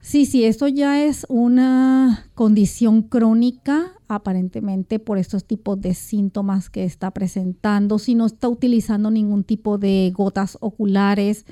Sí, 0.01 0.27
sí, 0.27 0.45
esto 0.45 0.67
ya 0.67 1.05
es 1.05 1.25
una 1.29 2.29
condición 2.35 3.03
crónica, 3.03 3.93
aparentemente 4.09 4.99
por 4.99 5.17
estos 5.17 5.45
tipos 5.45 5.81
de 5.81 5.95
síntomas 5.95 6.71
que 6.71 6.83
está 6.83 7.13
presentando. 7.13 8.01
Si 8.01 8.17
no 8.17 8.27
está 8.27 8.49
utilizando 8.49 9.13
ningún 9.13 9.45
tipo 9.45 9.79
de 9.79 10.13
gotas 10.13 10.59
oculares, 10.61 11.47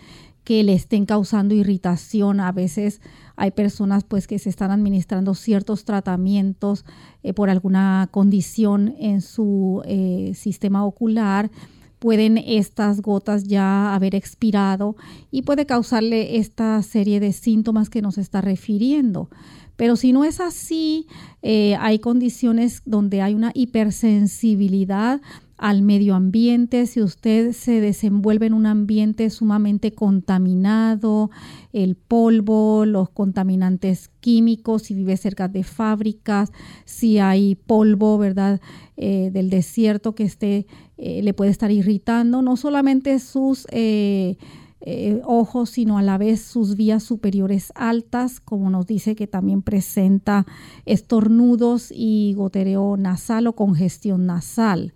que 0.45 0.63
le 0.63 0.75
estén 0.75 1.07
causando 1.07 1.55
irritación. 1.55 2.41
A 2.41 2.53
veces 2.53 3.01
hay 3.37 3.51
personas 3.51 4.05
pues 4.05 4.27
que 4.27 4.39
se 4.39 4.51
están 4.51 4.71
administrando 4.71 5.35
ciertos 5.35 5.85
tratamientos 5.85 6.85
eh, 7.23 7.33
por 7.33 7.51
alguna 7.51 8.09
condición 8.11 8.95
en 8.99 9.21
su 9.21 9.83
eh, 9.87 10.33
sistema 10.35 10.85
ocular. 10.85 11.51
Pueden 11.99 12.39
estas 12.39 13.03
gotas 13.03 13.45
ya 13.45 13.95
haber 13.95 14.15
expirado 14.15 14.97
y 15.31 15.43
puede 15.43 15.67
causarle 15.67 16.39
esta 16.39 16.83
serie 16.83 17.21
de 17.21 17.33
síntomas 17.33 17.91
que 17.91 18.01
nos 18.01 18.17
está 18.17 18.41
refiriendo. 18.41 19.29
Pero 19.77 19.97
si 19.97 20.13
no 20.13 20.25
es 20.25 20.41
así, 20.41 21.07
eh, 21.41 21.75
hay 21.77 22.01
condiciones 22.01 22.83
donde 22.85 23.23
hay 23.23 23.35
una 23.35 23.51
hipersensibilidad 23.55 25.23
al 25.61 25.83
medio 25.83 26.15
ambiente, 26.15 26.87
si 26.87 27.03
usted 27.03 27.53
se 27.53 27.83
desenvuelve 27.83 28.47
en 28.47 28.55
un 28.55 28.65
ambiente 28.65 29.29
sumamente 29.29 29.93
contaminado, 29.93 31.31
el 31.75 31.97
polvo, 31.97 32.87
los 32.87 33.11
contaminantes 33.11 34.09
químicos, 34.21 34.85
si 34.85 34.95
vive 34.95 35.19
cerca 35.19 35.49
de 35.49 35.63
fábricas, 35.63 36.51
si 36.87 37.19
hay 37.19 37.57
polvo, 37.57 38.17
¿verdad? 38.17 38.59
Eh, 38.97 39.29
del 39.35 39.51
desierto 39.51 40.15
que 40.15 40.25
esté, 40.25 40.67
eh, 40.97 41.21
le 41.23 41.35
puede 41.35 41.51
estar 41.51 41.71
irritando, 41.71 42.41
no 42.41 42.57
solamente 42.57 43.19
sus 43.19 43.67
eh, 43.71 44.39
ojos, 45.27 45.69
sino 45.69 45.99
a 45.99 46.03
la 46.03 46.17
vez 46.17 46.41
sus 46.41 46.75
vías 46.75 47.03
superiores 47.03 47.71
altas, 47.75 48.41
como 48.41 48.71
nos 48.71 48.87
dice 48.87 49.15
que 49.15 49.27
también 49.27 49.61
presenta 49.61 50.47
estornudos 50.87 51.93
y 51.95 52.33
gotereo 52.35 52.97
nasal 52.97 53.47
o 53.47 53.53
congestión 53.53 54.25
nasal. 54.25 54.95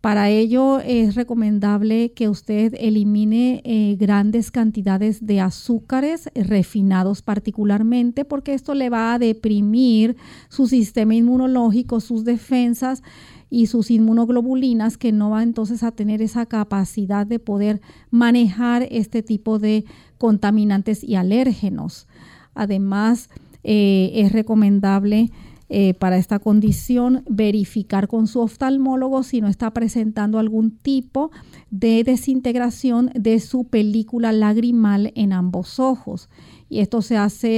Para 0.00 0.30
ello 0.30 0.80
es 0.80 1.14
recomendable 1.14 2.12
que 2.12 2.30
usted 2.30 2.74
elimine 2.78 3.60
eh, 3.64 3.96
grandes 4.00 4.50
cantidades 4.50 5.26
de 5.26 5.40
azúcares 5.40 6.30
refinados 6.34 7.20
particularmente 7.20 8.24
porque 8.24 8.54
esto 8.54 8.74
le 8.74 8.88
va 8.88 9.12
a 9.12 9.18
deprimir 9.18 10.16
su 10.48 10.66
sistema 10.66 11.14
inmunológico, 11.14 12.00
sus 12.00 12.24
defensas 12.24 13.02
y 13.50 13.66
sus 13.66 13.90
inmunoglobulinas 13.90 14.96
que 14.96 15.12
no 15.12 15.30
va 15.30 15.42
entonces 15.42 15.82
a 15.82 15.92
tener 15.92 16.22
esa 16.22 16.46
capacidad 16.46 17.26
de 17.26 17.38
poder 17.38 17.82
manejar 18.10 18.86
este 18.90 19.22
tipo 19.22 19.58
de 19.58 19.84
contaminantes 20.16 21.04
y 21.04 21.16
alérgenos. 21.16 22.06
Además, 22.54 23.28
eh, 23.64 24.12
es 24.14 24.32
recomendable 24.32 25.30
eh, 25.72 25.94
para 25.94 26.16
esta 26.16 26.40
condición, 26.40 27.22
verificar 27.28 28.08
con 28.08 28.26
su 28.26 28.40
oftalmólogo 28.40 29.22
si 29.22 29.40
no 29.40 29.46
está 29.46 29.70
presentando 29.70 30.40
algún 30.40 30.72
tipo 30.76 31.30
de 31.70 32.02
desintegración 32.02 33.12
de 33.14 33.38
su 33.38 33.64
película 33.64 34.32
lagrimal 34.32 35.12
en 35.14 35.32
ambos 35.32 35.78
ojos 35.78 36.28
y 36.70 36.78
esto 36.78 37.02
se 37.02 37.16
hace 37.16 37.50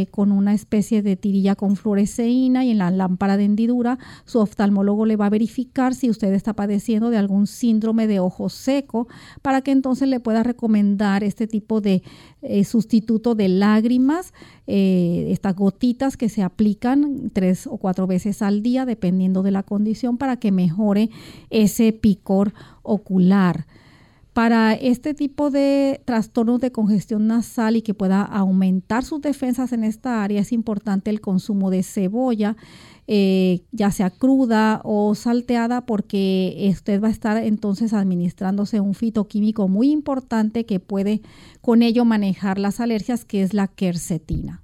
eh, 0.00 0.08
con 0.10 0.30
una 0.30 0.52
especie 0.52 1.02
de 1.02 1.16
tirilla 1.16 1.56
con 1.56 1.76
fluoresceína 1.76 2.64
y 2.64 2.70
en 2.70 2.78
la 2.78 2.90
lámpara 2.90 3.38
de 3.38 3.44
hendidura 3.44 3.98
su 4.26 4.38
oftalmólogo 4.38 5.06
le 5.06 5.16
va 5.16 5.26
a 5.26 5.30
verificar 5.30 5.94
si 5.94 6.10
usted 6.10 6.32
está 6.34 6.52
padeciendo 6.52 7.08
de 7.08 7.16
algún 7.16 7.46
síndrome 7.46 8.06
de 8.06 8.20
ojo 8.20 8.50
seco 8.50 9.08
para 9.40 9.62
que 9.62 9.70
entonces 9.70 10.08
le 10.08 10.20
pueda 10.20 10.42
recomendar 10.42 11.24
este 11.24 11.46
tipo 11.46 11.80
de 11.80 12.02
eh, 12.42 12.64
sustituto 12.64 13.34
de 13.34 13.48
lágrimas, 13.48 14.34
eh, 14.66 15.28
estas 15.30 15.56
gotitas 15.56 16.18
que 16.18 16.28
se 16.28 16.42
aplican 16.42 17.30
tres 17.32 17.66
o 17.66 17.78
cuatro 17.78 18.06
veces 18.06 18.42
al 18.42 18.62
día 18.62 18.84
dependiendo 18.84 19.42
de 19.42 19.52
la 19.52 19.62
condición 19.62 20.18
para 20.18 20.36
que 20.36 20.52
mejore 20.52 21.08
ese 21.48 21.92
picor 21.92 22.52
ocular. 22.82 23.66
Para 24.32 24.74
este 24.74 25.12
tipo 25.12 25.50
de 25.50 26.00
trastornos 26.04 26.60
de 26.60 26.70
congestión 26.70 27.26
nasal 27.26 27.76
y 27.76 27.82
que 27.82 27.94
pueda 27.94 28.22
aumentar 28.22 29.04
sus 29.04 29.20
defensas 29.20 29.72
en 29.72 29.82
esta 29.82 30.22
área, 30.22 30.40
es 30.40 30.52
importante 30.52 31.10
el 31.10 31.20
consumo 31.20 31.68
de 31.70 31.82
cebolla, 31.82 32.56
eh, 33.08 33.62
ya 33.72 33.90
sea 33.90 34.10
cruda 34.10 34.82
o 34.84 35.16
salteada, 35.16 35.84
porque 35.84 36.68
usted 36.70 37.02
va 37.02 37.08
a 37.08 37.10
estar 37.10 37.42
entonces 37.42 37.92
administrándose 37.92 38.78
un 38.78 38.94
fitoquímico 38.94 39.66
muy 39.66 39.90
importante 39.90 40.64
que 40.64 40.78
puede 40.78 41.22
con 41.60 41.82
ello 41.82 42.04
manejar 42.04 42.60
las 42.60 42.78
alergias, 42.78 43.24
que 43.24 43.42
es 43.42 43.52
la 43.52 43.66
quercetina. 43.66 44.59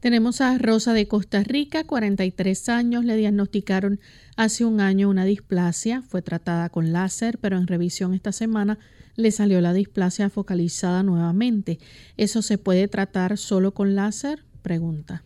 Tenemos 0.00 0.40
a 0.40 0.56
Rosa 0.58 0.92
de 0.92 1.08
Costa 1.08 1.42
Rica, 1.42 1.82
43 1.82 2.68
años, 2.68 3.04
le 3.04 3.16
diagnosticaron 3.16 3.98
hace 4.36 4.64
un 4.64 4.80
año 4.80 5.08
una 5.08 5.24
displasia, 5.24 6.02
fue 6.02 6.22
tratada 6.22 6.68
con 6.68 6.92
láser, 6.92 7.38
pero 7.38 7.58
en 7.58 7.66
revisión 7.66 8.14
esta 8.14 8.30
semana 8.30 8.78
le 9.16 9.32
salió 9.32 9.60
la 9.60 9.72
displasia 9.72 10.30
focalizada 10.30 11.02
nuevamente. 11.02 11.80
¿Eso 12.16 12.42
se 12.42 12.58
puede 12.58 12.86
tratar 12.86 13.36
solo 13.38 13.74
con 13.74 13.96
láser? 13.96 14.44
Pregunta. 14.62 15.24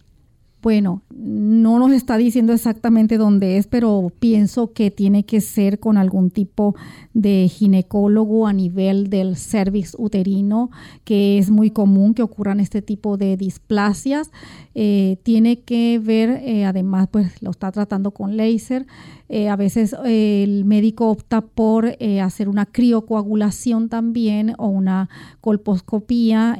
Bueno, 0.62 1.02
no 1.10 1.80
nos 1.80 1.90
está 1.90 2.16
diciendo 2.16 2.52
exactamente 2.52 3.18
dónde 3.18 3.56
es, 3.56 3.66
pero 3.66 4.12
pienso 4.20 4.72
que 4.72 4.92
tiene 4.92 5.24
que 5.24 5.40
ser 5.40 5.80
con 5.80 5.98
algún 5.98 6.30
tipo 6.30 6.76
de 7.14 7.48
ginecólogo 7.48 8.46
a 8.46 8.52
nivel 8.52 9.10
del 9.10 9.36
cervix 9.36 9.96
uterino, 9.98 10.70
que 11.02 11.38
es 11.38 11.50
muy 11.50 11.72
común 11.72 12.14
que 12.14 12.22
ocurran 12.22 12.60
este 12.60 12.80
tipo 12.80 13.16
de 13.16 13.36
displasias. 13.36 14.30
Eh, 14.76 15.16
tiene 15.24 15.58
que 15.58 15.98
ver, 15.98 16.30
eh, 16.44 16.64
además, 16.64 17.08
pues 17.10 17.42
lo 17.42 17.50
está 17.50 17.72
tratando 17.72 18.12
con 18.12 18.36
láser. 18.36 18.86
Eh, 19.28 19.48
a 19.48 19.56
veces 19.56 19.96
el 20.04 20.64
médico 20.64 21.10
opta 21.10 21.40
por 21.40 21.96
hacer 22.22 22.48
una 22.48 22.66
criocoagulación 22.66 23.88
también 23.88 24.54
o 24.58 24.68
una 24.68 25.08
colposcopía 25.40 26.58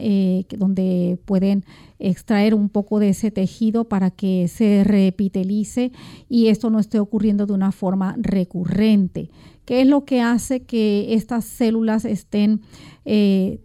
donde 0.56 1.18
pueden 1.26 1.64
extraer 2.02 2.54
un 2.54 2.68
poco 2.68 2.98
de 2.98 3.10
ese 3.10 3.30
tejido 3.30 3.84
para 3.84 4.10
que 4.10 4.48
se 4.48 4.82
repitelice 4.84 5.92
y 6.28 6.48
esto 6.48 6.68
no 6.68 6.80
esté 6.80 6.98
ocurriendo 6.98 7.46
de 7.46 7.52
una 7.52 7.72
forma 7.72 8.16
recurrente. 8.18 9.30
¿Qué 9.64 9.80
es 9.80 9.86
lo 9.86 10.04
que 10.04 10.20
hace 10.20 10.64
que 10.64 11.14
estas 11.14 11.44
células 11.44 12.04
estén 12.04 12.60
eh, 13.04 13.60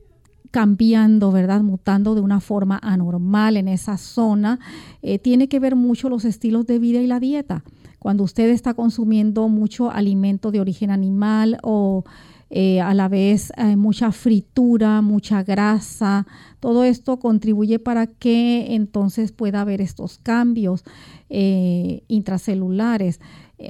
cambiando, 0.51 1.31
¿verdad? 1.31 1.61
Mutando 1.61 2.15
de 2.15 2.21
una 2.21 2.39
forma 2.39 2.79
anormal 2.81 3.57
en 3.57 3.67
esa 3.67 3.97
zona. 3.97 4.59
Eh, 5.01 5.19
tiene 5.19 5.49
que 5.49 5.59
ver 5.59 5.75
mucho 5.75 6.07
los 6.07 6.23
estilos 6.23 6.67
de 6.67 6.79
vida 6.79 7.01
y 7.01 7.07
la 7.07 7.19
dieta. 7.19 7.63
Cuando 7.99 8.23
usted 8.23 8.49
está 8.49 8.75
consumiendo 8.75 9.49
mucho 9.49 9.91
alimento 9.91 10.51
de 10.51 10.59
origen 10.59 10.91
animal 10.91 11.57
o 11.63 12.05
eh, 12.49 12.79
a 12.79 12.93
la 12.93 13.09
vez 13.09 13.51
eh, 13.57 13.75
mucha 13.75 14.11
fritura, 14.11 15.01
mucha 15.01 15.43
grasa. 15.43 16.25
Todo 16.59 16.83
esto 16.83 17.19
contribuye 17.19 17.79
para 17.79 18.07
que 18.07 18.73
entonces 18.75 19.31
pueda 19.31 19.61
haber 19.61 19.81
estos 19.81 20.17
cambios 20.17 20.83
eh, 21.29 22.03
intracelulares. 22.07 23.19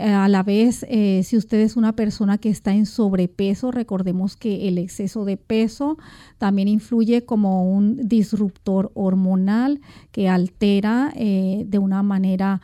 A 0.02 0.28
la 0.28 0.44
vez, 0.44 0.86
si 1.24 1.38
usted 1.38 1.62
es 1.62 1.78
una 1.78 1.94
persona 1.94 2.38
que 2.38 2.50
está 2.50 2.74
en 2.74 2.86
sobrepeso, 2.86 3.72
recordemos 3.72 4.36
que 4.36 4.68
el 4.68 4.80
exceso 4.80 5.24
de 5.24 5.38
peso 5.38 5.98
también 6.38 6.68
influye 6.68 7.24
como 7.24 7.72
un 7.72 8.06
disruptor 8.10 8.92
hormonal 8.96 9.80
que 10.12 10.28
altera 10.28 11.14
de 11.16 11.80
una 11.80 12.04
manera 12.04 12.60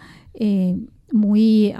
muy 1.13 1.73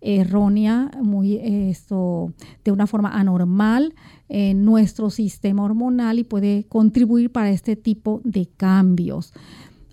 errónea, 0.00 0.90
muy 1.00 1.36
esto, 1.36 2.34
de 2.64 2.72
una 2.72 2.86
forma 2.86 3.10
anormal 3.18 3.94
en 4.28 4.64
nuestro 4.64 5.08
sistema 5.10 5.64
hormonal 5.64 6.18
y 6.18 6.24
puede 6.24 6.64
contribuir 6.68 7.30
para 7.30 7.50
este 7.50 7.76
tipo 7.76 8.20
de 8.24 8.46
cambios. 8.46 9.32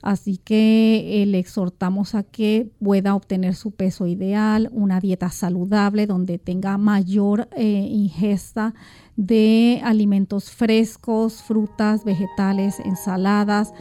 Así 0.01 0.37
que 0.37 1.21
eh, 1.21 1.25
le 1.25 1.39
exhortamos 1.39 2.15
a 2.15 2.23
que 2.23 2.71
pueda 2.81 3.15
obtener 3.15 3.55
su 3.55 3.71
peso 3.71 4.07
ideal, 4.07 4.69
una 4.71 4.99
dieta 4.99 5.29
saludable 5.29 6.07
donde 6.07 6.37
tenga 6.37 6.77
mayor 6.77 7.49
eh, 7.55 7.87
ingesta 7.89 8.73
de 9.17 9.81
alimentos 9.83 10.51
frescos, 10.51 11.43
frutas, 11.43 12.05
vegetales, 12.05 12.79
ensaladas 12.79 13.73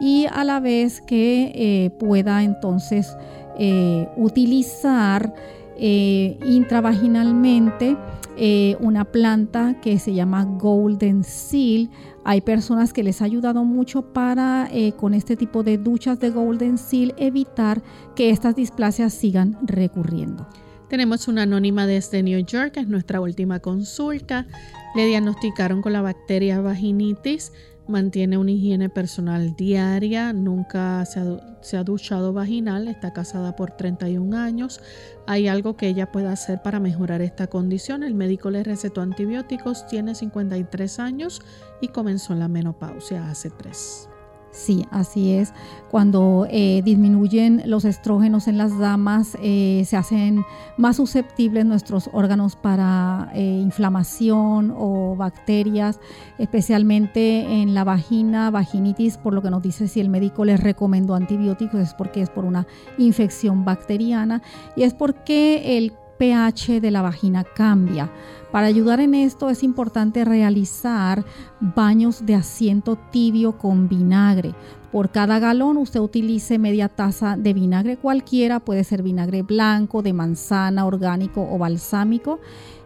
y 0.00 0.26
a 0.32 0.44
la 0.44 0.60
vez 0.60 1.02
que 1.02 1.52
eh, 1.54 1.90
pueda 1.98 2.42
entonces 2.42 3.14
eh, 3.58 4.08
utilizar 4.16 5.34
eh, 5.78 6.38
intravaginalmente 6.46 7.96
eh, 8.36 8.76
una 8.80 9.04
planta 9.04 9.80
que 9.80 9.98
se 9.98 10.14
llama 10.14 10.44
Golden 10.44 11.24
Seal. 11.24 11.90
Hay 12.24 12.40
personas 12.40 12.92
que 12.92 13.02
les 13.02 13.22
ha 13.22 13.24
ayudado 13.24 13.64
mucho 13.64 14.12
para 14.12 14.68
con 14.96 15.14
este 15.14 15.36
tipo 15.36 15.62
de 15.62 15.78
duchas 15.78 16.18
de 16.18 16.30
Golden 16.30 16.76
Seal 16.76 17.14
evitar 17.18 17.82
que 18.14 18.30
estas 18.30 18.56
displasias 18.56 19.14
sigan 19.14 19.56
recurriendo. 19.62 20.46
Tenemos 20.88 21.28
una 21.28 21.42
anónima 21.42 21.86
desde 21.86 22.22
New 22.22 22.44
York, 22.44 22.76
es 22.76 22.88
nuestra 22.88 23.20
última 23.20 23.60
consulta. 23.60 24.46
Le 24.94 25.06
diagnosticaron 25.06 25.82
con 25.82 25.92
la 25.92 26.02
bacteria 26.02 26.60
vaginitis 26.60 27.52
mantiene 27.88 28.38
una 28.38 28.50
higiene 28.50 28.88
personal 28.88 29.54
diaria, 29.56 30.32
nunca 30.32 31.04
se 31.04 31.76
ha, 31.76 31.84
duchado 31.84 32.32
vaginal, 32.32 32.88
está 32.88 33.12
casada 33.12 33.56
por 33.56 33.72
31 33.72 34.36
años. 34.36 34.80
¿Hay 35.26 35.48
algo 35.48 35.76
que 35.76 35.88
ella 35.88 36.10
pueda 36.10 36.32
hacer 36.32 36.62
para 36.62 36.80
mejorar 36.80 37.22
esta 37.22 37.46
condición? 37.46 38.02
El 38.02 38.14
médico 38.14 38.50
le 38.50 38.64
recetó 38.64 39.00
antibióticos, 39.00 39.86
tiene 39.86 40.14
53 40.14 40.98
años 40.98 41.42
y 41.80 41.88
comenzó 41.88 42.34
la 42.34 42.48
menopausia 42.48 43.30
hace 43.30 43.50
3. 43.50 44.15
Sí, 44.56 44.86
así 44.90 45.32
es. 45.32 45.52
Cuando 45.90 46.46
eh, 46.50 46.80
disminuyen 46.82 47.62
los 47.66 47.84
estrógenos 47.84 48.48
en 48.48 48.56
las 48.56 48.76
damas, 48.78 49.36
eh, 49.42 49.84
se 49.86 49.98
hacen 49.98 50.46
más 50.78 50.96
susceptibles 50.96 51.66
nuestros 51.66 52.08
órganos 52.14 52.56
para 52.56 53.30
eh, 53.34 53.42
inflamación 53.42 54.72
o 54.74 55.14
bacterias, 55.14 56.00
especialmente 56.38 57.60
en 57.60 57.74
la 57.74 57.84
vagina, 57.84 58.50
vaginitis, 58.50 59.18
por 59.18 59.34
lo 59.34 59.42
que 59.42 59.50
nos 59.50 59.60
dice 59.60 59.88
si 59.88 60.00
el 60.00 60.08
médico 60.08 60.46
les 60.46 60.58
recomendó 60.58 61.14
antibióticos, 61.14 61.78
es 61.78 61.92
porque 61.92 62.22
es 62.22 62.30
por 62.30 62.46
una 62.46 62.66
infección 62.96 63.66
bacteriana 63.66 64.40
y 64.74 64.84
es 64.84 64.94
porque 64.94 65.76
el 65.76 65.92
pH 66.18 66.80
de 66.80 66.90
la 66.90 67.02
vagina 67.02 67.44
cambia. 67.44 68.10
Para 68.56 68.68
ayudar 68.68 69.00
en 69.00 69.12
esto 69.14 69.50
es 69.50 69.62
importante 69.62 70.24
realizar 70.24 71.26
baños 71.60 72.24
de 72.24 72.36
asiento 72.36 72.96
tibio 72.96 73.58
con 73.58 73.86
vinagre. 73.86 74.54
Por 74.90 75.10
cada 75.10 75.38
galón 75.38 75.76
usted 75.76 76.00
utilice 76.00 76.58
media 76.58 76.88
taza 76.88 77.36
de 77.36 77.52
vinagre 77.52 77.98
cualquiera, 77.98 78.60
puede 78.60 78.82
ser 78.82 79.02
vinagre 79.02 79.42
blanco, 79.42 80.00
de 80.00 80.14
manzana, 80.14 80.86
orgánico 80.86 81.46
o 81.46 81.58
balsámico. 81.58 82.40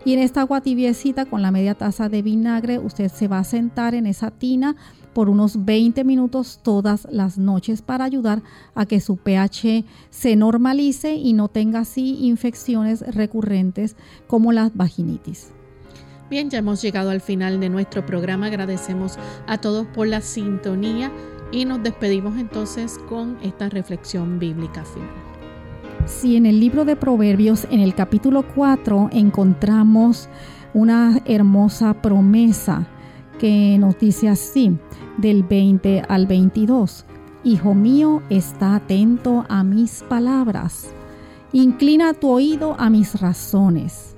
Y 0.04 0.14
en 0.14 0.18
esta 0.18 0.40
agua 0.40 0.60
tibiecita 0.60 1.26
con 1.26 1.40
la 1.40 1.52
media 1.52 1.76
taza 1.76 2.08
de 2.08 2.22
vinagre 2.22 2.80
usted 2.80 3.08
se 3.08 3.28
va 3.28 3.38
a 3.38 3.44
sentar 3.44 3.94
en 3.94 4.08
esa 4.08 4.32
tina 4.32 4.74
por 5.12 5.28
unos 5.28 5.66
20 5.66 6.02
minutos 6.02 6.58
todas 6.64 7.06
las 7.12 7.38
noches 7.38 7.80
para 7.80 8.04
ayudar 8.06 8.42
a 8.74 8.86
que 8.86 8.98
su 8.98 9.18
pH 9.18 9.84
se 10.10 10.34
normalice 10.34 11.14
y 11.14 11.32
no 11.32 11.46
tenga 11.46 11.78
así 11.78 12.16
infecciones 12.26 13.02
recurrentes 13.14 13.94
como 14.26 14.50
la 14.50 14.72
vaginitis. 14.74 15.52
Bien, 16.30 16.48
ya 16.48 16.60
hemos 16.60 16.80
llegado 16.80 17.10
al 17.10 17.20
final 17.20 17.58
de 17.58 17.68
nuestro 17.68 18.06
programa. 18.06 18.46
Agradecemos 18.46 19.18
a 19.48 19.58
todos 19.58 19.84
por 19.88 20.06
la 20.06 20.20
sintonía 20.20 21.10
y 21.50 21.64
nos 21.64 21.82
despedimos 21.82 22.38
entonces 22.38 22.98
con 23.08 23.36
esta 23.42 23.68
reflexión 23.68 24.38
bíblica 24.38 24.84
final. 24.84 25.08
Si 26.06 26.36
en 26.36 26.46
el 26.46 26.60
libro 26.60 26.84
de 26.84 26.94
Proverbios, 26.94 27.66
en 27.72 27.80
el 27.80 27.96
capítulo 27.96 28.44
4, 28.54 29.10
encontramos 29.12 30.28
una 30.72 31.20
hermosa 31.24 31.94
promesa 31.94 32.86
que 33.40 33.76
nos 33.80 33.98
dice 33.98 34.28
así, 34.28 34.78
del 35.18 35.42
20 35.42 36.04
al 36.08 36.28
22. 36.28 37.06
Hijo 37.42 37.74
mío, 37.74 38.22
está 38.30 38.76
atento 38.76 39.46
a 39.48 39.64
mis 39.64 40.04
palabras. 40.04 40.92
Inclina 41.52 42.14
tu 42.14 42.28
oído 42.28 42.76
a 42.78 42.88
mis 42.88 43.20
razones. 43.20 44.14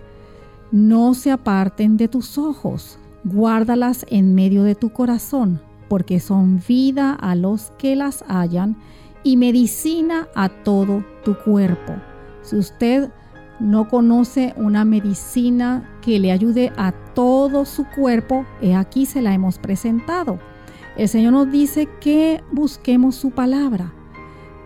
No 0.73 1.13
se 1.13 1.31
aparten 1.31 1.99
de 1.99 2.09
tus 2.09 2.39
ojos. 2.39 2.99
Guárdalas 3.25 4.07
en 4.09 4.35
medio 4.35 4.63
de 4.63 4.75
tu 4.75 4.91
corazón, 4.91 5.61
porque 5.89 6.19
son 6.19 6.63
vida 6.67 7.13
a 7.13 7.35
los 7.35 7.73
que 7.77 7.95
las 7.95 8.25
hallan 8.27 8.77
y 9.23 9.37
medicina 9.37 10.29
a 10.35 10.49
todo 10.49 11.05
tu 11.27 11.37
cuerpo. 11.37 11.93
Si 12.41 12.57
usted 12.57 13.11
no 13.61 13.87
conoce 13.89 14.55
una 14.57 14.87
medicina 14.87 15.89
que 16.01 16.19
le 16.19 16.33
ayude 16.33 16.73
a 16.79 16.93
todo 17.15 17.67
su 17.67 17.85
cuerpo, 17.95 18.47
aquí 18.75 19.05
se 19.05 19.21
la 19.21 19.35
hemos 19.35 19.59
presentado. 19.59 20.41
El 20.97 21.07
Señor 21.07 21.35
nos 21.35 21.53
dice 21.53 21.87
que 22.01 22.43
busquemos 22.51 23.15
su 23.15 23.31
palabra, 23.31 23.93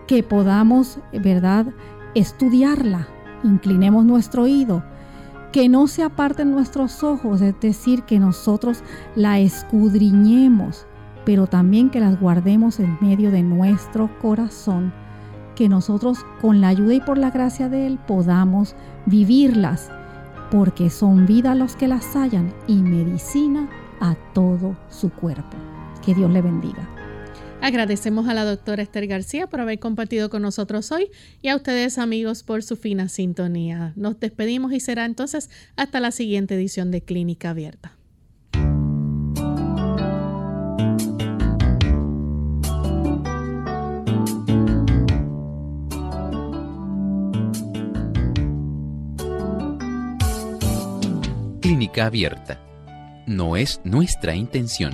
que 0.07 0.23
podamos, 0.23 0.99
¿verdad?, 1.11 1.67
estudiarla, 2.15 3.09
inclinemos 3.43 4.05
nuestro 4.05 4.43
oído, 4.43 4.83
que 5.57 5.69
no 5.69 5.87
se 5.87 6.03
aparten 6.03 6.51
nuestros 6.51 7.03
ojos, 7.03 7.41
es 7.41 7.59
decir, 7.59 8.03
que 8.03 8.19
nosotros 8.19 8.83
la 9.15 9.39
escudriñemos, 9.39 10.85
pero 11.25 11.47
también 11.47 11.89
que 11.89 11.99
las 11.99 12.21
guardemos 12.21 12.79
en 12.79 12.95
medio 13.01 13.31
de 13.31 13.41
nuestro 13.41 14.07
corazón, 14.21 14.93
que 15.55 15.67
nosotros 15.67 16.19
con 16.41 16.61
la 16.61 16.67
ayuda 16.67 16.93
y 16.93 17.01
por 17.01 17.17
la 17.17 17.31
gracia 17.31 17.69
de 17.69 17.87
Él 17.87 17.97
podamos 18.05 18.75
vivirlas, 19.07 19.89
porque 20.51 20.91
son 20.91 21.25
vida 21.25 21.55
los 21.55 21.75
que 21.75 21.87
las 21.87 22.15
hallan 22.15 22.53
y 22.67 22.75
medicina 22.75 23.67
a 23.99 24.13
todo 24.35 24.77
su 24.89 25.09
cuerpo. 25.09 25.57
Que 26.05 26.13
Dios 26.13 26.29
le 26.29 26.43
bendiga. 26.43 26.96
Agradecemos 27.61 28.29
a 28.29 28.33
la 28.33 28.45
doctora 28.45 28.83
Esther 28.83 29.07
García 29.07 29.47
por 29.47 29.59
haber 29.59 29.79
compartido 29.79 30.29
con 30.29 30.41
nosotros 30.41 30.91
hoy 30.91 31.09
y 31.41 31.49
a 31.49 31.55
ustedes 31.55 31.97
amigos 31.97 32.43
por 32.43 32.63
su 32.63 32.77
fina 32.77 33.09
sintonía. 33.09 33.93
Nos 33.95 34.19
despedimos 34.19 34.71
y 34.73 34.79
será 34.79 35.05
entonces 35.05 35.49
hasta 35.75 35.99
la 35.99 36.11
siguiente 36.11 36.55
edición 36.55 36.91
de 36.91 37.01
Clínica 37.01 37.49
Abierta. 37.49 37.97
Clínica 51.61 52.05
Abierta. 52.05 52.61
No 53.25 53.57
es 53.57 53.81
nuestra 53.83 54.35
intención 54.35 54.93